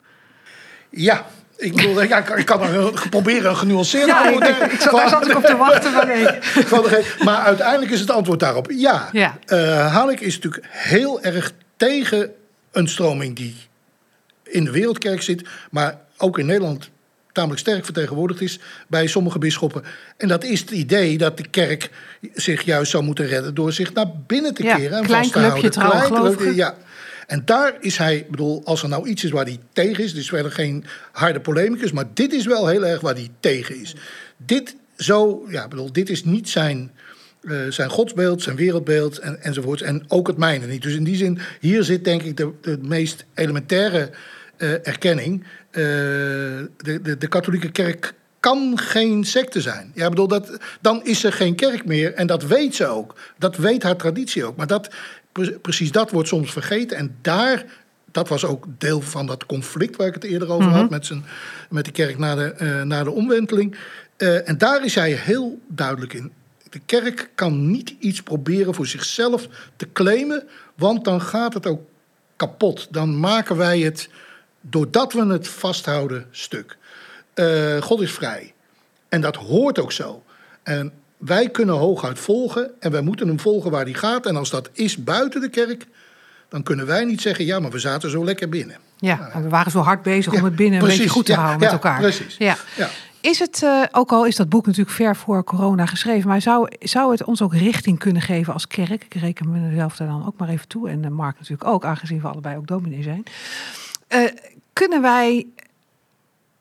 Ja, 0.90 1.26
ik 1.56 1.74
bedoel, 1.74 2.02
ja, 2.02 2.18
ik 2.18 2.24
kan- 2.24 2.38
ik 2.38 2.46
kan 2.46 2.62
er 2.62 3.06
proberen 3.10 3.50
een 3.50 3.56
genuanceerde 3.56 4.06
Ja, 4.06 4.18
ik, 4.28 4.34
antwoord 4.34 4.48
ik, 4.62 4.72
ik, 4.72 4.80
zat- 4.80 4.92
daar 4.92 5.08
zat 5.08 5.28
ik 5.28 5.36
op 5.36 5.44
te 5.44 5.56
wachten. 5.56 5.92
Maar 5.92 6.06
nee. 6.06 6.26
Maar 7.26 7.38
uiteindelijk 7.38 7.90
is 7.92 8.00
het 8.00 8.10
antwoord 8.10 8.40
daarop 8.40 8.70
ja. 8.70 9.08
Ja. 9.12 9.38
Eh, 9.46 9.92
Hanek 9.94 10.20
is 10.20 10.34
natuurlijk 10.34 10.66
heel 10.70 11.22
erg 11.22 11.52
tegen 11.76 12.30
een 12.72 12.88
stroming 12.88 13.36
die 13.36 13.54
in 14.54 14.64
de 14.64 14.70
wereldkerk 14.70 15.22
zit, 15.22 15.42
maar 15.70 16.00
ook 16.16 16.38
in 16.38 16.46
Nederland 16.46 16.90
tamelijk 17.32 17.60
sterk 17.60 17.84
vertegenwoordigd 17.84 18.40
is 18.40 18.58
bij 18.88 19.06
sommige 19.06 19.38
bisschoppen. 19.38 19.82
En 20.16 20.28
dat 20.28 20.44
is 20.44 20.60
het 20.60 20.70
idee 20.70 21.18
dat 21.18 21.36
de 21.36 21.48
kerk 21.48 21.90
zich 22.34 22.62
juist 22.62 22.90
zou 22.90 23.04
moeten 23.04 23.26
redden 23.26 23.54
door 23.54 23.72
zich 23.72 23.92
naar 23.92 24.10
binnen 24.26 24.54
te 24.54 24.62
Ja, 24.62 24.76
keren 24.76 24.98
en 24.98 25.08
vast 25.08 25.32
te 25.32 25.38
houden. 25.38 25.70
Klein 25.70 26.12
clubje, 26.12 26.54
ja. 26.54 26.76
En 27.26 27.42
daar 27.44 27.76
is 27.80 27.96
hij, 27.96 28.26
bedoel, 28.30 28.62
als 28.64 28.82
er 28.82 28.88
nou 28.88 29.08
iets 29.08 29.24
is 29.24 29.30
waar 29.30 29.44
hij 29.44 29.58
tegen 29.72 30.04
is, 30.04 30.14
dus 30.14 30.28
verder 30.28 30.52
geen 30.52 30.84
harde 31.12 31.40
polemicus, 31.40 31.92
maar 31.92 32.04
dit 32.14 32.32
is 32.32 32.46
wel 32.46 32.66
heel 32.66 32.86
erg 32.86 33.00
waar 33.00 33.14
hij 33.14 33.30
tegen 33.40 33.80
is. 33.80 33.94
Dit 34.36 34.76
zo, 34.96 35.46
ja, 35.48 35.68
bedoel, 35.68 35.92
dit 35.92 36.10
is 36.10 36.24
niet 36.24 36.48
zijn, 36.48 36.90
eh, 37.42 37.56
zijn 37.68 37.90
godsbeeld, 37.90 38.42
zijn 38.42 38.56
wereldbeeld 38.56 39.18
en, 39.18 39.42
enzovoorts. 39.42 39.82
En 39.82 40.04
ook 40.08 40.26
het 40.26 40.36
mijne 40.36 40.66
niet. 40.66 40.82
Dus 40.82 40.94
in 40.94 41.04
die 41.04 41.16
zin, 41.16 41.38
hier 41.60 41.82
zit 41.82 42.04
denk 42.04 42.22
ik 42.22 42.36
de, 42.36 42.50
de 42.60 42.78
meest 42.82 43.24
elementaire 43.34 44.10
erkenning. 44.72 45.44
Eh, 45.70 45.82
de, 46.76 47.00
de, 47.02 47.18
de 47.18 47.28
katholieke 47.28 47.70
kerk 47.70 48.14
kan 48.40 48.78
geen 48.78 49.24
secte 49.24 49.60
zijn. 49.60 49.92
Ja, 49.94 50.08
bedoel, 50.08 50.28
dat, 50.28 50.58
dan 50.80 51.04
is 51.04 51.24
er 51.24 51.32
geen 51.32 51.54
kerk 51.54 51.84
meer. 51.84 52.14
En 52.14 52.26
dat 52.26 52.42
weet 52.42 52.74
ze 52.74 52.86
ook. 52.86 53.14
Dat 53.38 53.56
weet 53.56 53.82
haar 53.82 53.96
traditie 53.96 54.44
ook. 54.44 54.56
Maar 54.56 54.66
dat, 54.66 54.94
pre- 55.32 55.58
precies 55.58 55.92
dat 55.92 56.10
wordt 56.10 56.28
soms 56.28 56.52
vergeten. 56.52 56.96
En 56.96 57.16
daar, 57.20 57.64
dat 58.12 58.28
was 58.28 58.44
ook 58.44 58.66
deel 58.78 59.00
van 59.00 59.26
dat 59.26 59.46
conflict 59.46 59.96
waar 59.96 60.06
ik 60.06 60.14
het 60.14 60.24
eerder 60.24 60.50
over 60.50 60.70
had 60.70 60.90
met, 60.90 61.06
zijn, 61.06 61.24
met 61.70 61.84
de 61.84 61.90
kerk 61.90 62.18
na 62.18 62.34
de, 62.34 62.52
eh, 62.52 62.82
na 62.82 63.04
de 63.04 63.10
omwenteling. 63.10 63.76
Eh, 64.16 64.48
en 64.48 64.58
daar 64.58 64.84
is 64.84 64.94
hij 64.94 65.12
heel 65.12 65.60
duidelijk 65.68 66.12
in. 66.12 66.32
De 66.70 66.80
kerk 66.86 67.30
kan 67.34 67.70
niet 67.70 67.94
iets 67.98 68.22
proberen 68.22 68.74
voor 68.74 68.86
zichzelf 68.86 69.48
te 69.76 69.92
claimen, 69.92 70.42
want 70.74 71.04
dan 71.04 71.20
gaat 71.20 71.54
het 71.54 71.66
ook 71.66 71.80
kapot. 72.36 72.88
Dan 72.90 73.18
maken 73.18 73.56
wij 73.56 73.80
het, 73.80 74.08
doordat 74.70 75.12
we 75.12 75.26
het 75.26 75.48
vasthouden, 75.48 76.26
stuk. 76.30 76.76
Eh, 77.34 77.76
God 77.82 78.00
is 78.00 78.12
vrij. 78.12 78.52
En 79.08 79.20
dat 79.20 79.36
hoort 79.36 79.78
ook 79.78 79.92
zo. 79.92 80.22
En 80.62 80.92
wij 81.16 81.48
kunnen 81.50 81.74
hooguit 81.74 82.18
volgen 82.18 82.70
en 82.80 82.90
wij 82.90 83.00
moeten 83.00 83.28
hem 83.28 83.40
volgen 83.40 83.70
waar 83.70 83.84
hij 83.84 83.94
gaat. 83.94 84.26
En 84.26 84.36
als 84.36 84.50
dat 84.50 84.70
is 84.72 85.04
buiten 85.04 85.40
de 85.40 85.48
kerk, 85.48 85.86
dan 86.48 86.62
kunnen 86.62 86.86
wij 86.86 87.04
niet 87.04 87.20
zeggen: 87.20 87.44
ja, 87.44 87.58
maar 87.58 87.70
we 87.70 87.78
zaten 87.78 88.10
zo 88.10 88.24
lekker 88.24 88.48
binnen. 88.48 88.76
Ja, 88.98 89.30
en 89.32 89.42
we 89.42 89.48
waren 89.48 89.70
zo 89.72 89.78
hard 89.80 90.02
bezig 90.02 90.32
om 90.32 90.38
Ja, 90.38 90.44
het 90.44 90.56
binnen 90.56 90.74
een 90.74 90.84
precies. 90.84 90.98
beetje 90.98 91.12
goed 91.14 91.26
te 91.26 91.32
Ja, 91.32 91.38
houden 91.38 91.58
ja, 91.60 91.64
met 91.72 91.82
elkaar. 91.82 92.00
precies. 92.00 92.36
Ja. 92.36 92.56
Ja. 92.76 92.88
Is 93.20 93.38
het, 93.38 93.62
eh, 93.62 93.82
ook 93.92 94.12
al 94.12 94.26
is 94.26 94.36
dat 94.36 94.48
boek 94.48 94.66
natuurlijk 94.66 94.96
ver 94.96 95.16
voor 95.16 95.44
corona 95.44 95.86
geschreven, 95.86 96.28
maar 96.28 96.40
zou, 96.40 96.68
zou 96.80 97.10
het 97.12 97.24
ons 97.24 97.42
ook 97.42 97.54
richting 97.54 97.98
kunnen 97.98 98.22
geven 98.22 98.52
als 98.52 98.66
kerk? 98.66 99.04
Ik 99.04 99.14
reken 99.14 99.68
mezelf 99.70 99.96
daar 99.96 100.08
dan 100.08 100.26
ook 100.26 100.38
maar 100.38 100.48
even 100.48 100.68
toe 100.68 100.88
en 100.88 101.04
eh, 101.04 101.10
Mark 101.10 101.34
natuurlijk 101.38 101.68
ook, 101.68 101.84
aangezien 101.84 102.20
we 102.20 102.28
allebei 102.28 102.56
ook 102.56 102.66
dominee 102.66 103.02
zijn. 103.02 103.22
Eh, 104.06 104.24
kunnen 104.72 105.02
wij 105.02 105.46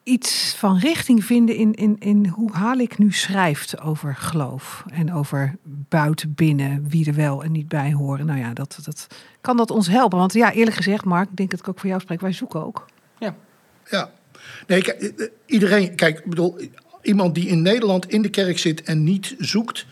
iets 0.02 0.54
van 0.56 0.78
richting 0.78 1.24
vinden 1.24 1.56
in, 1.56 1.74
in, 1.74 1.96
in 1.98 2.26
hoe 2.26 2.52
Halik 2.52 2.98
nu 2.98 3.12
schrijft 3.12 3.80
over 3.80 4.14
geloof 4.14 4.84
en 4.92 5.12
over 5.12 5.56
buiten, 5.88 6.34
binnen, 6.34 6.88
wie 6.88 7.06
er 7.06 7.14
wel 7.14 7.44
en 7.44 7.52
niet 7.52 7.68
bij 7.68 7.92
horen? 7.92 8.26
Nou 8.26 8.38
ja, 8.38 8.52
dat, 8.52 8.78
dat, 8.84 9.06
kan 9.40 9.56
dat 9.56 9.70
ons 9.70 9.88
helpen? 9.88 10.18
Want 10.18 10.32
ja, 10.32 10.52
eerlijk 10.52 10.76
gezegd, 10.76 11.04
Mark, 11.04 11.30
ik 11.30 11.36
denk 11.36 11.50
dat 11.50 11.60
ik 11.60 11.68
ook 11.68 11.78
voor 11.78 11.88
jou 11.88 12.00
spreek, 12.00 12.20
wij 12.20 12.32
zoeken 12.32 12.64
ook. 12.64 12.86
Ja. 13.90 14.10
Nee, 14.66 14.82
kijk, 14.82 15.00
eh, 15.00 15.26
iedereen, 15.46 15.94
kijk, 15.94 16.18
ik 16.18 16.24
bedoel, 16.24 16.58
iemand 17.02 17.34
die 17.34 17.48
in 17.48 17.62
Nederland 17.62 18.08
in 18.08 18.22
de 18.22 18.30
kerk 18.30 18.58
zit 18.58 18.82
en 18.82 19.04
niet 19.04 19.34
zoekt, 19.38 19.86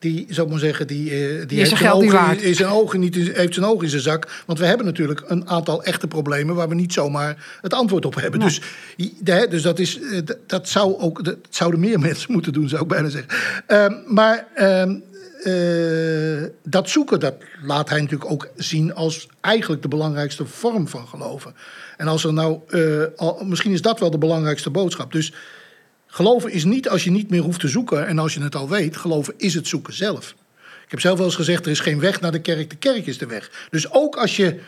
die, 0.00 0.26
zou 0.28 0.46
ik 0.46 0.52
maar 0.52 0.62
zeggen, 0.62 0.86
die, 0.86 1.10
eh, 1.10 1.46
die, 1.48 1.58
heeft, 1.58 1.76
zijn 1.76 1.92
ogen, 1.92 2.42
in 2.42 2.54
zijn 2.54 2.68
ogen 2.70 3.00
niet, 3.00 3.16
in- 3.16 3.32
heeft 3.34 3.54
zijn 3.54 3.66
ogen 3.66 3.84
in 3.84 3.90
zijn 3.90 4.02
zak. 4.02 4.42
Want 4.46 4.58
we 4.58 4.64
hebben 4.66 4.86
natuurlijk 4.86 5.22
een 5.26 5.48
aantal 5.48 5.82
echte 5.84 6.06
problemen 6.06 6.54
waar 6.54 6.68
we 6.68 6.74
niet 6.74 6.92
zomaar 6.92 7.58
het 7.60 7.74
antwoord 7.74 8.04
op 8.06 8.14
hebben. 8.14 8.40
Dus, 8.40 8.60
de- 8.96 9.46
dus 9.50 9.62
dat, 9.62 9.78
is, 9.78 10.00
eh, 10.00 10.18
dat, 10.46 10.68
zou 10.68 10.98
ook, 10.98 11.24
dat 11.24 11.36
zouden 11.50 11.80
meer 11.80 11.98
mensen 12.08 12.32
moeten 12.32 12.52
doen, 12.52 12.68
zou 12.68 12.82
ik 12.82 12.88
bijna 12.88 13.08
zeggen. 13.08 13.30
Ehm, 13.66 13.94
maar 14.06 14.46
ehm, 14.54 14.96
eh, 15.42 16.42
dat 16.62 16.88
zoeken, 16.88 17.20
dat 17.20 17.34
laat 17.62 17.88
hij 17.88 18.00
natuurlijk 18.00 18.30
ook 18.30 18.48
zien 18.56 18.94
als 18.94 19.28
eigenlijk 19.40 19.82
de 19.82 19.88
belangrijkste 19.88 20.46
vorm 20.46 20.88
van 20.88 21.08
geloven. 21.08 21.54
En 21.96 22.06
als 22.08 22.24
er 22.24 22.32
nou, 22.32 22.58
al, 23.16 23.42
misschien 23.44 23.72
is 23.72 23.82
dat 23.82 24.00
wel 24.00 24.10
de 24.10 24.18
belangrijkste 24.18 24.70
boodschap. 24.70 25.12
Dus 25.12 25.32
geloven 26.10 26.50
is 26.52 26.64
niet 26.64 26.88
als 26.88 27.04
je 27.04 27.10
niet 27.10 27.30
meer 27.30 27.40
hoeft 27.40 27.60
te 27.60 27.68
zoeken 27.68 28.06
en 28.06 28.18
als 28.18 28.34
je 28.34 28.42
het 28.42 28.54
al 28.54 28.68
weet. 28.68 28.96
Geloven 28.96 29.34
is 29.36 29.54
het 29.54 29.66
zoeken 29.66 29.94
zelf. 29.94 30.34
Ik 30.84 30.90
heb 30.96 31.00
zelf 31.00 31.16
wel 31.16 31.26
eens 31.26 31.36
gezegd, 31.36 31.64
er 31.64 31.70
is 31.70 31.80
geen 31.80 32.00
weg 32.00 32.20
naar 32.20 32.32
de 32.32 32.40
kerk, 32.40 32.70
de 32.70 32.76
kerk 32.76 33.06
is 33.06 33.18
de 33.18 33.26
weg. 33.26 33.66
Dus 33.70 33.92
ook 33.92 34.16
als 34.16 34.36
je, 34.36 34.60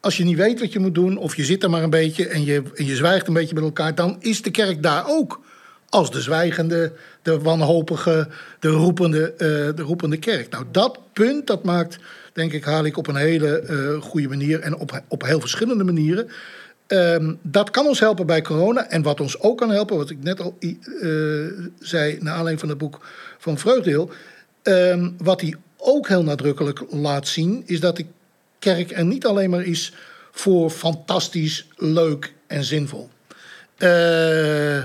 als 0.00 0.16
je 0.16 0.24
niet 0.24 0.36
weet 0.36 0.60
wat 0.60 0.72
je 0.72 0.78
moet 0.78 0.94
doen, 0.94 1.16
of 1.16 1.36
je 1.36 1.44
zit 1.44 1.62
er 1.62 1.70
maar 1.70 1.82
een 1.82 1.90
beetje 1.90 2.28
en 2.28 2.44
je, 2.44 2.62
je 2.74 2.96
zwijgt 2.96 3.26
een 3.26 3.34
beetje 3.34 3.54
met 3.54 3.64
elkaar, 3.64 3.94
dan 3.94 4.16
is 4.20 4.42
de 4.42 4.50
kerk 4.50 4.82
daar 4.82 5.08
ook. 5.08 5.40
Als 5.88 6.10
de 6.10 6.20
zwijgende, 6.20 6.92
de 7.22 7.38
wanhopige, 7.38 8.28
de 8.60 8.68
roepende, 8.68 9.32
eh, 9.32 9.38
de 9.76 9.82
roepende 9.82 10.16
kerk. 10.16 10.50
Nou, 10.50 10.64
dat 10.72 10.98
punt, 11.12 11.46
dat 11.46 11.64
maakt, 11.64 11.98
denk 12.32 12.52
ik, 12.52 12.64
haal 12.64 12.84
ik 12.84 12.96
op 12.96 13.06
een 13.06 13.16
hele 13.16 13.60
eh, 13.60 14.02
goede 14.02 14.28
manier 14.28 14.60
en 14.60 14.76
op, 14.76 15.02
op 15.08 15.22
heel 15.22 15.40
verschillende 15.40 15.84
manieren. 15.84 16.28
Ehm, 16.88 17.34
dat 17.42 17.70
kan 17.70 17.86
ons 17.86 18.00
helpen 18.00 18.26
bij 18.26 18.42
corona. 18.42 18.88
En 18.88 19.02
wat 19.02 19.20
ons 19.20 19.40
ook 19.40 19.58
kan 19.58 19.70
helpen, 19.70 19.96
wat 19.96 20.10
ik 20.10 20.22
net 20.22 20.40
al 20.40 20.56
eh, 20.60 20.70
zei 21.78 22.16
naar 22.20 22.32
aanleiding 22.32 22.60
van 22.60 22.68
het 22.68 22.78
boek 22.78 23.06
van 23.38 23.58
Vreugdeel. 23.58 24.10
ehm, 24.62 25.10
wat 25.18 25.40
hij 25.40 25.54
ook 25.76 26.08
heel 26.08 26.22
nadrukkelijk 26.22 26.84
laat 26.90 27.28
zien, 27.28 27.62
is 27.66 27.80
dat 27.80 27.96
de 27.96 28.06
kerk 28.58 28.90
er 28.90 29.04
niet 29.04 29.26
alleen 29.26 29.50
maar 29.50 29.64
is 29.64 29.92
voor 30.30 30.70
fantastisch, 30.70 31.66
leuk 31.76 32.32
en 32.46 32.64
zinvol. 32.64 33.10
Eh, 33.76 34.82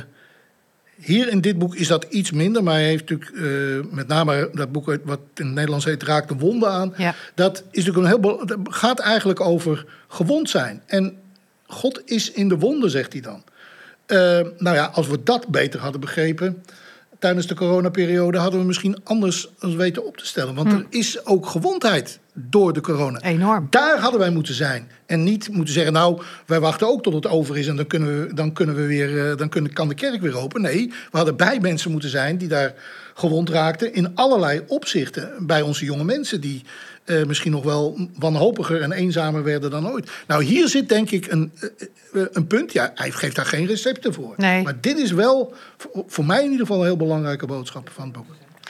hier 0.95 1.27
in 1.29 1.41
dit 1.41 1.57
boek 1.57 1.75
is 1.75 1.87
dat 1.87 2.03
iets 2.09 2.31
minder, 2.31 2.63
maar 2.63 2.73
hij 2.73 2.83
heeft 2.83 3.09
natuurlijk 3.09 3.37
eh, 3.37 3.93
met 3.95 4.07
name 4.07 4.49
dat 4.53 4.71
boek 4.71 4.85
wat 4.85 5.19
in 5.35 5.45
het 5.45 5.53
Nederlands 5.53 5.85
heet 5.85 6.03
Raakt 6.03 6.27
de 6.27 6.35
Wonden 6.35 6.71
aan. 6.71 6.93
Ja. 6.97 7.15
Dat 7.35 7.63
is 7.71 7.85
natuurlijk 7.85 8.15
een 8.15 8.21
heel, 8.21 8.59
gaat 8.63 8.99
eigenlijk 8.99 9.41
over 9.41 9.85
gewond 10.07 10.49
zijn. 10.49 10.81
En 10.85 11.17
God 11.67 12.01
is 12.05 12.31
in 12.31 12.49
de 12.49 12.57
wonden, 12.57 12.89
zegt 12.89 13.13
hij 13.13 13.21
dan. 13.21 13.43
Eh, 14.05 14.17
nou 14.57 14.75
ja, 14.75 14.85
als 14.93 15.07
we 15.07 15.23
dat 15.23 15.47
beter 15.47 15.79
hadden 15.79 16.01
begrepen 16.01 16.63
tijdens 17.23 17.47
de 17.47 17.55
coronaperiode, 17.55 18.37
hadden 18.37 18.59
we 18.59 18.65
misschien 18.65 18.97
anders 19.03 19.49
ons 19.61 19.75
weten 19.75 20.05
op 20.05 20.17
te 20.17 20.25
stellen. 20.25 20.55
Want 20.55 20.71
er 20.71 20.85
is 20.89 21.25
ook 21.25 21.45
gewondheid 21.45 22.19
door 22.33 22.73
de 22.73 22.81
corona. 22.81 23.21
Enorm. 23.21 23.67
Daar 23.69 23.99
hadden 23.99 24.19
wij 24.19 24.29
moeten 24.29 24.53
zijn. 24.53 24.91
En 25.05 25.23
niet 25.23 25.49
moeten 25.49 25.73
zeggen, 25.73 25.93
nou, 25.93 26.21
wij 26.45 26.59
wachten 26.59 26.87
ook 26.87 27.03
tot 27.03 27.13
het 27.13 27.27
over 27.27 27.57
is 27.57 27.67
en 27.67 27.75
dan, 27.75 27.87
kunnen 27.87 28.27
we, 28.27 28.33
dan, 28.33 28.53
kunnen 28.53 28.75
we 28.75 28.85
weer, 28.85 29.29
eh, 29.29 29.37
dan 29.37 29.49
kunnen, 29.49 29.73
kan 29.73 29.87
de 29.87 29.93
kerk 29.93 30.21
weer 30.21 30.37
open. 30.37 30.61
Nee, 30.61 30.87
we 31.11 31.17
hadden 31.17 31.35
bij 31.35 31.59
mensen 31.59 31.91
moeten 31.91 32.09
zijn 32.09 32.37
die 32.37 32.47
daar 32.47 32.73
gewond 33.13 33.49
raakten 33.49 33.93
in 33.93 34.15
allerlei 34.15 34.61
opzichten. 34.67 35.31
Bij 35.39 35.61
onze 35.61 35.85
jonge 35.85 36.03
mensen 36.03 36.41
die 36.41 36.63
eh, 37.05 37.23
misschien 37.23 37.51
nog 37.51 37.63
wel 37.63 38.09
wanhopiger 38.19 38.81
en 38.81 38.91
eenzamer 38.91 39.43
werden 39.43 39.71
dan 39.71 39.89
ooit. 39.89 40.11
Nou, 40.27 40.43
hier 40.43 40.67
zit 40.67 40.89
denk 40.89 41.11
ik 41.11 41.31
een, 41.31 41.51
eh, 41.59 42.21
eh, 42.21 42.27
een 42.31 42.47
punt. 42.47 42.73
Ja, 42.73 42.91
hij 42.95 43.11
geeft 43.11 43.35
daar 43.35 43.45
geen 43.45 43.65
recepten 43.65 44.13
voor. 44.13 44.33
Nee. 44.37 44.63
Maar 44.63 44.81
dit 44.81 44.97
is 44.97 45.11
wel 45.11 45.53
voor, 45.77 46.03
voor 46.07 46.25
mij 46.25 46.43
in 46.43 46.51
ieder 46.51 46.65
geval 46.65 46.79
een 46.81 46.87
heel 46.87 46.97
belangrijke 46.97 47.45
boodschap 47.45 47.89
van 47.93 48.03
het 48.03 48.13
boek. 48.13 48.25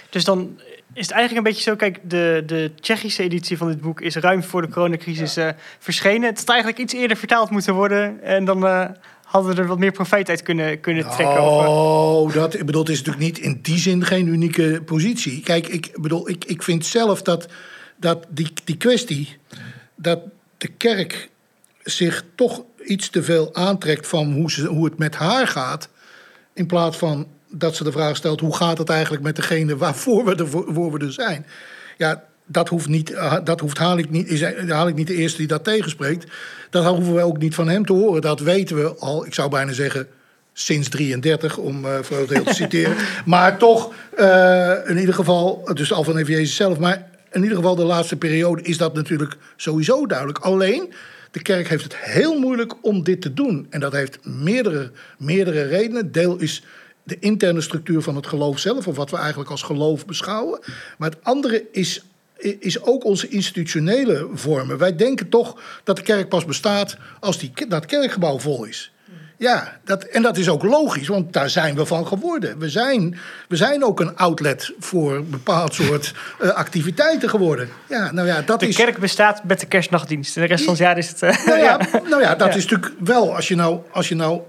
Dus 0.09 0.23
dan 0.23 0.57
is 0.93 1.05
het 1.07 1.11
eigenlijk 1.11 1.47
een 1.47 1.53
beetje 1.53 1.69
zo, 1.69 1.75
kijk, 1.75 1.99
de, 2.03 2.43
de 2.45 2.71
Tsjechische 2.79 3.23
editie 3.23 3.57
van 3.57 3.67
dit 3.67 3.81
boek 3.81 4.01
is 4.01 4.15
ruim 4.15 4.43
voor 4.43 4.61
de 4.61 4.69
coronacrisis 4.69 5.37
eh, 5.37 5.49
verschenen. 5.79 6.29
Het 6.29 6.37
had 6.37 6.49
eigenlijk 6.49 6.79
iets 6.79 6.93
eerder 6.93 7.17
vertaald 7.17 7.49
moeten 7.49 7.73
worden 7.73 8.23
en 8.23 8.45
dan 8.45 8.65
eh, 8.65 8.85
hadden 9.23 9.55
we 9.55 9.61
er 9.61 9.67
wat 9.67 9.79
meer 9.79 9.91
profijt 9.91 10.29
uit 10.29 10.43
kunnen, 10.43 10.79
kunnen 10.79 11.09
trekken. 11.09 11.41
Oh, 11.41 12.33
dat 12.33 12.53
ik 12.53 12.65
bedoel, 12.65 12.81
het 12.81 12.91
is 12.91 13.01
natuurlijk 13.01 13.25
niet 13.25 13.39
in 13.39 13.59
die 13.61 13.77
zin 13.77 14.05
geen 14.05 14.27
unieke 14.27 14.81
positie. 14.85 15.41
Kijk, 15.41 15.67
ik 15.67 15.91
bedoel, 16.01 16.29
ik, 16.29 16.45
ik 16.45 16.63
vind 16.63 16.85
zelf 16.85 17.21
dat, 17.21 17.47
dat 18.03 18.25
die, 18.29 18.53
die 18.63 18.77
kwestie 18.77 19.37
dat 19.95 20.19
de 20.57 20.67
kerk 20.67 21.29
zich 21.83 22.23
toch 22.35 22.63
iets 22.85 23.09
te 23.09 23.23
veel 23.23 23.55
aantrekt 23.55 24.07
van 24.07 24.33
hoe, 24.33 24.51
ze, 24.51 24.65
hoe 24.65 24.85
het 24.85 24.97
met 24.97 25.15
haar 25.15 25.47
gaat, 25.47 25.89
in 26.53 26.65
plaats 26.65 26.97
van 26.97 27.27
dat 27.49 27.75
ze 27.75 27.83
de 27.83 27.91
vraag 27.91 28.15
stelt: 28.15 28.39
hoe 28.39 28.55
gaat 28.55 28.77
het 28.77 28.89
eigenlijk 28.89 29.23
met 29.23 29.35
degene 29.35 29.77
waarvoor 29.77 30.25
we 30.25 30.35
er, 30.35 30.47
voor 30.47 30.91
we 30.91 31.05
er 31.05 31.13
zijn? 31.13 31.45
Ja, 31.97 32.23
dat 32.45 32.69
hoeft, 32.69 32.87
niet, 32.87 33.11
eh, 33.11 33.37
dat 33.43 33.59
hoeft 33.59 33.77
haal, 33.77 33.97
ik 33.97 34.09
niet, 34.09 34.27
is, 34.27 34.43
haal 34.69 34.87
ik 34.87 34.95
niet 34.95 35.07
de 35.07 35.15
eerste 35.15 35.37
die 35.37 35.47
dat 35.47 35.63
tegenspreekt. 35.63 36.31
Dat 36.69 36.85
hoeven 36.85 37.15
we 37.15 37.21
ook 37.21 37.37
niet 37.37 37.55
van 37.55 37.69
hem 37.69 37.85
te 37.85 37.93
horen. 37.93 38.21
Dat 38.21 38.39
weten 38.39 38.75
we 38.75 38.95
al, 38.95 39.25
ik 39.25 39.33
zou 39.33 39.49
bijna 39.49 39.71
zeggen, 39.71 40.07
sinds 40.53 40.89
33, 40.89 41.57
om 41.57 41.85
uh, 41.85 41.97
Vreugdeel 42.01 42.43
te 42.43 42.53
citeren. 42.53 42.95
Maar 43.25 43.57
toch, 43.57 43.93
uh, 44.17 44.73
in 44.85 44.97
ieder 44.97 45.15
geval, 45.15 45.69
dus 45.73 45.93
al 45.93 46.03
van 46.03 46.17
even 46.17 46.33
Jezus 46.33 46.55
zelf. 46.55 46.79
Maar 46.79 47.11
in 47.33 47.41
ieder 47.41 47.57
geval 47.57 47.75
de 47.75 47.83
laatste 47.83 48.15
periode 48.15 48.61
is 48.61 48.77
dat 48.77 48.93
natuurlijk 48.93 49.37
sowieso 49.55 50.05
duidelijk. 50.05 50.39
Alleen, 50.39 50.93
de 51.31 51.41
kerk 51.41 51.67
heeft 51.67 51.83
het 51.83 51.95
heel 51.95 52.39
moeilijk 52.39 52.85
om 52.85 53.03
dit 53.03 53.21
te 53.21 53.33
doen. 53.33 53.67
En 53.69 53.79
dat 53.79 53.93
heeft 53.93 54.25
meerdere, 54.25 54.91
meerdere 55.17 55.63
redenen. 55.63 56.11
Deel 56.11 56.39
is 56.39 56.63
de 57.03 57.19
interne 57.19 57.61
structuur 57.61 58.01
van 58.01 58.15
het 58.15 58.27
geloof 58.27 58.59
zelf, 58.59 58.87
of 58.87 58.95
wat 58.95 59.09
we 59.09 59.17
eigenlijk 59.17 59.49
als 59.49 59.61
geloof 59.61 60.05
beschouwen. 60.05 60.59
Maar 60.97 61.09
het 61.09 61.23
andere 61.23 61.65
is, 61.71 62.03
is 62.59 62.81
ook 62.81 63.03
onze 63.03 63.27
institutionele 63.27 64.29
vormen. 64.33 64.77
Wij 64.77 64.95
denken 64.95 65.29
toch 65.29 65.61
dat 65.83 65.95
de 65.95 66.03
kerk 66.03 66.29
pas 66.29 66.45
bestaat 66.45 66.97
als 67.19 67.39
die, 67.39 67.67
dat 67.67 67.85
kerkgebouw 67.85 68.39
vol 68.39 68.65
is. 68.65 68.92
Ja, 69.37 69.79
dat, 69.83 70.03
en 70.03 70.21
dat 70.21 70.37
is 70.37 70.49
ook 70.49 70.63
logisch, 70.63 71.07
want 71.07 71.33
daar 71.33 71.49
zijn 71.49 71.75
we 71.75 71.85
van 71.85 72.07
geworden. 72.07 72.59
We 72.59 72.69
zijn, 72.69 73.17
we 73.47 73.55
zijn 73.55 73.83
ook 73.83 73.99
een 73.99 74.15
outlet 74.15 74.73
voor 74.79 75.15
een 75.15 75.29
bepaald 75.29 75.73
soort 75.73 76.13
uh, 76.41 76.49
activiteiten 76.49 77.29
geworden. 77.29 77.69
Ja, 77.89 78.11
nou 78.11 78.27
ja, 78.27 78.41
dat 78.41 78.59
de 78.59 78.67
is... 78.67 78.75
kerk 78.75 78.97
bestaat 78.97 79.43
met 79.43 79.59
de 79.59 79.65
kerstnachtdienst. 79.65 80.33
De 80.33 80.45
rest 80.45 80.63
van 80.63 80.73
het 80.73 80.81
jaar 80.81 80.97
is 80.97 81.09
het... 81.09 81.21
Uh, 81.21 81.45
nou, 81.45 81.59
ja, 81.69 81.79
nou 82.09 82.21
ja, 82.21 82.35
dat 82.35 82.55
is 82.55 82.65
natuurlijk 82.67 82.93
wel, 82.99 83.35
als 83.35 83.47
je 83.47 83.55
nou, 83.55 83.79
als 83.91 84.09
je 84.09 84.15
nou 84.15 84.41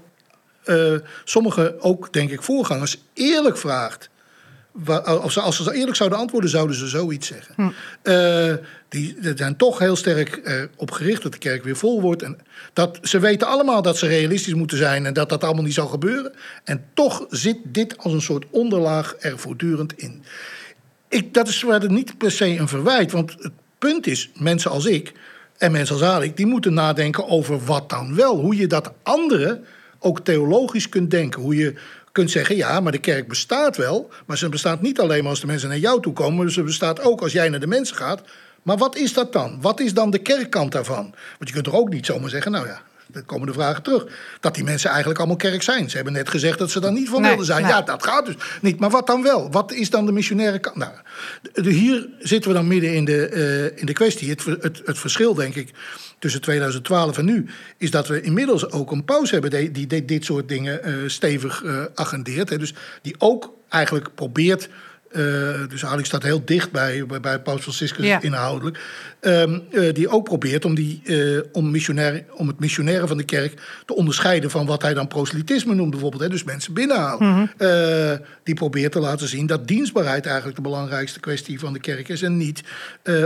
uh, 0.65 0.99
sommige, 1.23 1.75
ook 1.79 2.13
denk 2.13 2.31
ik 2.31 2.41
voorgangers, 2.41 3.03
eerlijk 3.13 3.57
vraagt... 3.57 4.09
Als 5.05 5.33
ze, 5.33 5.41
als 5.41 5.63
ze 5.63 5.73
eerlijk 5.73 5.97
zouden 5.97 6.17
antwoorden, 6.17 6.49
zouden 6.49 6.75
ze 6.75 6.87
zoiets 6.87 7.27
zeggen. 7.27 7.53
Hm. 7.55 7.69
Uh, 8.03 8.53
die, 8.89 9.17
zijn 9.35 9.57
toch 9.57 9.79
heel 9.79 9.95
sterk 9.95 10.41
uh, 10.43 10.63
op 10.75 10.91
gericht 10.91 11.23
dat 11.23 11.31
de 11.31 11.37
kerk 11.37 11.63
weer 11.63 11.75
vol 11.75 12.01
wordt. 12.01 12.21
En 12.21 12.37
dat, 12.73 12.99
ze 13.01 13.19
weten 13.19 13.47
allemaal 13.47 13.81
dat 13.81 13.97
ze 13.97 14.07
realistisch 14.07 14.53
moeten 14.53 14.77
zijn 14.77 15.05
en 15.05 15.13
dat 15.13 15.29
dat 15.29 15.43
allemaal 15.43 15.63
niet 15.63 15.73
zal 15.73 15.87
gebeuren. 15.87 16.33
En 16.63 16.85
toch 16.93 17.25
zit 17.29 17.57
dit 17.63 17.97
als 17.97 18.13
een 18.13 18.21
soort 18.21 18.45
onderlaag 18.49 19.15
er 19.19 19.39
voortdurend 19.39 19.93
in. 19.97 20.23
Ik, 21.09 21.33
dat 21.33 21.47
is 21.47 21.59
verder 21.59 21.91
niet 21.91 22.17
per 22.17 22.31
se 22.31 22.45
een 22.45 22.67
verwijt, 22.67 23.11
want 23.11 23.35
het 23.39 23.53
punt 23.79 24.07
is, 24.07 24.29
mensen 24.33 24.71
als 24.71 24.85
ik 24.85 25.13
en 25.57 25.71
mensen 25.71 25.95
als 25.95 26.03
Alik, 26.03 26.37
die 26.37 26.45
moeten 26.45 26.73
nadenken 26.73 27.27
over 27.27 27.65
wat 27.65 27.89
dan 27.89 28.15
wel. 28.15 28.39
Hoe 28.39 28.55
je 28.55 28.67
dat 28.67 28.91
andere 29.03 29.61
ook 29.99 30.19
theologisch 30.19 30.89
kunt 30.89 31.11
denken. 31.11 31.41
Hoe 31.41 31.55
je 31.55 31.73
kunt 32.15 32.31
zeggen, 32.31 32.55
ja, 32.55 32.79
maar 32.79 32.91
de 32.91 32.97
kerk 32.97 33.27
bestaat 33.27 33.77
wel. 33.77 34.09
Maar 34.25 34.37
ze 34.37 34.49
bestaat 34.49 34.81
niet 34.81 34.99
alleen 34.99 35.21
maar 35.21 35.29
als 35.29 35.39
de 35.39 35.47
mensen 35.47 35.69
naar 35.69 35.77
jou 35.77 36.01
toe 36.01 36.13
komen. 36.13 36.43
Maar 36.43 36.51
ze 36.51 36.63
bestaat 36.63 37.01
ook 37.01 37.21
als 37.21 37.31
jij 37.31 37.49
naar 37.49 37.59
de 37.59 37.67
mensen 37.67 37.95
gaat. 37.95 38.21
Maar 38.63 38.77
wat 38.77 38.95
is 38.95 39.13
dat 39.13 39.33
dan? 39.33 39.57
Wat 39.61 39.79
is 39.79 39.93
dan 39.93 40.09
de 40.09 40.17
kerkkant 40.17 40.71
daarvan? 40.71 41.13
Want 41.37 41.49
je 41.49 41.51
kunt 41.51 41.67
er 41.67 41.75
ook 41.75 41.89
niet 41.89 42.05
zomaar 42.05 42.29
zeggen, 42.29 42.51
nou 42.51 42.67
ja, 42.67 42.81
dan 43.07 43.25
komen 43.25 43.47
de 43.47 43.53
vragen 43.53 43.83
terug. 43.83 44.05
Dat 44.39 44.55
die 44.55 44.63
mensen 44.63 44.89
eigenlijk 44.89 45.19
allemaal 45.19 45.37
kerk 45.37 45.61
zijn. 45.61 45.89
Ze 45.89 45.95
hebben 45.95 46.13
net 46.13 46.29
gezegd 46.29 46.59
dat 46.59 46.71
ze 46.71 46.79
daar 46.79 46.91
niet 46.91 47.09
van 47.09 47.21
wilden 47.21 47.45
zijn. 47.45 47.67
Ja, 47.67 47.81
dat 47.81 48.03
gaat 48.03 48.25
dus 48.25 48.35
niet. 48.61 48.79
Maar 48.79 48.89
wat 48.89 49.07
dan 49.07 49.23
wel? 49.23 49.51
Wat 49.51 49.71
is 49.71 49.89
dan 49.89 50.05
de 50.05 50.11
missionaire 50.11 50.59
kant? 50.59 50.75
Nou, 50.75 50.91
hier 51.53 52.09
zitten 52.19 52.51
we 52.51 52.57
dan 52.57 52.67
midden 52.67 52.93
in 52.93 53.05
de, 53.05 53.29
uh, 53.31 53.79
in 53.79 53.85
de 53.85 53.93
kwestie. 53.93 54.29
Het, 54.29 54.43
het, 54.45 54.81
het 54.85 54.97
verschil, 54.97 55.33
denk 55.33 55.55
ik, 55.55 55.69
tussen 56.19 56.41
2012 56.41 57.17
en 57.17 57.25
nu, 57.25 57.45
is 57.77 57.91
dat 57.91 58.07
we 58.07 58.21
inmiddels 58.21 58.71
ook 58.71 58.91
een 58.91 59.03
pauze 59.03 59.33
hebben 59.33 59.73
die, 59.73 59.87
die, 59.87 60.05
dit 60.05 60.25
soort 60.25 60.49
dingen 60.49 60.89
uh, 60.89 61.09
stevig 61.09 61.63
uh, 61.63 61.83
agendeert. 61.95 62.49
Hè. 62.49 62.57
Dus 62.57 62.73
die 63.01 63.15
ook 63.17 63.53
eigenlijk 63.69 64.15
probeert 64.15 64.69
uh, 65.11 65.67
dus 65.69 65.85
Alex 65.85 66.07
staat 66.07 66.23
heel 66.23 66.45
dicht 66.45 66.71
bij, 66.71 67.05
bij, 67.05 67.19
bij 67.19 67.39
Paus 67.39 67.61
Franciscus 67.61 68.05
ja. 68.05 68.21
inhoudelijk. 68.21 68.79
Um, 69.21 69.63
uh, 69.71 69.93
die 69.93 70.09
ook 70.09 70.23
probeert 70.23 70.65
om, 70.65 70.75
die, 70.75 71.01
uh, 71.03 71.41
om, 71.51 71.71
missionair, 71.71 72.25
om 72.33 72.47
het 72.47 72.59
missionaire 72.59 73.07
van 73.07 73.17
de 73.17 73.23
kerk 73.23 73.61
te 73.85 73.95
onderscheiden 73.95 74.51
van 74.51 74.65
wat 74.65 74.81
hij 74.81 74.93
dan 74.93 75.07
proselytisme 75.07 75.73
noemt, 75.75 75.91
bijvoorbeeld. 75.91 76.21
Hè, 76.21 76.29
dus 76.29 76.43
mensen 76.43 76.73
binnenhalen. 76.73 77.27
Mm 77.27 77.49
-hmm. 77.57 78.19
die 78.43 78.55
probeert 78.55 78.91
te 78.91 78.99
laten 78.99 79.27
zien 79.27 79.47
dat 79.47 79.67
dienstbaarheid 79.67 80.25
eigenlijk 80.25 80.55
de 80.55 80.61
belangrijkste 80.61 81.19
kwestie 81.19 81.59
van 81.59 81.73
de 81.73 81.79
kerk 81.79 82.09
is. 82.09 82.21
En 82.21 82.37
niet 82.37 82.63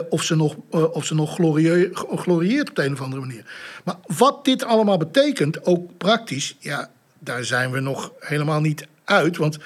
of 0.10 0.24
ze 0.24 0.36
nog, 0.36 0.56
of 0.70 1.06
ze 1.06 1.16
nog 1.16 1.34
glorie, 1.34 1.90
glorieert 1.94 2.70
op 2.70 2.76
de 2.76 2.86
een 2.86 2.94
of 2.94 3.02
andere 3.02 3.22
manier. 3.22 3.44
Maar 3.84 3.96
wat 4.18 4.46
dit 4.46 4.64
allemaal 4.64 4.98
betekent, 4.98 5.66
ook 5.66 5.98
praktisch, 5.98 6.56
ja, 6.60 6.90
daar 7.20 7.44
zijn 7.44 7.72
we 7.72 7.80
nog 7.80 8.12
helemaal 8.20 8.62
niet 8.62 8.88
uit. 9.04 9.38
Want 9.38 9.58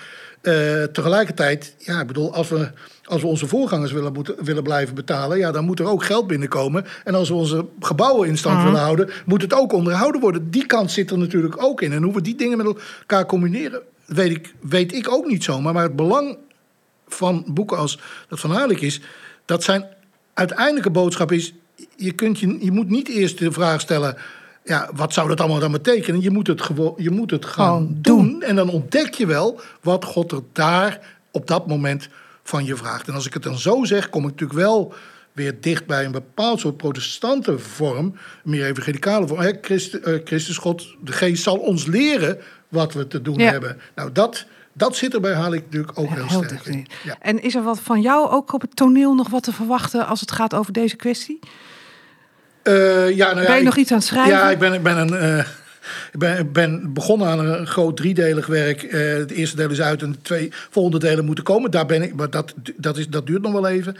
uh, 0.43 0.83
tegelijkertijd, 0.83 1.75
ja, 1.77 2.01
ik 2.01 2.07
bedoel, 2.07 2.33
als 2.33 2.49
we, 2.49 2.71
als 3.03 3.21
we 3.21 3.27
onze 3.27 3.47
voorgangers 3.47 3.91
willen, 3.91 4.13
moeten, 4.13 4.43
willen 4.43 4.63
blijven 4.63 4.95
betalen, 4.95 5.37
ja, 5.37 5.51
dan 5.51 5.65
moet 5.65 5.79
er 5.79 5.87
ook 5.87 6.03
geld 6.03 6.27
binnenkomen. 6.27 6.85
En 7.03 7.15
als 7.15 7.29
we 7.29 7.35
onze 7.35 7.65
gebouwen 7.79 8.27
in 8.27 8.37
stand 8.37 8.55
-huh. 8.55 8.65
willen 8.65 8.79
houden, 8.79 9.09
moet 9.25 9.41
het 9.41 9.53
ook 9.53 9.73
onderhouden 9.73 10.21
worden. 10.21 10.49
Die 10.51 10.65
kant 10.65 10.91
zit 10.91 11.11
er 11.11 11.17
natuurlijk 11.17 11.63
ook 11.63 11.81
in. 11.81 11.91
En 11.91 12.03
hoe 12.03 12.13
we 12.13 12.21
die 12.21 12.35
dingen 12.35 12.57
met 12.57 12.65
elkaar 12.65 13.25
combineren, 13.25 13.81
weet 14.05 14.31
ik, 14.31 14.53
weet 14.61 14.93
ik 14.93 15.11
ook 15.11 15.25
niet 15.25 15.43
zomaar. 15.43 15.73
Maar 15.73 15.83
het 15.83 15.95
belang 15.95 16.37
van 17.07 17.45
boeken 17.47 17.77
als 17.77 17.99
dat 18.27 18.39
van 18.39 18.51
Haarlijk 18.51 18.81
is, 18.81 19.01
dat 19.45 19.63
zijn 19.63 19.85
uiteindelijke 20.33 20.89
boodschap 20.89 21.31
is, 21.31 21.53
je, 21.95 22.11
kunt 22.11 22.39
je, 22.39 22.57
je 22.59 22.71
moet 22.71 22.89
niet 22.89 23.07
eerst 23.07 23.37
de 23.37 23.51
vraag 23.51 23.81
stellen 23.81 24.17
ja, 24.63 24.89
wat 24.93 25.13
zou 25.13 25.27
dat 25.27 25.39
allemaal 25.39 25.59
dan 25.59 25.71
betekenen? 25.71 26.21
Je 26.21 26.31
moet 26.31 26.47
het, 26.47 26.61
gewoon, 26.61 26.93
je 26.97 27.11
moet 27.11 27.31
het 27.31 27.45
gaan 27.45 27.83
oh, 27.83 27.89
doen. 27.89 28.01
doen. 28.01 28.41
En 28.41 28.55
dan 28.55 28.69
ontdek 28.69 29.13
je 29.13 29.25
wel 29.25 29.61
wat 29.81 30.05
God 30.05 30.31
er 30.31 30.41
daar 30.51 30.99
op 31.31 31.47
dat 31.47 31.67
moment 31.67 32.09
van 32.43 32.65
je 32.65 32.75
vraagt. 32.75 33.07
En 33.07 33.13
als 33.13 33.25
ik 33.25 33.33
het 33.33 33.43
dan 33.43 33.57
zo 33.57 33.83
zeg, 33.83 34.09
kom 34.09 34.23
ik 34.23 34.29
natuurlijk 34.29 34.59
wel 34.59 34.93
weer 35.33 35.61
dicht 35.61 35.85
bij 35.85 36.05
een 36.05 36.11
bepaald 36.11 36.59
soort 36.59 36.77
protestante 36.77 37.59
vorm, 37.59 38.15
meer 38.43 38.65
evangelicale 38.65 39.27
vorm. 39.27 39.39
Hè, 39.39 39.51
Christus, 39.61 39.99
uh, 40.07 40.19
Christus, 40.23 40.57
God, 40.57 40.95
de 41.01 41.11
geest 41.11 41.43
zal 41.43 41.57
ons 41.57 41.85
leren 41.85 42.37
wat 42.69 42.93
we 42.93 43.07
te 43.07 43.21
doen 43.21 43.37
ja. 43.37 43.51
hebben. 43.51 43.79
Nou, 43.95 44.11
dat, 44.11 44.45
dat 44.73 44.95
zit 44.95 45.13
erbij, 45.13 45.33
haal 45.33 45.53
ik 45.53 45.63
natuurlijk 45.63 45.99
ook 45.99 46.09
ja, 46.09 46.13
heel 46.13 46.43
sterk 46.43 46.65
in. 46.65 46.87
Ja. 47.03 47.15
En 47.19 47.41
is 47.41 47.55
er 47.55 47.63
wat 47.63 47.79
van 47.79 48.01
jou 48.01 48.29
ook 48.29 48.53
op 48.53 48.61
het 48.61 48.75
toneel 48.75 49.15
nog 49.15 49.29
wat 49.29 49.43
te 49.43 49.53
verwachten 49.53 50.07
als 50.07 50.19
het 50.19 50.31
gaat 50.31 50.53
over 50.53 50.73
deze 50.73 50.95
kwestie? 50.95 51.39
Uh, 52.63 53.15
ja, 53.15 53.33
nou 53.33 53.41
ja, 53.41 53.45
ben 53.45 53.53
je 53.53 53.59
ik, 53.59 53.63
nog 53.63 53.77
iets 53.77 53.91
aan 53.91 53.97
het 53.97 54.07
schrijven? 54.07 54.31
Ja, 54.31 54.49
ik 54.49 54.59
ben, 54.59 54.73
ik 54.73 54.83
ben, 54.83 54.97
een, 54.97 55.13
uh, 55.13 55.39
ik 56.11 56.19
ben, 56.19 56.51
ben, 56.51 56.93
begonnen 56.93 57.27
aan 57.27 57.39
een 57.39 57.67
groot 57.67 57.97
driedelig 57.97 58.45
werk. 58.45 58.83
Uh, 58.83 59.13
het 59.13 59.31
eerste 59.31 59.55
deel 59.55 59.69
is 59.69 59.81
uit 59.81 60.01
en 60.01 60.11
de 60.11 60.21
twee 60.21 60.51
volgende 60.69 60.99
delen 60.99 61.25
moeten 61.25 61.43
komen. 61.43 61.71
Daar 61.71 61.85
ben 61.85 62.01
ik, 62.01 62.15
maar 62.15 62.29
dat, 62.29 62.53
dat, 62.75 62.97
is, 62.97 63.07
dat 63.07 63.27
duurt 63.27 63.41
nog 63.41 63.51
wel 63.51 63.67
even. 63.67 63.95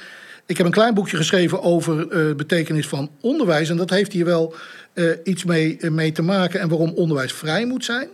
Ik 0.46 0.58
heb 0.58 0.66
een 0.66 0.72
klein 0.72 0.94
boekje 0.94 1.18
geschreven 1.18 1.62
over 1.62 2.10
de 2.10 2.34
betekenis 2.38 2.88
van 2.88 3.12
onderwijs. 3.22 3.70
En 3.70 3.78
dat 3.78 3.90
heeft 3.90 4.14
hier 4.14 4.26
wel 4.26 4.56
iets 5.24 5.44
mee, 5.44 5.78
mee 5.82 6.12
te 6.12 6.22
maken. 6.22 6.60
En 6.60 6.70
waarom 6.70 6.92
onderwijs 6.96 7.34
vrij 7.34 7.66
moet 7.66 7.86
zijn. 7.86 8.08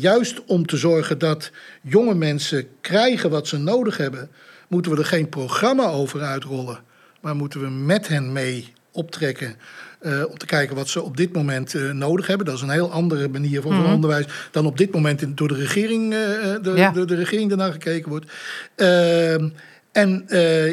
juist 0.00 0.44
om 0.46 0.66
te 0.66 0.76
zorgen 0.76 1.18
dat 1.18 1.50
jonge 1.82 2.14
mensen 2.14 2.66
krijgen 2.80 3.30
wat 3.30 3.48
ze 3.48 3.58
nodig 3.58 3.96
hebben, 3.96 4.30
moeten 4.68 4.92
we 4.92 4.98
er 4.98 5.04
geen 5.04 5.28
programma 5.28 5.86
over 5.86 6.22
uitrollen 6.22 6.86
maar 7.20 7.36
moeten 7.36 7.60
we 7.60 7.68
met 7.70 8.08
hen 8.08 8.32
mee 8.32 8.72
optrekken. 8.92 9.54
Uh, 10.02 10.24
om 10.28 10.38
te 10.38 10.46
kijken 10.46 10.76
wat 10.76 10.88
ze 10.88 11.02
op 11.02 11.16
dit 11.16 11.32
moment 11.32 11.74
uh, 11.74 11.90
nodig 11.90 12.26
hebben. 12.26 12.46
Dat 12.46 12.54
is 12.54 12.60
een 12.60 12.70
heel 12.70 12.92
andere 12.92 13.28
manier 13.28 13.62
van 13.62 13.72
mm 13.72 13.82
-hmm. 13.82 13.92
onderwijs 13.92 14.26
dan 14.50 14.66
op 14.66 14.78
dit 14.78 14.92
moment 14.92 15.22
in, 15.22 15.34
door 15.34 15.48
de 15.48 15.54
regering, 15.54 16.12
uh, 16.12 16.20
de, 16.62 16.72
ja. 16.76 16.90
de, 16.90 17.04
de, 17.04 17.14
regering 17.14 17.50
ernaar 17.50 17.72
gekeken 17.72 18.08
wordt. 18.08 18.32
Ehm, 18.74 19.48
en 19.92 20.24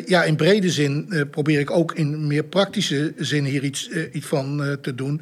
ja, 0.05 0.23
in 0.23 0.35
brede 0.35 0.69
zin 0.69 1.27
probeer 1.31 1.59
ik 1.59 1.71
ook 1.71 1.93
in 1.93 2.27
meer 2.27 2.43
praktische 2.43 3.13
zin 3.17 3.45
hier 3.45 3.63
iets, 3.63 3.89
iets 4.11 4.25
van 4.25 4.77
te 4.81 4.95
doen. 4.95 5.21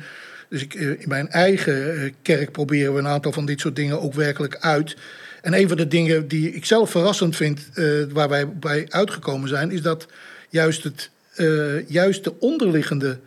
Dus 0.50 0.62
ik, 0.62 0.74
in 0.74 1.08
mijn 1.08 1.30
eigen 1.30 2.14
kerk 2.22 2.52
proberen 2.52 2.94
we 2.94 3.00
een 3.00 3.08
aantal 3.08 3.32
van 3.32 3.46
dit 3.46 3.60
soort 3.60 3.76
dingen 3.76 4.02
ook 4.02 4.14
werkelijk 4.14 4.58
uit. 4.60 4.96
En 5.42 5.54
een 5.54 5.68
van 5.68 5.78
de 5.78 5.88
dingen 5.88 6.28
die 6.28 6.54
ik 6.54 6.66
zelf 6.66 6.92
verrassend 6.92 7.36
vind, 7.36 7.70
waar 8.12 8.30
wij 8.30 8.48
bij 8.48 8.86
uitgekomen 8.90 9.50
zijn, 9.50 9.72
is 9.72 9.82
dat 9.82 10.08
juist, 10.54 10.84
het, 10.84 11.10
uh, 11.38 11.90
juist 11.90 12.24
de 12.24 12.40
onderliggende 12.40 13.20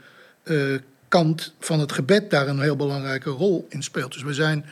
uh, 0.44 0.78
kant 1.08 1.54
van 1.60 1.80
het 1.80 1.92
gebed 1.92 2.30
daar 2.30 2.48
een 2.48 2.60
heel 2.60 2.76
belangrijke 2.76 3.30
rol 3.30 3.66
in 3.68 3.82
speelt. 3.82 4.12
Dus 4.12 4.22
we 4.22 4.34
zijn 4.34 4.64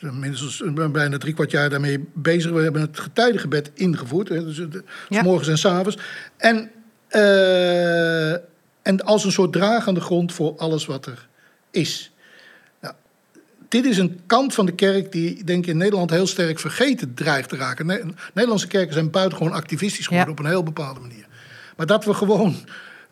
minstens 0.00 0.62
bijna 0.92 1.18
drie 1.18 1.34
kwart 1.34 1.50
jaar 1.50 1.70
daarmee 1.70 2.08
bezig. 2.12 2.50
We 2.50 2.62
hebben 2.62 2.80
het 2.80 2.98
getijdengebed 2.98 3.70
ingevoerd, 3.74 4.28
hè, 4.28 4.44
dus 4.44 4.56
de, 4.56 4.84
ja. 5.08 5.22
morgens 5.22 5.48
en 5.48 5.58
s 5.58 5.64
avonds. 5.64 5.98
En, 6.36 6.70
uh, 7.10 8.32
en 8.82 9.04
als 9.04 9.24
een 9.24 9.32
soort 9.32 9.52
dragende 9.52 10.00
grond 10.00 10.32
voor 10.32 10.56
alles 10.56 10.86
wat 10.86 11.06
er 11.06 11.28
is. 11.70 12.12
Nou, 12.80 12.94
dit 13.68 13.84
is 13.84 13.98
een 13.98 14.20
kant 14.26 14.54
van 14.54 14.66
de 14.66 14.74
kerk 14.74 15.12
die, 15.12 15.44
denk 15.44 15.64
ik, 15.64 15.70
in 15.70 15.76
Nederland 15.76 16.10
heel 16.10 16.26
sterk 16.26 16.58
vergeten 16.58 17.14
dreigt 17.14 17.48
te 17.48 17.56
raken. 17.56 17.86
Ne 17.86 18.04
Nederlandse 18.32 18.66
kerken 18.66 18.92
zijn 18.92 19.10
buitengewoon 19.10 19.52
activistisch 19.52 20.06
geworden 20.06 20.34
ja. 20.34 20.38
op 20.38 20.44
een 20.44 20.50
heel 20.50 20.62
bepaalde 20.62 21.00
manier. 21.00 21.28
Maar 21.80 21.88
dat 21.88 22.04
we 22.04 22.14
gewoon, 22.14 22.56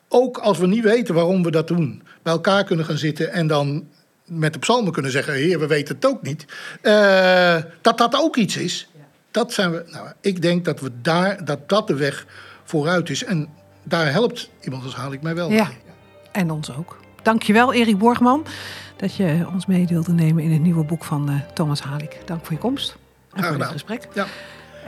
ook 0.08 0.38
als 0.38 0.58
we 0.58 0.66
niet 0.66 0.82
weten 0.82 1.14
waarom 1.14 1.42
we 1.42 1.50
dat 1.50 1.68
doen, 1.68 2.02
bij 2.22 2.32
elkaar 2.32 2.64
kunnen 2.64 2.84
gaan 2.84 2.96
zitten 2.96 3.32
en 3.32 3.46
dan 3.46 3.88
met 4.24 4.52
de 4.52 4.58
psalmen 4.58 4.92
kunnen 4.92 5.10
zeggen: 5.10 5.34
Heer, 5.34 5.58
we 5.58 5.66
weten 5.66 5.94
het 5.94 6.06
ook 6.06 6.22
niet. 6.22 6.44
Uh, 6.82 7.56
dat 7.80 7.98
dat 7.98 8.16
ook 8.16 8.36
iets 8.36 8.56
is. 8.56 8.88
Dat 9.30 9.52
zijn 9.52 9.70
we. 9.70 9.84
Nou, 9.90 10.08
ik 10.20 10.42
denk 10.42 10.64
dat 10.64 10.80
we 10.80 10.90
daar, 11.02 11.44
dat 11.44 11.68
dat 11.68 11.86
de 11.86 11.94
weg 11.94 12.26
vooruit 12.64 13.10
is. 13.10 13.24
En 13.24 13.48
daar 13.82 14.12
helpt 14.12 14.50
iemand 14.60 14.84
als 14.84 14.94
haal 14.94 15.12
ik 15.12 15.22
mij 15.22 15.34
wel. 15.34 15.50
Ja, 15.50 15.64
mee. 15.64 15.76
en 16.32 16.50
ons 16.50 16.76
ook. 16.76 16.98
Dankjewel, 17.22 17.72
Erik 17.72 17.98
Borgman, 17.98 18.46
dat 18.96 19.14
je 19.14 19.46
ons 19.52 19.66
mee 19.66 19.86
wilde 19.86 20.12
nemen 20.12 20.42
in 20.42 20.52
het 20.52 20.62
nieuwe 20.62 20.84
boek 20.84 21.04
van 21.04 21.30
uh, 21.30 21.40
Thomas 21.54 21.80
Halik. 21.80 22.20
Dank 22.24 22.44
voor 22.44 22.52
je 22.52 22.60
komst 22.60 22.96
en 23.32 23.44
voor 23.44 23.58
dit 23.58 23.66
gesprek. 23.66 24.08
Ja. 24.14 24.26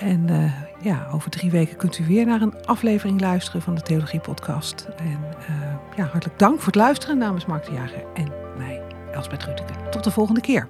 En 0.00 0.26
uh, 0.30 0.52
ja, 0.80 1.08
over 1.12 1.30
drie 1.30 1.50
weken 1.50 1.76
kunt 1.76 1.98
u 1.98 2.06
weer 2.06 2.26
naar 2.26 2.40
een 2.40 2.66
aflevering 2.66 3.20
luisteren 3.20 3.62
van 3.62 3.74
de 3.74 3.82
Theologie 3.82 4.20
Podcast. 4.20 4.88
En 4.96 5.18
uh, 5.50 5.96
ja, 5.96 6.04
hartelijk 6.04 6.38
dank 6.38 6.56
voor 6.56 6.66
het 6.66 6.74
luisteren 6.74 7.18
namens 7.18 7.46
Mark 7.46 7.64
de 7.64 7.72
Jager 7.72 8.04
en 8.14 8.32
mij, 8.56 8.82
Elsbeth 9.12 9.44
Ruteke. 9.44 9.72
Tot 9.90 10.04
de 10.04 10.10
volgende 10.10 10.40
keer. 10.40 10.68